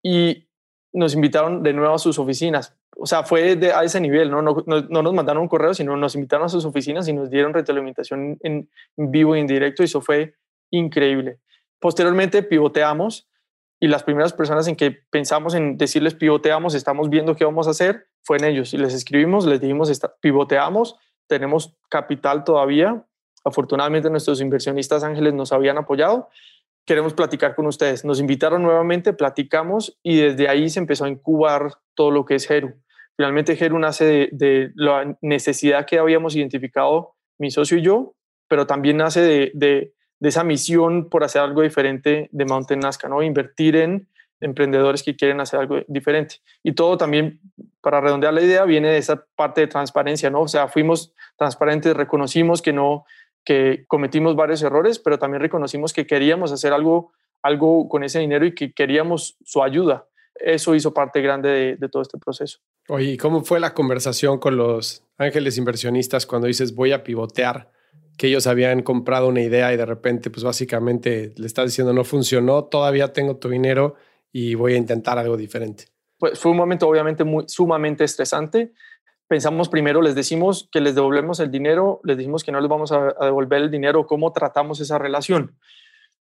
Y 0.03 0.47
nos 0.93 1.14
invitaron 1.14 1.62
de 1.62 1.72
nuevo 1.72 1.95
a 1.95 1.99
sus 1.99 2.18
oficinas. 2.18 2.76
O 2.97 3.07
sea, 3.07 3.22
fue 3.22 3.57
de, 3.57 3.72
a 3.72 3.84
ese 3.84 4.01
nivel, 4.01 4.30
¿no? 4.30 4.43
No, 4.43 4.64
no, 4.66 5.03
nos 5.03 5.14
mandaron 5.14 5.43
un 5.43 5.49
correo, 5.49 5.74
sino 5.74 5.97
nos 5.97 6.14
invitaron 6.14 6.47
a 6.47 6.49
sus 6.49 6.64
oficinas 6.64 7.07
y 7.09 7.12
nos 7.12 7.30
dieron 7.30 7.55
retroalimentación 7.55 8.39
en, 8.41 8.68
vivo 8.97 9.36
y 9.36 9.41
en 9.41 9.47
directo. 9.47 9.82
Y 9.82 9.86
eso 9.86 10.01
fue 10.01 10.34
increíble. 10.70 11.39
Posteriormente 11.78 12.43
pivoteamos 12.43 13.28
y 13.80 13.86
las 13.86 14.03
primeras 14.03 14.32
personas 14.32 14.66
en 14.66 14.74
que 14.74 14.91
pensamos 14.91 15.55
en 15.55 15.78
decirles 15.78 16.14
pivoteamos, 16.14 16.74
estamos 16.74 17.09
viendo 17.09 17.36
qué 17.36 17.45
vamos 17.45 17.68
a 17.68 17.70
hacer, 17.70 18.09
fue 18.22 18.39
en 18.39 18.45
ellos. 18.45 18.74
Y 18.74 18.78
les 18.78 18.95
escribimos, 18.95 19.47
les 19.47 19.61
dijimos, 19.61 19.93
pivoteamos 20.20 20.97
tenemos 21.28 21.76
capital 21.89 22.43
todavía. 22.43 23.05
Afortunadamente 23.45 24.11
nuestros 24.11 24.41
inversionistas 24.41 25.05
ángeles 25.05 25.34
nos 25.34 25.53
habían 25.53 25.78
apoyado. 25.78 26.28
Queremos 26.89 27.12
platicar 27.12 27.55
con 27.55 27.66
ustedes. 27.66 28.07
Nos 28.07 28.18
invitaron 28.18 28.62
nuevamente, 28.62 29.12
platicamos 29.12 29.99
y 30.03 30.16
desde 30.16 30.49
ahí 30.49 30.70
se 30.70 30.78
empezó 30.78 31.05
a 31.05 31.11
incubar 31.11 31.74
todo 31.95 32.11
lo 32.11 32.24
que 32.24 32.36
es 32.36 32.51
Heru. 32.51 32.80
Finalmente 33.14 33.62
Heru 33.62 33.78
nace 33.78 34.30
de, 34.32 34.72
la 34.74 35.14
necesidad 35.20 35.84
que 35.84 35.99
habíamos 35.99 36.34
identificado 36.34 37.14
mi 37.36 37.51
socio 37.51 37.76
y 37.76 37.82
yo, 37.82 38.14
pero 38.49 38.66
también 38.66 38.97
nace 38.97 39.20
de, 39.20 39.51
de, 39.53 39.93
esa 40.22 40.45
misión 40.45 41.11
por 41.11 41.24
hacer 41.24 41.43
algo 41.43 41.61
diferente 41.61 42.30
de 42.32 42.45
Mountain 42.47 42.80
Nazca, 42.80 43.07
¿no? 43.07 43.22
Invertir 43.22 43.76
en 43.76 44.09
emprendedores 44.41 45.03
que 45.03 45.14
quieren 45.14 45.41
hacer 45.41 45.61
algo 45.61 45.80
diferente. 45.89 46.36
Y 46.62 46.72
todo 46.72 46.97
también, 46.97 47.39
para 47.82 48.01
redondear 48.01 48.32
la 48.32 48.41
idea, 48.41 48.64
viene 48.64 48.89
de 48.89 48.97
esa 48.97 49.26
parte 49.36 49.61
de 49.61 49.66
transparencia, 49.66 50.30
¿no? 50.30 50.41
O 50.41 50.49
sea, 50.49 50.68
fuimos 50.68 51.12
transparentes, 51.36 51.95
reconocimos 51.95 52.62
que 52.62 52.72
no, 52.72 53.05
que 53.45 53.84
cometimos 53.86 54.36
varios 54.36 54.62
errores, 54.62 54.99
pero 54.99 55.18
también 55.18 55.41
reconocimos 55.41 55.93
que 55.93 56.07
queríamos 56.07 56.53
hacer 56.53 56.72
algo, 56.72 57.12
algo 57.43 57.89
con 57.89 58.05
ese 58.05 58.18
dinero 58.18 58.45
y 58.45 58.55
que 58.55 58.72
queríamos 58.72 59.36
su 59.45 59.62
ayuda. 59.62 60.07
Eso 60.34 60.74
hizo 60.74 60.95
parte 60.95 61.20
grande 61.20 61.76
de, 61.78 61.89
todo 61.89 62.03
este 62.03 62.18
proceso. 62.18 62.61
Oye, 62.89 63.16
¿cómo 63.16 63.43
fue 63.43 63.59
la 63.59 63.74
conversación 63.74 64.39
con 64.39 64.57
los 64.57 65.05
ángeles 65.16 65.59
inversionistas 65.59 66.26
cuando 66.26 66.47
dices 66.47 66.74
voy 66.74 66.93
a 66.93 67.03
pivotear? 67.03 67.70
que 68.16 68.26
ellos 68.26 68.49
habían 68.49 68.82
comprado 68.82 69.28
una 69.28 69.43
idea 69.43 69.72
y 69.72 69.76
de 69.76 69.86
repente, 69.86 70.28
pues 70.28 70.43
básicamente 70.43 71.32
le 71.36 71.47
estás 71.47 71.66
diciendo 71.66 71.93
no 71.93 72.03
funcionó, 72.03 72.64
todavía 72.64 73.12
tengo 73.12 73.36
tu 73.36 73.49
dinero, 73.49 73.95
y 74.32 74.55
voy 74.55 74.74
a 74.74 74.76
intentar 74.76 75.18
algo 75.18 75.36
diferente? 75.36 75.84
Pues 76.18 76.39
fue 76.39 76.51
un 76.51 76.57
momento 76.57 76.89
obviamente 76.89 77.24
muy 77.24 77.45
sumamente 77.47 78.05
estresante. 78.05 78.72
Pensamos 79.29 79.68
primero, 79.68 80.01
les 80.01 80.14
decimos 80.14 80.70
que 80.72 80.81
les 80.81 80.95
devolvemos 80.95 81.39
el 81.39 81.51
dinero, 81.51 82.01
les 82.03 82.16
dijimos 82.16 82.45
que 82.45 82.51
no 82.51 82.61
les 82.61 82.68
vamos 82.70 82.93
a, 82.93 83.12
devolver 83.20 83.61
el 83.61 83.70
dinero, 83.70 84.07
cómo 84.07 84.33
tratamos 84.33 84.81
esa 84.81 84.99
relación. 84.99 85.59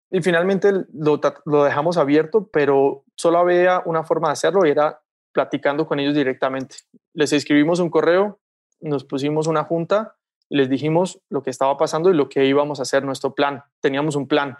Y 0.09 0.21
finalmente 0.21 0.71
lo, 0.93 1.21
lo 1.45 1.63
dejamos 1.63 1.97
abierto, 1.97 2.49
pero 2.51 3.03
solo 3.15 3.37
había 3.37 3.83
una 3.85 4.03
forma 4.03 4.29
de 4.29 4.33
hacerlo 4.33 4.65
y 4.65 4.71
era 4.71 4.99
platicando 5.31 5.85
con 5.85 5.99
ellos 5.99 6.15
directamente. 6.15 6.77
Les 7.13 7.31
escribimos 7.33 7.79
un 7.79 7.91
correo, 7.91 8.39
nos 8.79 9.03
pusimos 9.03 9.45
una 9.45 9.63
junta 9.63 10.15
y 10.49 10.57
les 10.57 10.67
dijimos 10.67 11.21
lo 11.29 11.43
que 11.43 11.51
estaba 11.51 11.77
pasando 11.77 12.09
y 12.09 12.15
lo 12.15 12.29
que 12.29 12.45
íbamos 12.45 12.79
a 12.79 12.83
hacer, 12.83 13.03
nuestro 13.03 13.35
plan. 13.35 13.63
Teníamos 13.79 14.15
un 14.15 14.27
plan. 14.27 14.57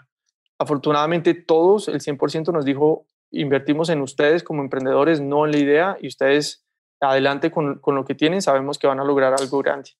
Afortunadamente 0.58 1.34
todos, 1.34 1.88
el 1.88 2.00
100% 2.00 2.52
nos 2.52 2.64
dijo, 2.64 3.06
invertimos 3.32 3.88
en 3.88 4.00
ustedes 4.00 4.44
como 4.44 4.62
emprendedores, 4.62 5.20
no 5.20 5.44
en 5.44 5.52
la 5.52 5.58
idea, 5.58 5.96
y 6.00 6.06
ustedes 6.06 6.64
adelante 7.00 7.50
con, 7.50 7.78
con 7.78 7.94
lo 7.94 8.04
que 8.04 8.14
tienen, 8.14 8.42
sabemos 8.42 8.78
que 8.78 8.86
van 8.86 9.00
a 9.00 9.04
lograr 9.04 9.34
algo 9.34 9.58
grande. 9.58 9.90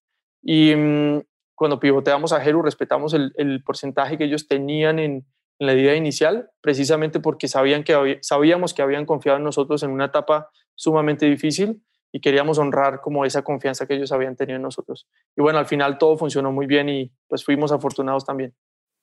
Y 0.42 0.74
mm, 0.74 1.20
cuando 1.54 1.80
pivoteamos 1.80 2.32
a 2.32 2.44
Heru, 2.44 2.62
respetamos 2.62 3.14
el, 3.14 3.32
el, 3.36 3.62
porcentaje 3.62 4.16
que 4.16 4.24
ellos 4.24 4.46
tenían 4.46 4.98
en, 4.98 5.26
en, 5.58 5.66
la 5.66 5.74
idea 5.74 5.94
inicial, 5.94 6.50
precisamente 6.60 7.20
porque 7.20 7.48
sabían 7.48 7.82
que 7.82 8.18
sabíamos 8.22 8.74
que 8.74 8.82
habían 8.82 9.06
confiado 9.06 9.38
en 9.38 9.44
nosotros 9.44 9.82
en 9.82 9.90
una 9.90 10.06
etapa 10.06 10.50
sumamente 10.74 11.26
difícil 11.26 11.82
y 12.12 12.20
queríamos 12.20 12.58
honrar 12.58 13.00
como 13.00 13.24
esa 13.24 13.42
confianza 13.42 13.86
que 13.86 13.94
ellos 13.94 14.12
habían 14.12 14.36
tenido 14.36 14.56
en 14.56 14.62
nosotros. 14.62 15.08
Y 15.36 15.42
bueno, 15.42 15.58
al 15.58 15.66
final 15.66 15.98
todo 15.98 16.16
funcionó 16.16 16.52
muy 16.52 16.66
bien 16.66 16.88
y 16.88 17.12
pues 17.26 17.44
fuimos 17.44 17.72
afortunados 17.72 18.24
también. 18.24 18.54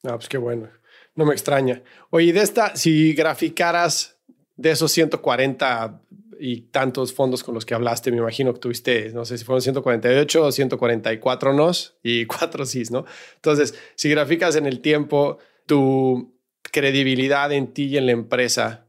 Ah, 0.04 0.16
pues 0.16 0.30
qué 0.30 0.38
bueno. 0.38 0.70
No 1.16 1.26
me 1.26 1.34
extraña. 1.34 1.82
Oye, 2.10 2.34
de 2.34 2.41
esta, 2.41 2.76
si 2.76 3.14
graficaras 3.14 4.20
de 4.56 4.72
esos 4.72 4.91
140 4.91 6.02
y 6.40 6.62
tantos 6.62 7.14
fondos 7.14 7.44
con 7.44 7.54
los 7.54 7.66
que 7.66 7.74
hablaste, 7.74 8.12
me 8.12 8.18
imagino 8.18 8.54
que 8.54 8.60
tuviste, 8.60 9.12
no 9.12 9.26
sé 9.26 9.38
si 9.38 9.46
fueron 9.46 9.62
148 9.62 10.44
o 10.44 10.52
144 10.52 11.54
nos 11.54 11.98
y 12.04 12.26
4 12.28 12.66
sís, 12.66 12.92
¿no? 12.92 13.06
Entonces, 13.36 13.76
si 13.96 14.10
graficas 14.10 14.56
en 14.56 14.66
el 14.66 14.82
tiempo 14.82 15.38
tu 15.66 16.36
credibilidad 16.62 17.52
en 17.52 17.74
ti 17.74 17.86
y 17.86 17.98
en 17.98 18.06
la 18.06 18.12
empresa, 18.12 18.88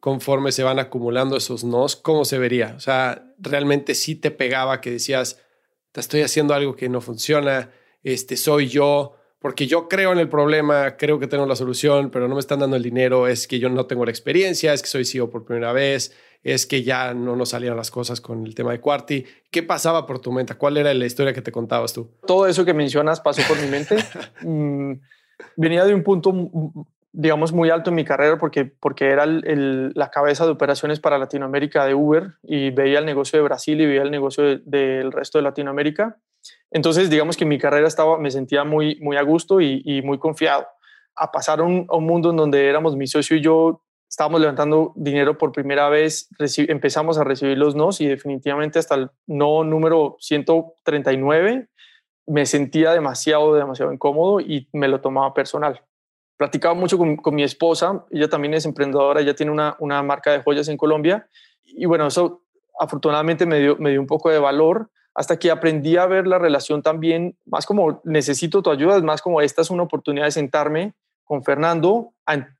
conforme 0.00 0.52
se 0.52 0.62
van 0.62 0.78
acumulando 0.78 1.36
esos 1.36 1.64
nos, 1.64 1.96
¿cómo 1.96 2.24
se 2.24 2.38
vería? 2.38 2.74
O 2.76 2.80
sea, 2.80 3.34
realmente 3.38 3.94
sí 3.94 4.14
te 4.14 4.30
pegaba 4.30 4.80
que 4.80 4.90
decías, 4.90 5.40
te 5.92 6.00
estoy 6.00 6.22
haciendo 6.22 6.54
algo 6.54 6.76
que 6.76 6.88
no 6.88 7.00
funciona, 7.00 7.70
este 8.02 8.36
soy 8.36 8.68
yo, 8.68 9.16
porque 9.38 9.66
yo 9.66 9.88
creo 9.88 10.12
en 10.12 10.18
el 10.18 10.28
problema, 10.28 10.96
creo 10.96 11.18
que 11.18 11.26
tengo 11.26 11.46
la 11.46 11.56
solución, 11.56 12.10
pero 12.10 12.28
no 12.28 12.34
me 12.34 12.40
están 12.40 12.60
dando 12.60 12.76
el 12.76 12.82
dinero, 12.82 13.28
es 13.28 13.46
que 13.46 13.58
yo 13.58 13.68
no 13.68 13.86
tengo 13.86 14.04
la 14.04 14.10
experiencia, 14.10 14.72
es 14.72 14.82
que 14.82 14.88
soy 14.88 15.04
CEO 15.04 15.30
por 15.30 15.44
primera 15.44 15.72
vez, 15.72 16.12
es 16.42 16.66
que 16.66 16.82
ya 16.82 17.14
no 17.14 17.36
nos 17.36 17.50
salían 17.50 17.76
las 17.76 17.90
cosas 17.90 18.20
con 18.20 18.46
el 18.46 18.54
tema 18.54 18.72
de 18.72 18.80
Quarty. 18.80 19.24
¿Qué 19.50 19.62
pasaba 19.62 20.06
por 20.06 20.20
tu 20.20 20.32
mente? 20.32 20.54
¿Cuál 20.54 20.76
era 20.76 20.92
la 20.94 21.06
historia 21.06 21.32
que 21.32 21.42
te 21.42 21.52
contabas 21.52 21.92
tú? 21.92 22.10
Todo 22.26 22.46
eso 22.46 22.64
que 22.64 22.74
mencionas 22.74 23.20
pasó 23.20 23.42
por 23.48 23.60
mi 23.60 23.68
mente. 23.68 23.96
Mm, 24.40 25.00
venía 25.56 25.84
de 25.84 25.94
un 25.94 26.04
punto 26.04 26.32
digamos, 27.12 27.52
muy 27.52 27.70
alto 27.70 27.90
en 27.90 27.96
mi 27.96 28.04
carrera 28.04 28.38
porque, 28.38 28.64
porque 28.64 29.06
era 29.06 29.24
la 29.26 30.10
cabeza 30.10 30.44
de 30.44 30.52
operaciones 30.52 31.00
para 31.00 31.18
Latinoamérica 31.18 31.84
de 31.84 31.94
Uber 31.94 32.34
y 32.42 32.70
veía 32.70 32.98
el 32.98 33.06
negocio 33.06 33.38
de 33.38 33.42
Brasil 33.42 33.80
y 33.80 33.86
veía 33.86 34.02
el 34.02 34.10
negocio 34.10 34.58
del 34.58 35.10
resto 35.10 35.38
de 35.38 35.42
Latinoamérica. 35.42 36.18
Entonces, 36.70 37.10
digamos 37.10 37.36
que 37.36 37.44
mi 37.44 37.58
carrera 37.58 37.88
estaba, 37.88 38.18
me 38.18 38.30
sentía 38.30 38.64
muy, 38.64 39.00
muy 39.00 39.16
a 39.16 39.22
gusto 39.22 39.60
y, 39.60 40.00
muy 40.02 40.18
confiado. 40.18 40.66
A 41.16 41.32
pasar 41.32 41.60
a 41.60 41.64
un, 41.64 41.86
a 41.88 41.96
un, 41.96 42.04
mundo 42.04 42.30
en 42.30 42.36
donde 42.36 42.68
éramos 42.68 42.94
mi 42.94 43.08
socio 43.08 43.36
y 43.36 43.40
yo, 43.40 43.82
estábamos 44.08 44.40
levantando 44.40 44.92
dinero 44.96 45.36
por 45.36 45.52
primera 45.52 45.88
vez, 45.88 46.28
empezamos 46.68 47.18
a 47.18 47.24
recibir 47.24 47.58
los 47.58 47.74
nos 47.74 48.00
y 48.00 48.06
definitivamente 48.06 48.78
hasta 48.78 48.94
el 48.94 49.10
no 49.26 49.64
número 49.64 50.16
139 50.20 51.68
me 52.26 52.46
sentía 52.46 52.92
demasiado, 52.92 53.54
demasiado 53.54 53.92
incómodo 53.92 54.40
y 54.40 54.68
me 54.72 54.88
lo 54.88 55.00
tomaba 55.00 55.32
personal. 55.34 55.82
Platicaba 56.36 56.74
mucho 56.74 56.98
con, 56.98 57.16
con 57.16 57.34
mi 57.34 57.42
esposa, 57.42 58.04
ella 58.10 58.28
también 58.28 58.54
es 58.54 58.64
emprendedora, 58.64 59.20
ella 59.20 59.34
tiene 59.34 59.50
una, 59.50 59.76
una, 59.80 60.02
marca 60.02 60.30
de 60.30 60.42
joyas 60.42 60.68
en 60.68 60.76
Colombia 60.76 61.28
y 61.64 61.86
bueno, 61.86 62.06
eso 62.06 62.44
afortunadamente 62.78 63.44
me 63.44 63.58
dio, 63.58 63.76
me 63.76 63.90
dio 63.90 64.00
un 64.00 64.06
poco 64.06 64.30
de 64.30 64.38
valor 64.38 64.90
hasta 65.14 65.38
que 65.38 65.50
aprendí 65.50 65.96
a 65.96 66.06
ver 66.06 66.28
la 66.28 66.38
relación 66.38 66.82
también 66.82 67.36
más 67.44 67.66
como 67.66 68.00
necesito 68.04 68.62
tu 68.62 68.70
ayuda, 68.70 68.96
es 68.96 69.02
más 69.02 69.20
como 69.20 69.40
esta 69.40 69.62
es 69.62 69.70
una 69.70 69.82
oportunidad 69.82 70.26
de 70.26 70.30
sentarme 70.30 70.94
con 71.24 71.42
Fernando, 71.42 72.12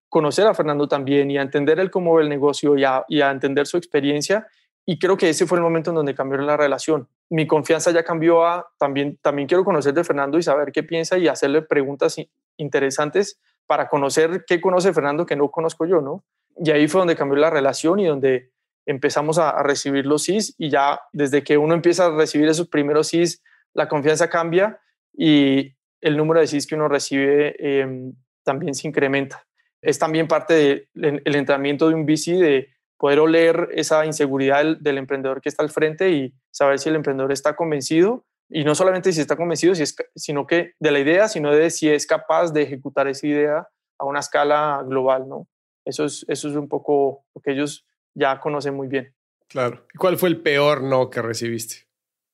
conocer 0.08 0.46
a 0.46 0.54
Fernando 0.54 0.88
también 0.88 1.30
y 1.30 1.38
a 1.38 1.42
entender 1.42 1.78
el 1.80 1.90
cómo 1.90 2.14
ve 2.14 2.22
el 2.22 2.28
negocio 2.28 2.76
y 2.76 2.84
a, 2.84 3.04
y 3.08 3.20
a 3.20 3.30
entender 3.30 3.66
su 3.66 3.76
experiencia 3.76 4.46
y 4.90 4.98
creo 4.98 5.18
que 5.18 5.28
ese 5.28 5.46
fue 5.46 5.58
el 5.58 5.62
momento 5.62 5.90
en 5.90 5.96
donde 5.96 6.14
cambió 6.14 6.38
la 6.38 6.56
relación. 6.56 7.10
Mi 7.28 7.46
confianza 7.46 7.90
ya 7.90 8.04
cambió 8.04 8.46
a 8.46 8.72
también, 8.78 9.18
también 9.20 9.46
quiero 9.46 9.62
conocer 9.62 9.92
de 9.92 10.02
Fernando 10.02 10.38
y 10.38 10.42
saber 10.42 10.72
qué 10.72 10.82
piensa 10.82 11.18
y 11.18 11.28
hacerle 11.28 11.60
preguntas 11.60 12.16
interesantes 12.56 13.38
para 13.66 13.86
conocer 13.86 14.46
qué 14.46 14.62
conoce 14.62 14.94
Fernando 14.94 15.26
que 15.26 15.36
no 15.36 15.50
conozco 15.50 15.84
yo, 15.84 16.00
¿no? 16.00 16.24
Y 16.56 16.70
ahí 16.70 16.88
fue 16.88 17.02
donde 17.02 17.16
cambió 17.16 17.36
la 17.36 17.50
relación 17.50 18.00
y 18.00 18.06
donde 18.06 18.50
empezamos 18.86 19.38
a, 19.38 19.62
recibir 19.62 20.06
los 20.06 20.22
SIS 20.22 20.54
y 20.56 20.70
ya 20.70 20.98
desde 21.12 21.44
que 21.44 21.58
uno 21.58 21.74
empieza 21.74 22.06
a 22.06 22.16
recibir 22.16 22.48
esos 22.48 22.68
primeros 22.68 23.08
SIS, 23.08 23.42
la 23.74 23.88
confianza 23.88 24.30
cambia 24.30 24.80
y 25.12 25.76
el 26.00 26.16
número 26.16 26.40
de 26.40 26.46
SIS 26.46 26.66
que 26.66 26.76
uno 26.76 26.88
recibe 26.88 27.56
em, 27.58 28.14
también 28.42 28.74
se 28.74 28.88
incrementa. 28.88 29.47
Es 29.80 29.98
también 29.98 30.28
parte 30.28 30.88
del 30.94 31.22
entrenamiento 31.24 31.88
de 31.88 31.94
un 31.94 32.04
VC 32.04 32.32
de 32.32 32.68
poder 32.98 33.20
oler 33.20 33.68
esa 33.72 34.04
inseguridad 34.04 34.76
del, 34.78 34.98
emprendedor 34.98 35.40
que 35.40 35.48
está 35.48 35.62
al 35.62 35.70
frente 35.70 36.10
y 36.10 36.34
saber 36.50 36.78
si 36.78 36.88
el 36.88 36.96
emprendedor 36.96 37.32
está 37.32 37.54
convencido 37.54 38.24
y 38.50 38.64
no 38.64 38.74
solamente 38.74 39.12
si 39.12 39.20
está 39.20 39.36
convencido, 39.36 39.74
si 39.74 39.84
es, 39.84 39.94
sino 40.16 40.46
que 40.46 40.72
de 40.80 40.90
la 40.90 40.98
idea, 40.98 41.28
sino 41.28 41.52
de 41.52 41.70
si 41.70 41.88
es 41.88 42.06
capaz 42.06 42.52
de 42.52 42.62
ejecutar 42.62 43.06
esa 43.06 43.26
idea 43.26 43.68
a 43.98 44.04
una 44.04 44.20
escala 44.20 44.82
global, 44.86 45.28
¿no? 45.28 45.46
Eso 45.84 46.04
es, 46.04 46.24
eso 46.28 46.48
es 46.48 46.56
un 46.56 46.68
poco 46.68 47.24
lo 47.34 47.40
que 47.40 47.52
ellos 47.52 47.86
ya 48.14 48.40
conocen 48.40 48.74
muy 48.74 48.88
bien. 48.88 49.14
Claro. 49.48 49.86
¿Y 49.94 49.98
cuál 49.98 50.18
fue 50.18 50.28
el 50.28 50.40
peor 50.40 50.82
no 50.82 51.08
que 51.08 51.22
recibiste? 51.22 51.86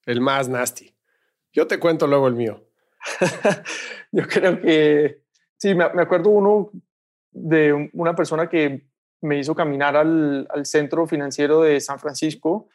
El 0.06 0.20
más 0.20 0.48
nasty. 0.48 0.94
Yo 1.52 1.66
te 1.66 1.78
cuento 1.78 2.06
luego 2.06 2.26
el 2.26 2.34
mío. 2.34 2.64
Yo 4.12 4.26
creo 4.26 4.60
que, 4.60 5.20
sí, 5.56 5.74
me, 5.74 5.88
me 5.94 6.02
acuerdo 6.02 6.30
uno 6.30 6.70
de 7.34 7.90
una 7.92 8.14
persona 8.14 8.48
que 8.48 8.86
me 9.20 9.38
hizo 9.38 9.54
caminar 9.54 9.96
al, 9.96 10.46
centro 10.64 11.06
financiero 11.06 11.60
de 11.60 11.80
San 11.80 11.98
Francisco, 11.98 12.68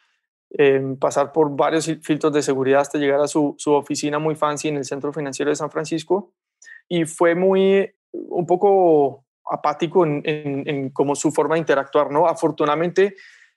em, 0.50 0.96
pasar 0.96 1.32
por 1.32 1.54
varios 1.56 1.86
filtros 2.02 2.32
de 2.32 2.42
seguridad 2.42 2.80
hasta 2.80 2.98
llegar 2.98 3.20
a 3.20 3.26
su, 3.26 3.56
oficina 3.66 4.18
muy 4.18 4.34
fancy 4.34 4.68
en 4.68 4.76
el 4.76 4.84
centro 4.84 5.12
financiero 5.12 5.50
de 5.50 5.56
San 5.56 5.70
Francisco. 5.70 6.32
Y 6.88 7.04
fue 7.04 7.34
muy, 7.34 7.90
un 8.12 8.46
poco 8.46 9.24
apático 9.48 10.04
en, 10.04 10.22
en, 10.24 10.90
como 10.90 11.14
su 11.14 11.32
forma 11.32 11.54
de 11.54 11.60
interactuar, 11.60 12.10
¿no? 12.10 12.26
Afortunadamente, 12.26 13.16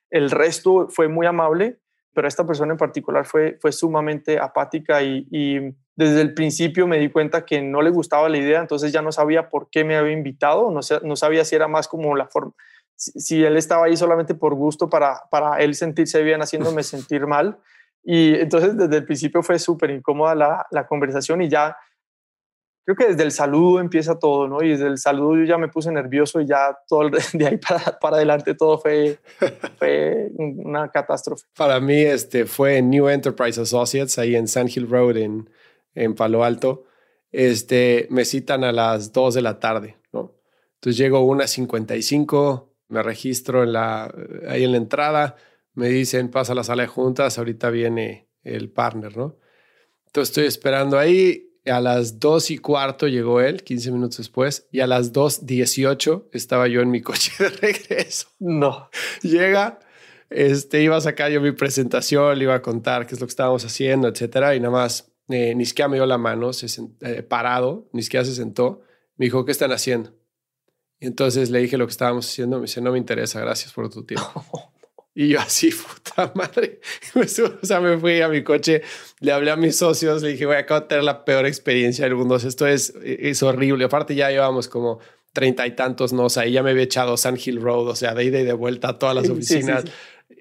el 0.09 0.29
resto 0.31 0.87
fue 0.89 1.07
muy 1.07 1.25
amable, 1.25 1.79
pero 2.13 2.27
esta 2.27 2.45
persona 2.45 2.73
en 2.73 2.77
particular 2.77 3.25
fue, 3.25 3.57
fue 3.59 3.71
sumamente 3.71 4.37
apática 4.39 5.01
y, 5.01 5.75
desde 5.95 6.21
el 6.21 6.33
principio 6.33 6.87
me 6.87 6.97
di 6.97 7.09
cuenta 7.09 7.45
que 7.45 7.61
no 7.61 7.81
le 7.81 7.91
gustaba 7.91 8.29
la 8.29 8.37
idea, 8.37 8.59
entonces 8.59 8.91
ya 8.91 9.01
no 9.01 9.11
sabía 9.11 9.49
por 9.49 9.69
qué 9.69 9.83
me 9.83 9.95
había 9.95 10.13
invitado, 10.13 10.71
no, 10.71 10.79
no 11.03 11.15
sabía 11.15 11.45
si 11.45 11.55
era 11.55 11.67
más 11.67 11.87
como 11.87 12.15
la 12.15 12.27
forma, 12.27 12.53
si, 12.95 13.43
él 13.43 13.57
estaba 13.57 13.85
ahí 13.85 13.97
solamente 13.97 14.35
por 14.35 14.55
gusto 14.55 14.89
para, 14.89 15.21
para 15.29 15.57
él 15.59 15.75
sentirse 15.75 16.23
bien 16.23 16.41
haciéndome 16.41 16.83
sentir 16.83 17.27
mal. 17.27 17.57
Y 18.05 18.35
entonces 18.35 18.75
desde 18.75 18.97
el 18.97 19.05
principio 19.05 19.41
fue 19.43 19.57
súper 19.59 19.91
incómoda 19.91 20.35
la, 20.35 20.65
la, 20.71 20.85
conversación 20.85 21.41
y 21.41 21.47
ya 21.47 21.77
creo 22.83 22.97
que 22.97 23.07
desde 23.07 23.23
el 23.23 23.31
saludo 23.31 23.79
empieza 23.79 24.19
todo, 24.19 24.49
¿no? 24.49 24.61
Y 24.61 24.71
desde 24.71 24.87
el 24.87 24.97
saludo 24.97 25.37
yo 25.37 25.45
ya 25.45 25.57
me 25.57 25.69
puse 25.69 25.89
nervioso 25.89 26.41
y 26.41 26.45
ya 26.45 26.77
todo 26.85 27.09
de 27.33 27.47
ahí 27.47 27.57
para, 27.57 27.97
para 27.99 28.17
adelante 28.17 28.55
todo 28.55 28.77
fue, 28.77 29.19
fue 29.77 30.31
una 30.35 30.89
catástrofe. 30.89 31.45
Para 31.55 31.79
mí 31.79 32.01
este 32.01 32.45
fue 32.45 32.81
New 32.81 33.07
Enterprise 33.07 33.61
Associates 33.61 34.17
ahí 34.19 34.35
en 34.35 34.49
Sand 34.49 34.75
Hill 34.75 34.89
Road 34.89 35.15
en, 35.15 35.49
en 35.95 36.15
Palo 36.15 36.43
Alto. 36.43 36.85
Este, 37.31 38.07
me 38.09 38.25
citan 38.25 38.63
a 38.63 38.71
las 38.71 39.11
2 39.11 39.33
de 39.33 39.41
la 39.41 39.59
tarde, 39.59 39.97
¿no? 40.11 40.35
Entonces 40.75 40.97
llego 40.97 41.17
a 41.17 41.23
una 41.23 41.47
55, 41.47 42.75
me 42.89 43.01
registro 43.01 43.63
en 43.63 43.73
la, 43.73 44.13
ahí 44.47 44.63
en 44.63 44.71
la 44.71 44.77
entrada, 44.77 45.35
me 45.73 45.89
dicen, 45.89 46.29
pasa 46.29 46.51
a 46.51 46.55
la 46.55 46.63
sala 46.63 46.83
de 46.83 46.87
juntas, 46.87 47.37
ahorita 47.37 47.69
viene 47.69 48.29
el 48.43 48.69
partner, 48.69 49.17
¿no? 49.17 49.37
Entonces 50.05 50.29
estoy 50.29 50.45
esperando 50.45 50.99
ahí, 50.99 51.49
a 51.65 51.79
las 51.79 52.19
dos 52.19 52.51
y 52.51 52.57
cuarto 52.57 53.07
llegó 53.07 53.41
él, 53.41 53.63
15 53.63 53.91
minutos 53.91 54.17
después, 54.17 54.67
y 54.71 54.81
a 54.81 54.87
las 54.87 55.13
2.18 55.13 56.25
estaba 56.33 56.67
yo 56.67 56.81
en 56.81 56.91
mi 56.91 57.01
coche 57.01 57.31
de 57.39 57.49
regreso. 57.49 58.27
No. 58.39 58.89
Llega, 59.21 59.79
este, 60.29 60.83
iba 60.83 60.97
a 60.97 61.01
sacar 61.01 61.31
yo 61.31 61.41
mi 61.41 61.51
presentación, 61.51 62.37
le 62.37 62.43
iba 62.43 62.55
a 62.55 62.61
contar 62.61 63.07
qué 63.07 63.15
es 63.15 63.21
lo 63.21 63.27
que 63.27 63.31
estábamos 63.31 63.65
haciendo, 63.65 64.07
etcétera, 64.07 64.55
y 64.55 64.59
nada 64.59 64.71
más, 64.71 65.12
eh, 65.29 65.55
ni 65.55 65.65
siquiera 65.65 65.87
me 65.87 65.97
dio 65.97 66.05
la 66.05 66.17
mano, 66.17 66.53
se 66.53 66.67
eh, 67.01 67.23
parado, 67.23 67.89
ni 67.93 68.03
siquiera 68.03 68.25
se 68.25 68.35
sentó, 68.35 68.81
me 69.15 69.25
dijo, 69.25 69.45
¿qué 69.45 69.51
están 69.51 69.71
haciendo? 69.71 70.13
Y 70.99 71.07
entonces 71.07 71.49
le 71.49 71.59
dije 71.59 71.77
lo 71.77 71.85
que 71.85 71.91
estábamos 71.91 72.27
haciendo. 72.27 72.57
Me 72.57 72.63
dice, 72.63 72.79
no 72.81 72.91
me 72.91 72.97
interesa, 72.97 73.41
gracias 73.41 73.73
por 73.73 73.89
tu 73.89 74.05
tiempo. 74.05 74.43
Y 75.15 75.27
yo 75.27 75.39
así, 75.39 75.69
puta 76.03 76.31
madre. 76.33 76.79
o 77.15 77.65
sea, 77.65 77.79
me 77.79 77.99
fui 77.99 78.19
a 78.21 78.29
mi 78.29 78.43
coche, 78.43 78.81
le 79.19 79.31
hablé 79.31 79.51
a 79.51 79.55
mis 79.55 79.77
socios, 79.77 80.23
le 80.23 80.29
dije, 80.29 80.47
voy 80.47 80.55
a 80.55 80.65
tener 80.87 81.03
la 81.03 81.23
peor 81.23 81.45
experiencia 81.45 82.05
del 82.05 82.15
mundo. 82.15 82.35
Esto 82.35 82.65
es, 82.65 82.95
es 83.03 83.43
horrible. 83.43 83.85
Aparte 83.85 84.15
ya 84.15 84.31
llevamos 84.31 84.67
como 84.67 85.01
treinta 85.31 85.65
y 85.67 85.75
tantos 85.75 86.13
no, 86.13 86.25
o 86.25 86.29
sea, 86.29 86.45
ya 86.45 86.63
me 86.63 86.71
había 86.71 86.83
echado 86.83 87.17
San 87.17 87.37
Hill 87.43 87.61
Road, 87.61 87.89
o 87.89 87.95
sea, 87.95 88.13
de 88.13 88.23
ida 88.23 88.39
y 88.39 88.43
de 88.43 88.53
vuelta 88.53 88.89
a 88.89 88.99
todas 88.99 89.15
las 89.15 89.29
oficinas. 89.29 89.83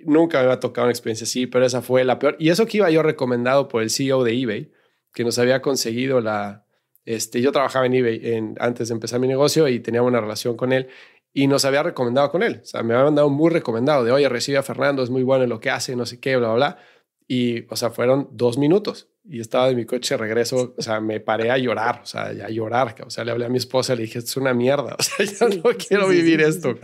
Nunca 0.05 0.39
me 0.39 0.45
había 0.45 0.61
tocado 0.61 0.87
una 0.87 0.93
experiencia 0.93 1.25
así, 1.25 1.47
pero 1.47 1.65
esa 1.65 1.83
fue 1.83 2.05
la 2.05 2.19
peor. 2.19 2.37
Y 2.39 2.51
eso 2.51 2.67
que 2.67 2.79
iba 2.79 2.91
yo 2.91 3.03
recomendado 3.03 3.69
por 3.69 3.83
el 3.83 3.91
CEO 3.91 4.25
de 4.25 4.41
eBay, 4.41 4.73
que 5.13 5.25
nos 5.25 5.39
había 5.39 5.61
conseguido 5.63 6.21
la, 6.21 6.67
este, 7.05 7.41
yo 7.41 7.53
trabajaba 7.53 7.87
en 7.87 7.95
eBay 7.95 8.55
antes 8.59 8.89
de 8.89 8.95
empezar 8.95 9.21
mi 9.21 9.27
negocio 9.27 9.69
y 9.69 9.81
tenía 9.81 10.03
una 10.03 10.21
relación 10.21 10.57
con 10.57 10.73
él 10.73 10.89
y 11.33 11.47
nos 11.47 11.65
había 11.65 11.83
recomendado 11.83 12.31
con 12.31 12.43
él. 12.43 12.61
O 12.63 12.67
sea, 12.67 12.83
me 12.83 12.95
había 12.95 13.07
mandado 13.07 13.31
muy 13.31 13.51
recomendado 13.51 14.05
de, 14.05 14.13
oye, 14.13 14.29
recibe 14.29 14.59
a 14.59 14.63
Fernando, 14.63 15.03
es 15.03 15.11
muy 15.11 15.23
bueno 15.23 15.45
en 15.45 15.51
lo 15.51 15.61
que 15.61 15.71
hace, 15.71 15.97
no 15.97 16.07
sé 16.07 16.21
qué, 16.21 16.37
bla, 16.37 16.49
bla, 16.49 16.57
bla. 16.57 16.79
Y, 17.27 17.65
o 17.73 17.77
sea, 17.77 17.91
fueron 17.91 18.29
dos 18.33 18.59
minutos 18.59 19.09
y 19.25 19.41
estaba 19.41 19.69
de 19.69 19.75
mi 19.75 19.87
coche 19.87 20.15
de 20.15 20.19
regreso, 20.19 20.75
o 20.77 20.83
sea, 20.83 21.01
me 21.01 21.21
paré 21.21 21.51
a 21.51 21.57
llorar, 21.57 22.01
o 22.03 22.07
sea, 22.07 22.25
a 22.25 22.51
llorar. 22.51 22.95
O 23.07 23.11
sea, 23.11 23.25
le 23.25 23.31
hablé 23.31 23.47
a 23.47 23.49
mi 23.49 23.59
esposa, 23.59 23.95
le 23.95 24.03
dije, 24.03 24.19
es 24.19 24.37
una 24.37 24.53
mierda, 24.53 24.97
o 24.99 25.03
sea, 25.03 25.25
yo 25.27 25.49
no 25.49 25.71
quiero 25.77 26.09
vivir 26.09 26.41
esto. 26.41 26.75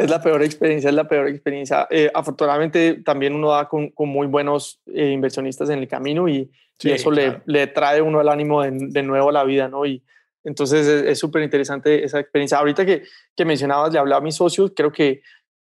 Es 0.00 0.10
la 0.10 0.22
peor 0.22 0.42
experiencia, 0.42 0.88
es 0.88 0.94
la 0.94 1.08
peor 1.08 1.28
experiencia. 1.28 1.86
Eh, 1.90 2.10
afortunadamente, 2.12 3.02
también 3.04 3.34
uno 3.34 3.50
da 3.50 3.68
con, 3.68 3.90
con 3.90 4.08
muy 4.08 4.26
buenos 4.26 4.80
eh, 4.86 5.10
inversionistas 5.10 5.70
en 5.70 5.78
el 5.78 5.88
camino 5.88 6.28
y, 6.28 6.50
y 6.80 6.90
eso 6.90 7.10
le, 7.10 7.42
le, 7.46 7.66
trae 7.66 8.00
uno 8.00 8.20
el 8.20 8.28
ánimo 8.28 8.62
de, 8.62 8.70
de, 8.72 9.02
nuevo 9.02 9.30
a 9.30 9.32
la 9.32 9.44
vida, 9.44 9.68
¿no? 9.68 9.84
Y 9.84 10.02
entonces 10.44 10.86
es 10.86 11.18
súper 11.18 11.42
interesante 11.42 12.04
esa 12.04 12.20
experiencia. 12.20 12.58
Ahorita 12.58 12.86
que, 12.86 13.02
que 13.36 13.44
mencionabas, 13.44 13.92
le 13.92 13.98
hablaba 13.98 14.20
a 14.20 14.24
mis 14.24 14.36
socios, 14.36 14.72
creo 14.74 14.92
que 14.92 15.22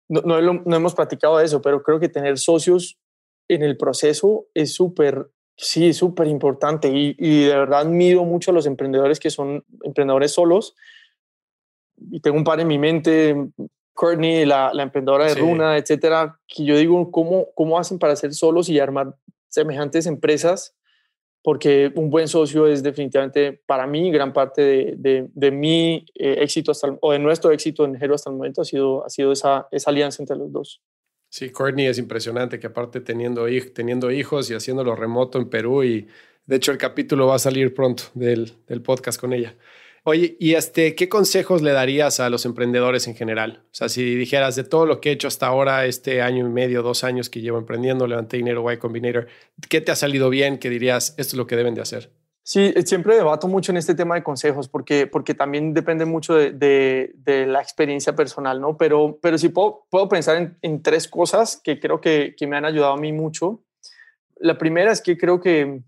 no, 0.10 0.22
no, 0.22 0.62
no 0.66 0.76
hemos 0.76 0.94
platicado 0.94 1.38
de 1.38 1.46
eso, 1.46 1.62
pero 1.62 1.82
creo 1.84 2.00
que 2.00 2.10
tener 2.10 2.38
socios 2.38 3.00
en 3.48 3.64
el 3.64 3.78
proceso 3.78 4.48
es 4.54 4.74
súper, 4.74 5.30
sí, 5.58 5.94
súper 5.94 6.28
importante 6.28 6.90
y, 6.90 7.16
y, 7.18 7.46
de 7.46 7.56
verdad 7.56 7.82
admiro 7.82 8.24
mucho 8.26 8.52
a 8.52 8.54
los 8.54 8.66
emprendedores 8.66 9.20
que 9.20 9.30
son 9.30 9.64
emprendedores 9.84 10.32
solos. 10.32 10.76
Y 12.12 12.20
tengo 12.20 12.38
un 12.38 12.44
par 12.44 12.60
en 12.60 12.68
mi 12.68 12.78
mente, 12.78 13.36
Courtney, 13.96 14.46
la, 14.46 14.72
la 14.74 14.84
emprendedora 14.84 15.26
de 15.26 15.36
Runa, 15.36 15.78
etcétera, 15.78 16.40
que 16.48 16.64
yo 16.64 16.78
digo, 16.78 17.10
¿cómo, 17.12 17.48
¿cómo 17.56 17.80
hacen 17.80 17.98
para 17.98 18.16
ser 18.16 18.34
solos 18.34 18.70
y 18.70 18.80
armar 18.80 19.16
semejantes 19.50 20.06
empresas 20.06 20.76
porque 21.46 21.94
un 21.94 22.10
buen 22.10 22.28
socio 22.28 22.66
es 22.66 22.82
definitivamente 22.82 23.62
para 23.68 23.86
mí 23.86 24.10
gran 24.12 24.34
parte 24.34 24.96
de, 24.98 25.28
de, 25.32 25.52
mi 25.52 26.04
eh, 26.16 26.38
éxito 26.40 26.72
hasta 26.72 26.98
o 27.00 27.12
de 27.12 27.20
nuestro 27.20 27.52
éxito 27.52 27.86
en 27.86 27.96
Hero 28.02 28.16
hasta 28.16 28.32
el 28.32 28.36
momento 28.36 28.64
ha 28.64 28.66
sido, 28.66 29.06
ha 29.06 29.10
sido 29.10 29.32
esa, 29.32 29.68
esa 29.72 29.92
alianza 29.92 30.24
entre 30.24 30.38
los 30.38 30.52
dos. 30.52 30.82
Sí, 31.30 31.52
Courtney 31.52 31.86
es 31.86 32.00
impresionante 32.00 32.60
que 32.60 32.66
aparte 32.66 33.00
teniendo, 33.00 33.46
teniendo 33.76 34.10
hijos 34.10 34.50
y 34.50 34.56
haciéndolo 34.56 34.96
remoto 34.96 35.38
en 35.38 35.48
Perú 35.48 35.84
y 35.84 36.08
de 36.48 36.56
hecho 36.56 36.72
el 36.72 36.80
capítulo 36.80 37.28
va 37.28 37.36
a 37.36 37.40
salir 37.40 37.76
pronto 37.76 38.06
del, 38.16 38.52
del 38.66 38.82
podcast 38.82 39.22
con 39.22 39.32
ella. 39.32 39.56
Oye, 40.08 40.38
¿y 40.40 40.54
este, 40.54 40.94
qué 40.94 41.10
consejos 41.10 41.64
le 41.64 41.72
darías 41.72 42.20
a 42.20 42.30
los 42.30 42.46
emprendedores 42.46 43.08
en 43.08 43.16
general? 43.16 43.64
O 43.72 43.74
sea, 43.74 43.90
si 43.90 44.14
dijeras 44.14 44.56
de 44.56 44.64
todo 44.64 44.86
lo 44.86 45.02
que 45.02 45.10
he 45.10 45.14
hecho 45.14 45.28
hasta 45.28 45.48
ahora, 45.48 45.88
este 45.88 46.22
año 46.22 46.46
y 46.46 46.50
medio, 46.50 46.84
dos 46.84 47.04
años 47.04 47.28
que 47.28 47.42
llevo 47.42 47.58
emprendiendo, 47.58 48.06
levanté 48.06 48.38
dinero 48.38 48.72
Y 48.72 48.78
Combinator, 48.78 49.26
¿qué 49.68 49.82
te 49.82 49.92
ha 49.92 49.96
salido 49.96 50.30
bien 50.30 50.60
que 50.60 50.70
dirías, 50.70 51.16
esto 51.18 51.32
es 51.32 51.38
lo 51.38 51.48
que 51.48 51.56
deben 51.56 51.74
de 51.74 51.82
hacer? 51.82 52.12
Sí, 52.44 52.72
eh, 52.76 52.84
siempre 52.86 53.16
debato 53.16 53.48
mucho 53.48 53.72
en 53.72 53.78
este 53.78 53.96
tema 53.96 54.14
de 54.14 54.22
consejos 54.22 54.70
porque, 54.70 55.08
porque 55.08 55.34
también 55.34 55.74
depende 55.74 56.06
mucho 56.06 56.36
de, 56.36 56.52
de, 57.16 57.48
la 57.48 57.60
experiencia 57.60 58.16
personal, 58.16 58.62
¿no? 58.62 58.78
Pero, 58.78 59.18
pero 59.20 59.40
sí 59.40 59.50
puedo, 59.50 59.88
puedo 59.90 60.08
pensar 60.08 60.38
en, 60.38 60.56
en 60.62 60.84
tres 60.84 61.08
cosas 61.08 61.60
que 61.64 61.80
creo 61.80 62.00
que, 62.00 62.36
que 62.38 62.46
me 62.46 62.58
han 62.58 62.66
ayudado 62.66 62.94
a 62.94 62.98
mí 62.98 63.12
mucho. 63.12 63.64
La 64.36 64.60
primera 64.60 64.92
es 64.92 65.02
que 65.02 65.18
creo 65.18 65.42
que 65.42 65.82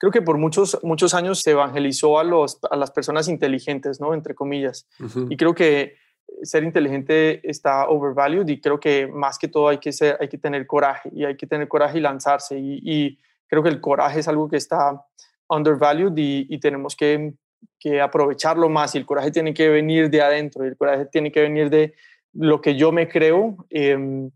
creo 0.00 0.10
que 0.10 0.22
por 0.22 0.38
muchos, 0.38 0.78
muchos 0.82 1.12
años 1.12 1.40
se 1.40 1.50
evangelizó 1.50 2.18
a, 2.18 2.24
los, 2.24 2.58
a 2.70 2.76
las 2.76 2.90
personas 2.90 3.28
inteligentes, 3.28 4.00
¿no? 4.00 4.14
Entre 4.14 4.34
comillas. 4.34 4.88
Y 5.28 5.36
creo 5.36 5.54
que 5.54 5.96
ser 6.42 6.64
inteligente 6.64 7.46
está 7.48 7.86
overvalued 7.86 8.48
y 8.48 8.62
creo 8.62 8.80
que 8.80 9.06
más 9.06 9.38
que 9.38 9.48
todo 9.48 9.68
hay 9.68 9.76
que, 9.76 9.92
ser, 9.92 10.16
hay 10.18 10.28
que 10.28 10.38
tener 10.38 10.66
coraje 10.66 11.10
y 11.12 11.26
hay 11.26 11.36
que 11.36 11.46
tener 11.46 11.68
coraje 11.68 11.98
y 11.98 12.00
lanzarse. 12.00 12.58
Y, 12.58 13.18
creo 13.46 13.64
que 13.64 13.68
el 13.68 13.80
coraje 13.80 14.20
es 14.20 14.28
algo 14.28 14.48
que 14.48 14.56
está 14.56 15.04
undervalued 15.48 16.16
y, 16.16 16.46
y 16.48 16.60
tenemos 16.60 16.94
que, 16.94 17.34
que, 17.80 18.00
aprovecharlo 18.00 18.68
más 18.68 18.94
y 18.94 18.98
el 18.98 19.04
coraje 19.04 19.32
tiene 19.32 19.52
que 19.52 19.68
venir 19.68 20.08
de 20.08 20.22
adentro 20.22 20.64
y 20.64 20.68
el 20.68 20.76
coraje 20.76 21.06
tiene 21.06 21.32
que 21.32 21.40
venir 21.40 21.68
de 21.68 21.94
lo 22.32 22.60
que 22.60 22.76
yo 22.76 22.92
me 22.92 23.08
creo 23.08 23.66
em, 23.68 24.30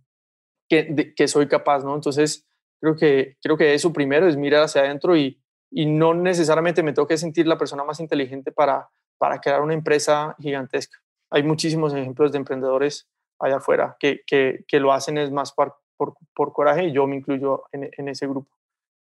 que, 0.69 1.15
que 1.15 1.29
soy 1.29 1.47
capaz, 1.47 1.85
¿no? 1.85 1.95
Entonces, 1.95 2.45
creo 2.81 2.97
que, 2.97 3.37
creo 3.41 3.57
que 3.57 3.73
eso 3.73 3.93
primero 3.93 4.27
es 4.27 4.37
mirar 4.37 4.65
hacia 4.65 4.83
adentro 4.83 5.17
y, 5.17 5.41
y 5.77 5.87
no 5.87 6.15
necesariamente 6.15 6.85
me 6.85 6.93
tengo 6.93 7.09
que 7.09 7.19
sentir 7.19 7.49
la 7.49 7.59
persona 7.59 7.83
más 7.83 7.99
inteligente 7.99 8.53
para, 8.53 8.89
para 9.19 9.41
crear 9.41 9.61
una 9.61 9.75
empresa 9.75 10.37
gigantesca. 10.39 10.99
Hay 11.31 11.43
muchísimos 11.43 11.93
ejemplos 11.93 12.31
de 12.31 12.39
emprendedores 12.39 13.09
allá 13.41 13.57
afuera 13.57 13.97
que, 13.99 14.23
que, 14.25 14.81
lo 14.81 14.93
hacen 14.93 15.19
es 15.19 15.33
más 15.33 15.53
por, 15.53 15.75
por, 15.97 16.53
coraje 16.53 16.85
y 16.85 16.93
yo 16.93 17.09
me 17.09 17.17
incluyo 17.17 17.65
en, 17.73 17.91
en 17.99 18.09
ese 18.09 18.29
grupo. 18.29 18.49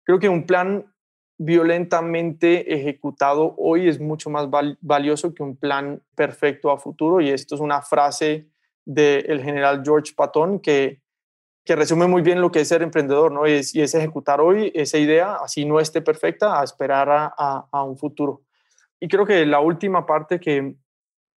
Creo 0.02 0.18
que 0.18 0.28
un 0.28 0.46
plan 0.46 0.92
violentamente 1.38 2.74
ejecutado 2.74 3.54
hoy 3.56 3.88
es 3.88 4.00
mucho 4.00 4.28
más 4.28 4.48
valioso 4.80 5.32
que 5.32 5.44
un 5.44 5.56
plan 5.56 6.02
perfecto 6.16 6.72
a 6.72 6.78
futuro 6.78 7.20
y 7.20 7.30
esto 7.30 7.54
es 7.54 7.60
una 7.60 7.82
frase 7.82 8.48
del 8.84 9.40
general 9.44 9.82
George 9.84 10.12
Patton 10.16 10.58
que, 10.58 11.03
que 11.64 11.76
resume 11.76 12.06
muy 12.06 12.22
bien 12.22 12.40
lo 12.40 12.50
que 12.50 12.60
es 12.60 12.68
ser 12.68 12.82
emprendedor, 12.82 13.32
¿no? 13.32 13.46
Y 13.46 13.52
es, 13.52 13.74
y 13.74 13.80
es 13.80 13.94
ejecutar 13.94 14.40
hoy 14.40 14.70
esa 14.74 14.98
idea, 14.98 15.36
así 15.36 15.64
no 15.64 15.80
esté 15.80 16.02
perfecta, 16.02 16.60
a 16.60 16.64
esperar 16.64 17.08
a, 17.10 17.84
un 17.84 17.96
futuro. 17.96 18.42
Y 19.00 19.08
creo 19.08 19.24
que 19.24 19.46
la 19.46 19.60
última 19.60 20.04
parte 20.04 20.38
que, 20.38 20.76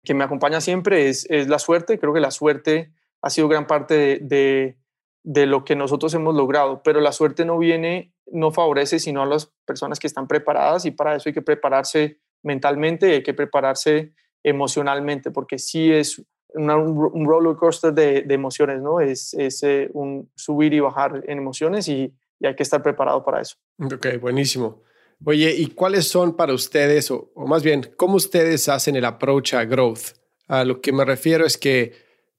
que 0.03 0.13
me 0.13 0.23
acompaña 0.23 0.61
siempre 0.61 1.09
es, 1.09 1.27
es, 1.29 1.47
la 1.47 1.59
suerte. 1.59 1.99
Creo 1.99 2.13
que 2.13 2.19
la 2.19 2.31
suerte 2.31 2.91
ha 3.21 3.29
sido 3.29 3.47
gran 3.47 3.67
parte 3.67 4.19
de, 4.21 4.77
de, 5.23 5.45
lo 5.45 5.63
que 5.63 5.75
nosotros 5.75 6.13
hemos 6.15 6.33
logrado, 6.33 6.81
pero 6.83 7.01
la 7.01 7.11
suerte 7.11 7.45
no 7.45 7.57
viene, 7.59 8.13
no 8.25 8.51
favorece 8.51 8.99
sino 8.99 9.21
a 9.21 9.25
las 9.27 9.53
personas 9.65 9.99
que 9.99 10.07
están 10.07 10.27
preparadas 10.27 10.85
y 10.85 10.91
para 10.91 11.15
eso 11.15 11.29
hay 11.29 11.33
que 11.33 11.41
prepararse 11.41 12.19
mentalmente, 12.43 13.13
hay 13.13 13.23
que 13.23 13.33
prepararse 13.33 14.13
emocionalmente, 14.43 15.31
porque 15.31 15.57
sí 15.57 15.91
es 15.91 16.23
un 16.55 17.25
roller 17.25 17.55
coaster 17.55 17.93
de, 17.93 18.25
emociones, 18.29 18.81
¿no? 18.81 18.99
Es, 18.99 19.33
es 19.33 19.63
eh, 19.63 19.89
un 19.93 20.29
subir 20.35 20.73
y 20.73 20.79
bajar 20.79 21.23
en 21.27 21.37
emociones 21.37 21.87
y, 21.87 22.13
hay 22.43 22.55
que 22.55 22.63
estar 22.63 22.83
preparado 22.83 23.23
para 23.23 23.41
eso. 23.41 23.55
Ok, 23.79 24.19
buenísimo. 24.21 24.83
Oye, 25.23 25.55
¿y 25.55 25.67
cuáles 25.67 26.07
son 26.07 26.35
para 26.35 26.53
ustedes, 26.53 27.09
o, 27.09 27.31
más 27.35 27.63
bien, 27.63 27.93
cómo 27.97 28.17
ustedes 28.17 28.69
hacen 28.69 28.95
el 28.95 29.05
approach 29.05 29.53
a 29.55 29.65
growth? 29.65 30.13
A 30.47 30.63
lo 30.63 30.79
que 30.79 30.91
me 30.91 31.05
refiero 31.05 31.45
es 31.45 31.57
que 31.57 31.93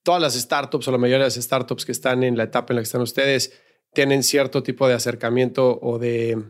todas 0.05 0.23
las 0.23 0.35
startups 0.35 0.87
o 0.87 0.93
la 0.93 0.99
mayoría 0.99 1.25
de 1.25 1.25
las 1.25 1.35
startups 1.35 1.85
que 1.85 1.93
están 1.93 2.23
en 2.23 2.37
la 2.37 2.45
etapa 2.45 2.73
en 2.73 2.77
la 2.77 2.83
que 2.83 2.87
están 2.87 3.01
ustedes 3.01 3.53
tienen 3.93 4.23
cierto 4.23 4.63
tipo 4.63 4.87
de 4.87 4.95
acercamiento 4.95 5.81
o 5.81 5.99
de, 5.99 6.41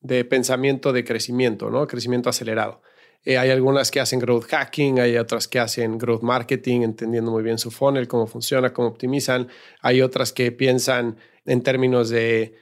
de 0.00 0.24
pensamiento 0.24 0.92
de 0.92 1.04
crecimiento, 1.04 1.70
¿no? 1.70 1.86
Crecimiento 1.86 2.28
acelerado. 2.28 2.82
Eh, 3.24 3.38
hay 3.38 3.50
algunas 3.50 3.90
que 3.90 4.00
hacen 4.00 4.20
growth 4.20 4.44
hacking, 4.44 5.00
hay 5.00 5.16
otras 5.16 5.48
que 5.48 5.58
hacen 5.58 5.98
growth 5.98 6.22
marketing, 6.22 6.82
entendiendo 6.82 7.30
muy 7.30 7.42
bien 7.42 7.58
su 7.58 7.70
funnel, 7.70 8.06
cómo 8.08 8.26
funciona, 8.26 8.72
cómo 8.72 8.88
optimizan. 8.88 9.48
Hay 9.80 10.02
otras 10.02 10.32
que 10.32 10.52
piensan 10.52 11.16
en 11.44 11.62
términos 11.62 12.08
de, 12.10 12.54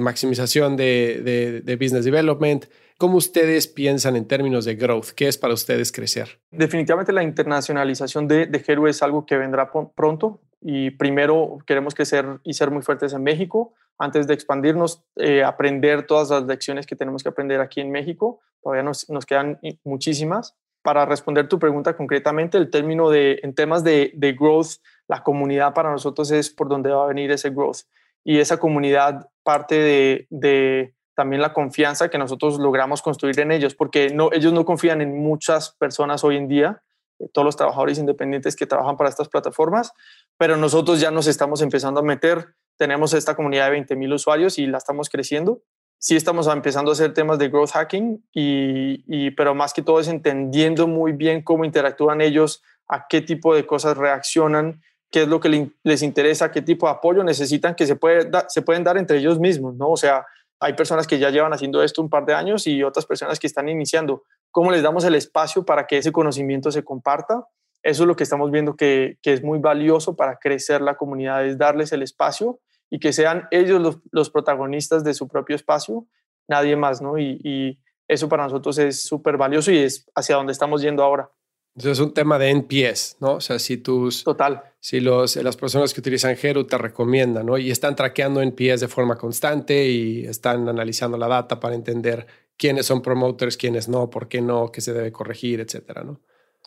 maximización 0.00 0.76
de, 0.76 1.76
business 1.78 2.04
development. 2.04 2.66
¿Cómo 2.98 3.18
ustedes 3.18 3.66
piensan 3.66 4.16
en 4.16 4.26
términos 4.26 4.64
de 4.64 4.74
growth? 4.74 5.08
¿Qué 5.14 5.28
es 5.28 5.36
para 5.36 5.52
ustedes 5.52 5.92
crecer? 5.92 6.38
Definitivamente 6.50 7.12
la 7.12 7.22
internacionalización 7.22 8.26
de, 8.26 8.46
de 8.46 8.64
Heru 8.66 8.86
es 8.86 9.02
algo 9.02 9.26
que 9.26 9.36
vendrá 9.36 9.70
pronto 9.94 10.40
y 10.62 10.90
primero 10.92 11.58
queremos 11.66 11.94
crecer 11.94 12.24
y 12.42 12.54
ser 12.54 12.70
muy 12.70 12.82
fuertes 12.82 13.12
en 13.12 13.22
México 13.22 13.74
antes 13.98 14.26
de 14.26 14.34
expandirnos, 14.34 15.02
eh, 15.16 15.42
aprender 15.42 16.06
todas 16.06 16.30
las 16.30 16.44
lecciones 16.44 16.86
que 16.86 16.96
tenemos 16.96 17.22
que 17.22 17.28
aprender 17.28 17.60
aquí 17.60 17.80
en 17.80 17.90
México. 17.90 18.40
Todavía 18.62 18.82
nos, 18.82 19.08
nos, 19.08 19.24
quedan 19.26 19.58
muchísimas. 19.84 20.54
Para 20.82 21.04
responder 21.04 21.48
tu 21.48 21.58
pregunta 21.58 21.96
concretamente, 21.96 22.58
el 22.58 22.70
término 22.70 23.10
de, 23.10 23.40
en 23.42 23.54
temas 23.54 23.82
de, 23.82 24.12
de 24.14 24.32
growth, 24.32 24.78
la 25.08 25.22
comunidad 25.22 25.74
para 25.74 25.90
nosotros 25.90 26.30
es 26.30 26.50
por 26.50 26.68
donde 26.68 26.90
va 26.90 27.04
a 27.04 27.08
venir 27.08 27.30
ese 27.30 27.50
growth. 27.50 27.78
Y 28.24 28.38
esa 28.38 28.58
comunidad 28.58 29.28
parte 29.42 29.76
de, 29.76 30.26
de 30.30 30.94
también 31.16 31.40
la 31.40 31.52
confianza 31.52 32.10
que 32.10 32.18
nosotros 32.18 32.58
logramos 32.58 33.02
construir 33.02 33.40
en 33.40 33.50
ellos, 33.50 33.74
porque 33.74 34.10
no, 34.10 34.30
ellos 34.32 34.52
no 34.52 34.64
confían 34.64 35.00
en 35.00 35.18
muchas 35.18 35.70
personas 35.70 36.22
hoy 36.22 36.36
en 36.36 36.46
día, 36.46 36.82
eh, 37.18 37.28
todos 37.32 37.46
los 37.46 37.56
trabajadores 37.56 37.98
independientes 37.98 38.54
que 38.54 38.66
trabajan 38.66 38.96
para 38.96 39.08
estas 39.08 39.28
plataformas, 39.28 39.92
pero 40.36 40.56
nosotros 40.56 41.00
ya 41.00 41.10
nos 41.10 41.26
estamos 41.26 41.62
empezando 41.62 42.00
a 42.00 42.02
meter 42.02 42.54
tenemos 42.76 43.14
esta 43.14 43.34
comunidad 43.34 43.70
de 43.70 43.78
20.000 43.78 44.14
usuarios 44.14 44.58
y 44.58 44.66
la 44.66 44.78
estamos 44.78 45.08
creciendo. 45.08 45.62
Sí 45.98 46.14
estamos 46.14 46.46
empezando 46.46 46.90
a 46.90 46.92
hacer 46.92 47.14
temas 47.14 47.38
de 47.38 47.48
growth 47.48 47.70
hacking, 47.70 48.22
y, 48.32 49.30
pero 49.32 49.54
más 49.54 49.72
que 49.72 49.82
todo 49.82 49.98
es 49.98 50.08
entendiendo 50.08 50.86
muy 50.86 51.12
bien 51.12 51.42
cómo 51.42 51.64
interactúan 51.64 52.20
ellos, 52.20 52.62
a 52.86 53.06
qué 53.08 53.22
tipo 53.22 53.54
de 53.54 53.66
cosas 53.66 53.96
reaccionan, 53.96 54.82
qué 55.10 55.22
es 55.22 55.28
lo 55.28 55.40
que 55.40 55.70
les 55.82 56.02
interesa, 56.02 56.50
qué 56.50 56.62
tipo 56.62 56.86
de 56.86 56.92
apoyo 56.92 57.24
necesitan, 57.24 57.74
que 57.74 57.86
se, 57.86 57.96
puede 57.96 58.30
se 58.48 58.62
pueden 58.62 58.84
dar 58.84 58.98
entre 58.98 59.18
ellos 59.18 59.40
mismos, 59.40 59.74
¿no? 59.74 59.88
O 59.88 59.96
sea, 59.96 60.26
hay 60.60 60.74
personas 60.74 61.06
que 61.06 61.18
ya 61.18 61.30
llevan 61.30 61.52
haciendo 61.52 61.82
esto 61.82 62.02
un 62.02 62.10
par 62.10 62.26
de 62.26 62.34
años 62.34 62.66
y 62.66 62.82
otras 62.82 63.06
personas 63.06 63.38
que 63.38 63.46
están 63.46 63.68
iniciando. 63.68 64.22
¿Cómo 64.50 64.70
les 64.70 64.82
damos 64.82 65.04
el 65.04 65.14
espacio 65.14 65.64
para 65.64 65.86
que 65.86 65.98
ese 65.98 66.12
conocimiento 66.12 66.70
se 66.70 66.84
comparta? 66.84 67.46
Eso 67.82 68.02
es 68.02 68.06
lo 68.06 68.16
que 68.16 68.24
estamos 68.24 68.50
viendo 68.50 68.76
que, 68.76 69.18
que 69.22 69.32
es 69.32 69.42
muy 69.42 69.58
valioso 69.58 70.16
para 70.16 70.36
crecer 70.36 70.82
la 70.82 70.96
comunidad, 70.96 71.46
es 71.46 71.56
darles 71.56 71.92
el 71.92 72.02
espacio 72.02 72.60
y 72.90 72.98
que 72.98 73.12
sean 73.12 73.48
ellos 73.50 74.00
los, 74.10 74.30
protagonistas 74.30 75.04
de 75.04 75.14
su 75.14 75.28
propio 75.28 75.56
espacio, 75.56 76.06
nadie 76.48 76.76
más, 76.76 77.02
¿no? 77.02 77.18
Y, 77.18 77.78
eso 78.08 78.28
para 78.28 78.44
nosotros 78.44 78.78
es 78.78 79.02
súper 79.02 79.36
valioso 79.36 79.72
y 79.72 79.78
es 79.78 80.08
hacia 80.14 80.36
donde 80.36 80.52
estamos 80.52 80.80
yendo 80.80 81.02
ahora. 81.02 81.28
Eso 81.74 81.90
es 81.90 81.98
un 81.98 82.14
tema 82.14 82.38
de 82.38 82.50
NPS, 82.50 83.16
¿no? 83.18 83.34
O 83.34 83.40
sea, 83.40 83.58
si 83.58 83.78
tus... 83.78 84.22
Total. 84.22 84.62
Si 84.78 85.00
los, 85.00 85.34
las 85.34 85.56
personas 85.56 85.92
que 85.92 85.98
utilizan 85.98 86.36
Heru 86.40 86.68
te 86.68 86.78
recomiendan, 86.78 87.44
¿no? 87.46 87.58
Y 87.58 87.72
están 87.72 87.96
traqueando 87.96 88.40
NPS 88.40 88.78
de 88.78 88.86
forma 88.86 89.18
constante 89.18 89.86
y 89.86 90.24
están 90.24 90.68
analizando 90.68 91.18
la 91.18 91.26
data 91.26 91.58
para 91.58 91.74
entender 91.74 92.28
quiénes 92.56 92.86
son 92.86 93.02
promoters, 93.02 93.56
quiénes 93.56 93.88
no, 93.88 94.08
por 94.08 94.28
qué 94.28 94.40
no, 94.40 94.70
qué 94.70 94.80
se 94.80 94.92
debe 94.92 95.10
corregir, 95.10 95.58
etcétera, 95.58 96.04
¿no? 96.04 96.20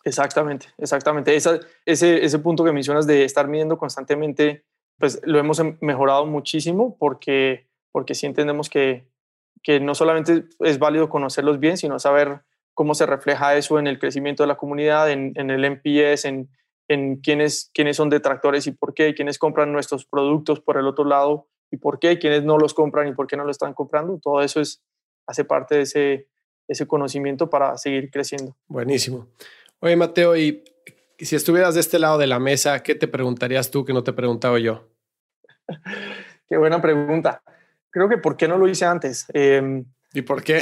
Exactamente, 0.03 0.67
exactamente. 0.77 1.35
ese, 1.35 1.59
ese 1.85 2.39
punto 2.39 2.63
que 2.65 2.71
mencionas 2.71 3.07
de 3.07 3.23
estar 3.23 3.47
midiendo 3.47 3.77
constantemente 3.77 4.65
pues 4.99 5.21
lo 5.23 5.39
hemos 5.39 5.59
em, 5.59 5.77
mejorado 5.81 6.25
muchísimo 6.25 6.97
porque, 6.97 7.67
porque 7.91 8.15
sí 8.15 8.25
entendemos 8.25 8.69
que, 8.69 9.07
que 9.63 9.79
no 9.79 9.95
solamente 9.95 10.45
es 10.59 10.79
válido 10.79 11.09
conocerlos 11.09 11.59
bien, 11.59 11.77
sino 11.77 11.99
saber 11.99 12.41
cómo 12.73 12.95
se 12.95 13.05
refleja 13.05 13.55
eso 13.55 13.79
en 13.79 13.87
el 13.87 13.99
crecimiento 13.99 14.43
de 14.43 14.47
la 14.47 14.57
comunidad, 14.57 15.09
en, 15.11 15.33
en 15.35 15.49
el 15.49 15.69
MPS, 15.69 16.25
en, 16.25 16.49
en 16.87 17.17
quiénes, 17.17 17.71
quiénes 17.73 17.95
son 17.95 18.09
detractores 18.09 18.67
y 18.67 18.71
por 18.71 18.93
qué, 18.93 19.13
quiénes 19.13 19.37
compran 19.37 19.71
nuestros 19.71 20.05
productos 20.05 20.59
por 20.59 20.77
el 20.77 20.87
otro 20.87 21.05
lado 21.05 21.47
y 21.71 21.77
por 21.77 21.99
qué, 21.99 22.19
quiénes 22.19 22.43
no 22.43 22.57
los 22.57 22.73
compran 22.73 23.07
y 23.07 23.13
por 23.13 23.27
qué 23.27 23.37
no 23.37 23.45
lo 23.45 23.51
están 23.51 23.73
comprando. 23.73 24.19
Todo 24.21 24.41
eso 24.41 24.59
es, 24.59 24.83
hace 25.27 25.45
parte 25.45 25.75
de 25.75 25.81
ese, 25.81 26.27
ese 26.67 26.87
conocimiento 26.87 27.49
para 27.49 27.77
seguir 27.77 28.09
creciendo. 28.09 28.55
Buenísimo. 28.67 29.27
Oye, 29.79 29.95
Mateo, 29.95 30.35
y 30.35 30.63
si 31.25 31.35
estuvieras 31.35 31.75
de 31.75 31.81
este 31.81 31.99
lado 31.99 32.17
de 32.17 32.27
la 32.27 32.39
mesa, 32.39 32.81
¿qué 32.81 32.95
te 32.95 33.07
preguntarías 33.07 33.71
tú 33.71 33.85
que 33.85 33.93
no 33.93 34.03
te 34.03 34.11
he 34.11 34.13
preguntado 34.13 34.57
yo? 34.57 34.87
Qué 36.47 36.57
buena 36.57 36.81
pregunta. 36.81 37.43
Creo 37.91 38.09
que 38.09 38.17
¿por 38.17 38.37
qué 38.37 38.47
no 38.47 38.57
lo 38.57 38.67
hice 38.67 38.85
antes? 38.85 39.25
Em, 39.33 39.85
¿Y 40.13 40.23
por 40.23 40.43
qué? 40.43 40.61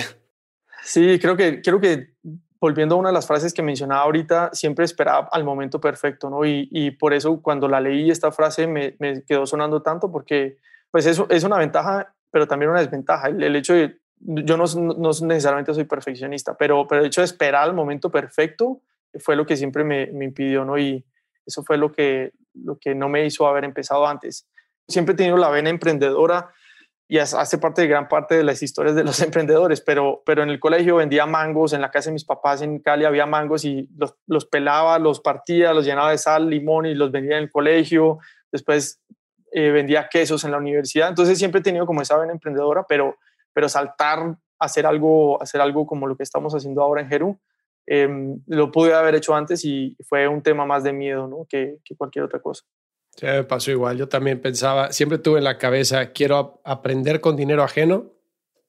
Sí, 0.84 1.18
creo 1.20 1.38
que, 1.38 1.62
creo 1.62 1.80
que 1.80 2.14
volviendo 2.60 2.96
a 2.96 2.98
una 2.98 3.10
de 3.10 3.14
las 3.14 3.28
frases 3.28 3.54
que 3.54 3.62
mencionaba 3.62 4.02
ahorita, 4.02 4.50
siempre 4.54 4.86
esperaba 4.86 5.30
al 5.32 5.44
momento 5.44 5.80
perfecto, 5.80 6.30
¿no? 6.30 6.46
Y, 6.46 6.68
y 6.72 6.92
por 6.92 7.14
eso 7.14 7.42
cuando 7.42 7.68
la 7.68 7.80
leí 7.80 8.10
esta 8.10 8.32
frase 8.32 8.68
me, 8.68 8.96
me, 9.00 9.24
quedó 9.24 9.46
sonando 9.46 9.82
tanto 9.82 10.12
porque 10.12 10.58
pues 10.92 11.06
eso 11.06 11.28
es 11.30 11.44
una 11.44 11.58
ventaja, 11.58 12.14
pero 12.32 12.48
también 12.48 12.72
una 12.72 12.80
desventaja. 12.80 13.28
El, 13.28 13.44
el 13.44 13.56
hecho 13.56 13.74
de, 13.74 13.98
yo 14.20 14.58
no, 14.58 14.66
no, 14.76 15.12
necesariamente 15.22 15.74
soy 15.74 15.86
perfeccionista, 15.86 16.58
pero, 16.58 16.88
pero 16.88 17.02
el 17.02 17.08
hecho 17.08 17.22
de 17.22 17.26
esperar 17.26 17.68
el 17.68 17.74
momento 17.74 18.10
perfecto 18.10 18.82
fue 19.20 19.36
lo 19.36 19.46
que 19.46 19.58
siempre 19.58 19.84
me, 19.84 20.08
me, 20.08 20.26
impidió, 20.26 20.66
¿no? 20.66 20.78
Y 20.78 21.06
eso 21.46 21.64
fue 21.64 21.78
lo 21.78 21.92
que, 21.92 22.32
lo 22.54 22.78
que 22.78 22.96
no 22.96 23.10
me 23.10 23.26
hizo 23.26 23.48
haber 23.48 23.64
empezado 23.64 24.08
antes. 24.08 24.48
Siempre 24.88 25.14
he 25.14 25.18
tenido 25.18 25.38
la 25.38 25.50
vena 25.50 25.70
emprendedora 25.70 26.52
y 27.10 27.20
hace 27.20 27.58
parte 27.58 27.82
de 27.82 27.88
gran 27.88 28.10
parte 28.10 28.36
de 28.36 28.44
las 28.44 28.62
historias 28.62 28.96
de 28.96 29.04
los 29.04 29.20
emprendedores, 29.22 29.82
pero, 29.82 30.22
pero 30.26 30.44
en 30.44 30.50
el 30.50 30.60
colegio 30.60 30.98
vendía 30.98 31.26
mangos, 31.26 31.74
en 31.74 31.82
la 31.82 31.90
casa 31.90 32.10
de 32.10 32.14
mis 32.14 32.26
papás 32.26 32.62
en 32.62 32.80
Cali 32.80 33.06
había 33.06 33.26
mangos 33.26 33.64
y 33.64 33.90
los, 34.28 34.46
pelaba, 34.46 35.00
los 35.00 35.22
partía, 35.22 35.74
los 35.74 35.86
llenaba 35.86 36.12
de 36.12 36.18
sal, 36.18 36.50
limón 36.50 36.86
y 36.86 36.94
los 36.94 37.12
vendía 37.12 37.38
en 37.38 37.44
el 37.44 37.52
colegio. 37.52 38.20
Después 38.52 39.02
eh, 39.52 39.72
vendía 39.72 40.10
quesos 40.10 40.44
en 40.44 40.52
la 40.52 40.58
universidad. 40.58 41.08
Entonces 41.08 41.38
siempre 41.38 41.62
he 41.62 41.64
tenido 41.64 41.86
como 41.86 42.02
esa 42.02 42.18
vena 42.18 42.34
emprendedora, 42.34 42.86
pero, 42.88 43.18
pero 43.54 43.70
saltar 43.70 44.36
hacer 44.60 44.86
algo, 44.86 45.42
hacer 45.42 45.62
algo 45.62 45.86
como 45.86 46.08
lo 46.08 46.18
que 46.18 46.24
estamos 46.24 46.54
haciendo 46.54 46.82
ahora 46.82 47.02
en 47.02 47.10
Jerú, 47.10 47.40
em, 47.88 48.40
lo 48.46 48.72
pude 48.72 48.94
haber 48.94 49.16
hecho 49.16 49.34
antes 49.34 49.66
y 49.66 49.98
fue 50.08 50.28
un 50.28 50.44
tema 50.44 50.66
más 50.66 50.84
de 50.84 50.94
miedo 50.94 51.28
¿no? 51.28 51.48
que, 51.50 51.80
que 51.84 51.96
cualquier 51.96 52.26
otra 52.26 52.40
cosa. 52.40 52.64
Sí, 53.16 53.26
me 53.26 53.44
pasó 53.44 53.72
igual. 53.72 53.98
Yo 53.98 54.08
también 54.08 54.40
pensaba, 54.40 54.92
siempre 54.92 55.18
tuve 55.18 55.40
en 55.40 55.46
la 55.46 55.58
cabeza, 55.58 56.12
quiero 56.12 56.62
aprender 56.64 57.20
con 57.20 57.36
dinero 57.36 57.64
ajeno 57.64 58.14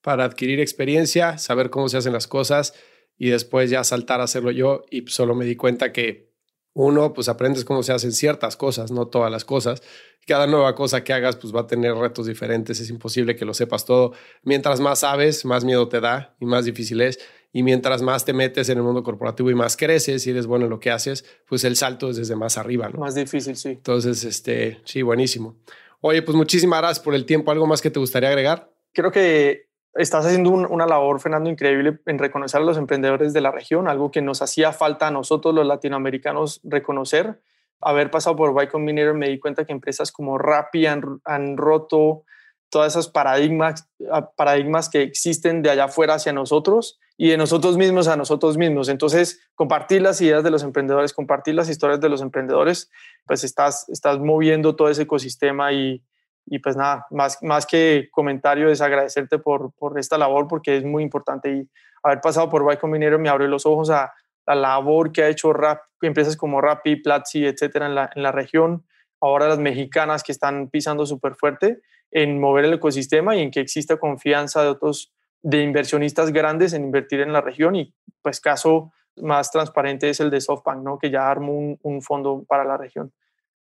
para 0.00 0.24
adquirir 0.24 0.60
experiencia, 0.60 1.36
saber 1.36 1.68
cómo 1.68 1.90
se 1.90 1.98
hacen 1.98 2.14
las 2.14 2.26
cosas 2.26 2.72
y 3.18 3.28
después 3.28 3.68
ya 3.68 3.84
saltar 3.84 4.22
a 4.22 4.24
hacerlo 4.24 4.50
yo. 4.50 4.84
Y 4.90 5.06
solo 5.08 5.34
me 5.34 5.44
di 5.44 5.54
cuenta 5.56 5.92
que 5.92 6.28
uno, 6.72 7.12
pues 7.12 7.28
aprendes 7.28 7.64
cómo 7.64 7.82
se 7.82 7.92
hacen 7.92 8.12
ciertas 8.12 8.56
cosas, 8.56 8.92
no 8.92 9.08
todas 9.08 9.30
las 9.32 9.44
cosas. 9.44 9.82
Cada 10.26 10.46
nueva 10.46 10.74
cosa 10.74 11.02
que 11.02 11.12
hagas, 11.12 11.36
pues 11.36 11.54
va 11.54 11.62
a 11.62 11.66
tener 11.66 11.94
retos 11.94 12.26
diferentes. 12.26 12.78
Es 12.80 12.88
imposible 12.88 13.34
que 13.34 13.44
lo 13.44 13.52
sepas 13.52 13.84
todo. 13.84 14.12
Mientras 14.44 14.78
más 14.78 15.00
sabes, 15.00 15.44
más 15.44 15.64
miedo 15.64 15.88
te 15.88 16.00
da 16.00 16.36
y 16.38 16.46
más 16.46 16.64
difícil 16.64 17.00
es. 17.00 17.18
Y 17.52 17.62
mientras 17.62 18.02
más 18.02 18.24
te 18.24 18.32
metes 18.32 18.68
en 18.68 18.78
el 18.78 18.84
mundo 18.84 19.02
corporativo 19.02 19.50
y 19.50 19.54
más 19.54 19.76
creces 19.76 20.26
y 20.26 20.30
eres 20.30 20.46
bueno 20.46 20.66
en 20.66 20.70
lo 20.70 20.80
que 20.80 20.90
haces, 20.90 21.24
pues 21.48 21.64
el 21.64 21.76
salto 21.76 22.10
es 22.10 22.16
desde 22.16 22.36
más 22.36 22.58
arriba, 22.58 22.88
¿no? 22.88 23.00
Más 23.00 23.14
difícil, 23.14 23.56
sí. 23.56 23.70
Entonces, 23.70 24.24
este, 24.24 24.80
sí, 24.84 25.02
buenísimo. 25.02 25.56
Oye, 26.00 26.22
pues 26.22 26.36
muchísimas 26.36 26.80
gracias 26.80 27.00
por 27.04 27.14
el 27.14 27.24
tiempo. 27.24 27.50
¿Algo 27.50 27.66
más 27.66 27.80
que 27.80 27.90
te 27.90 27.98
gustaría 27.98 28.28
agregar? 28.28 28.70
Creo 28.92 29.10
que 29.10 29.68
estás 29.94 30.26
haciendo 30.26 30.50
una 30.50 30.86
labor, 30.86 31.20
Fernando, 31.20 31.50
increíble 31.50 31.98
en 32.06 32.18
reconocer 32.18 32.60
a 32.60 32.64
los 32.64 32.76
emprendedores 32.76 33.32
de 33.32 33.40
la 33.40 33.50
región, 33.50 33.88
algo 33.88 34.10
que 34.10 34.22
nos 34.22 34.42
hacía 34.42 34.72
falta 34.72 35.08
a 35.08 35.10
nosotros 35.10 35.54
los 35.54 35.66
latinoamericanos 35.66 36.60
reconocer. 36.64 37.40
Haber 37.80 38.10
pasado 38.10 38.36
por 38.36 38.62
Y 38.62 38.66
Combinator 38.68 39.14
me 39.14 39.28
di 39.28 39.38
cuenta 39.38 39.64
que 39.64 39.72
empresas 39.72 40.12
como 40.12 40.36
Rappi 40.36 40.86
han, 40.86 41.20
han 41.24 41.56
roto 41.56 42.24
todas 42.70 42.92
esas 42.92 43.08
paradigmas, 43.08 43.88
paradigmas 44.36 44.88
que 44.88 45.02
existen 45.02 45.62
de 45.62 45.70
allá 45.70 45.84
afuera 45.84 46.14
hacia 46.14 46.32
nosotros 46.32 46.98
y 47.20 47.30
de 47.30 47.36
nosotros 47.36 47.76
mismos 47.76 48.06
a 48.06 48.16
nosotros 48.16 48.56
mismos. 48.56 48.88
Entonces, 48.88 49.40
compartir 49.56 50.00
las 50.00 50.20
ideas 50.20 50.44
de 50.44 50.50
los 50.50 50.62
emprendedores, 50.62 51.12
compartir 51.12 51.56
las 51.56 51.68
historias 51.68 52.00
de 52.00 52.08
los 52.08 52.22
emprendedores, 52.22 52.90
pues 53.26 53.42
estás, 53.42 53.88
estás 53.88 54.20
moviendo 54.20 54.76
todo 54.76 54.88
ese 54.88 55.02
ecosistema 55.02 55.72
y, 55.72 56.00
y 56.46 56.60
pues 56.60 56.76
nada, 56.76 57.06
más, 57.10 57.42
más 57.42 57.66
que 57.66 58.08
comentario 58.12 58.70
es 58.70 58.80
agradecerte 58.80 59.40
por, 59.40 59.72
por 59.72 59.98
esta 59.98 60.16
labor 60.16 60.46
porque 60.46 60.76
es 60.76 60.84
muy 60.84 61.02
importante 61.02 61.50
y 61.50 61.68
haber 62.04 62.20
pasado 62.20 62.48
por 62.48 62.72
Y 62.72 62.76
Combinator 62.76 63.18
me 63.18 63.28
abrió 63.28 63.48
los 63.48 63.66
ojos 63.66 63.90
a 63.90 64.12
la 64.46 64.54
labor 64.54 65.10
que 65.10 65.24
ha 65.24 65.28
hecho 65.28 65.52
empresas 66.00 66.36
como 66.36 66.60
Rappi, 66.60 66.96
Platzi, 66.96 67.46
etcétera, 67.46 67.86
en 67.86 67.96
la, 67.96 68.10
en 68.14 68.22
la 68.22 68.30
región, 68.30 68.86
ahora 69.20 69.48
las 69.48 69.58
mexicanas 69.58 70.22
que 70.22 70.30
están 70.30 70.68
pisando 70.68 71.04
súper 71.04 71.34
fuerte 71.34 71.80
en 72.12 72.40
mover 72.40 72.64
el 72.64 72.74
ecosistema 72.74 73.36
y 73.36 73.42
en 73.42 73.50
que 73.50 73.60
exista 73.60 73.98
confianza 73.98 74.62
de 74.62 74.68
otros, 74.68 75.12
de 75.48 75.62
inversionistas 75.62 76.30
grandes 76.30 76.74
en 76.74 76.84
invertir 76.84 77.20
en 77.20 77.32
la 77.32 77.40
región 77.40 77.74
y 77.74 77.94
pues 78.20 78.38
caso 78.38 78.92
más 79.16 79.50
transparente 79.50 80.10
es 80.10 80.20
el 80.20 80.28
de 80.28 80.42
SoftBank, 80.42 80.82
¿no? 80.82 80.98
que 80.98 81.10
ya 81.10 81.30
armó 81.30 81.54
un, 81.54 81.78
un 81.82 82.02
fondo 82.02 82.44
para 82.46 82.64
la 82.64 82.76
región. 82.76 83.14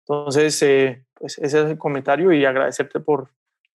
Entonces, 0.05 0.61
eh, 0.63 1.05
pues 1.13 1.37
ese 1.37 1.59
es 1.59 1.65
el 1.65 1.77
comentario 1.77 2.33
y 2.33 2.43
agradecerte 2.43 2.99
por, 2.99 3.29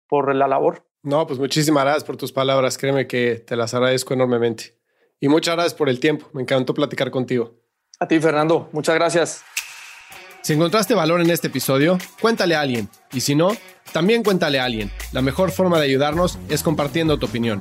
por 0.07 0.35
la 0.35 0.47
labor. 0.47 0.87
No, 1.03 1.27
pues 1.27 1.39
muchísimas 1.39 1.85
gracias 1.85 2.05
por 2.05 2.19
tus 2.19 2.33
palabras, 2.33 2.77
créeme 2.77 3.07
que 3.07 3.37
te 3.37 3.57
las 3.57 3.73
agradezco 3.73 4.13
enormemente. 4.13 4.75
Y 5.19 5.29
muchas 5.29 5.55
gracias 5.55 5.75
por 5.75 5.89
el 5.89 5.99
tiempo, 5.99 6.27
me 6.35 6.43
encantó 6.43 6.75
platicar 6.75 7.11
contigo. 7.11 7.55
A 7.99 8.07
ti, 8.07 8.21
Fernando, 8.21 8.69
muchas 8.73 8.95
gracias. 8.95 9.43
Si 10.43 10.53
encontraste 10.53 10.95
valor 10.95 11.23
en 11.23 11.31
este 11.31 11.47
episodio, 11.47 11.97
cuéntale 12.21 12.57
a 12.57 12.61
alguien. 12.61 12.91
Y 13.13 13.21
si 13.21 13.35
no, 13.35 13.53
también 13.93 14.23
cuéntale 14.23 14.61
a 14.61 14.65
alguien. 14.65 14.91
La 15.13 15.23
mejor 15.23 15.51
forma 15.51 15.79
de 15.79 15.87
ayudarnos 15.87 16.39
es 16.51 16.63
compartiendo 16.63 17.19
tu 17.19 17.27
opinión. 17.27 17.61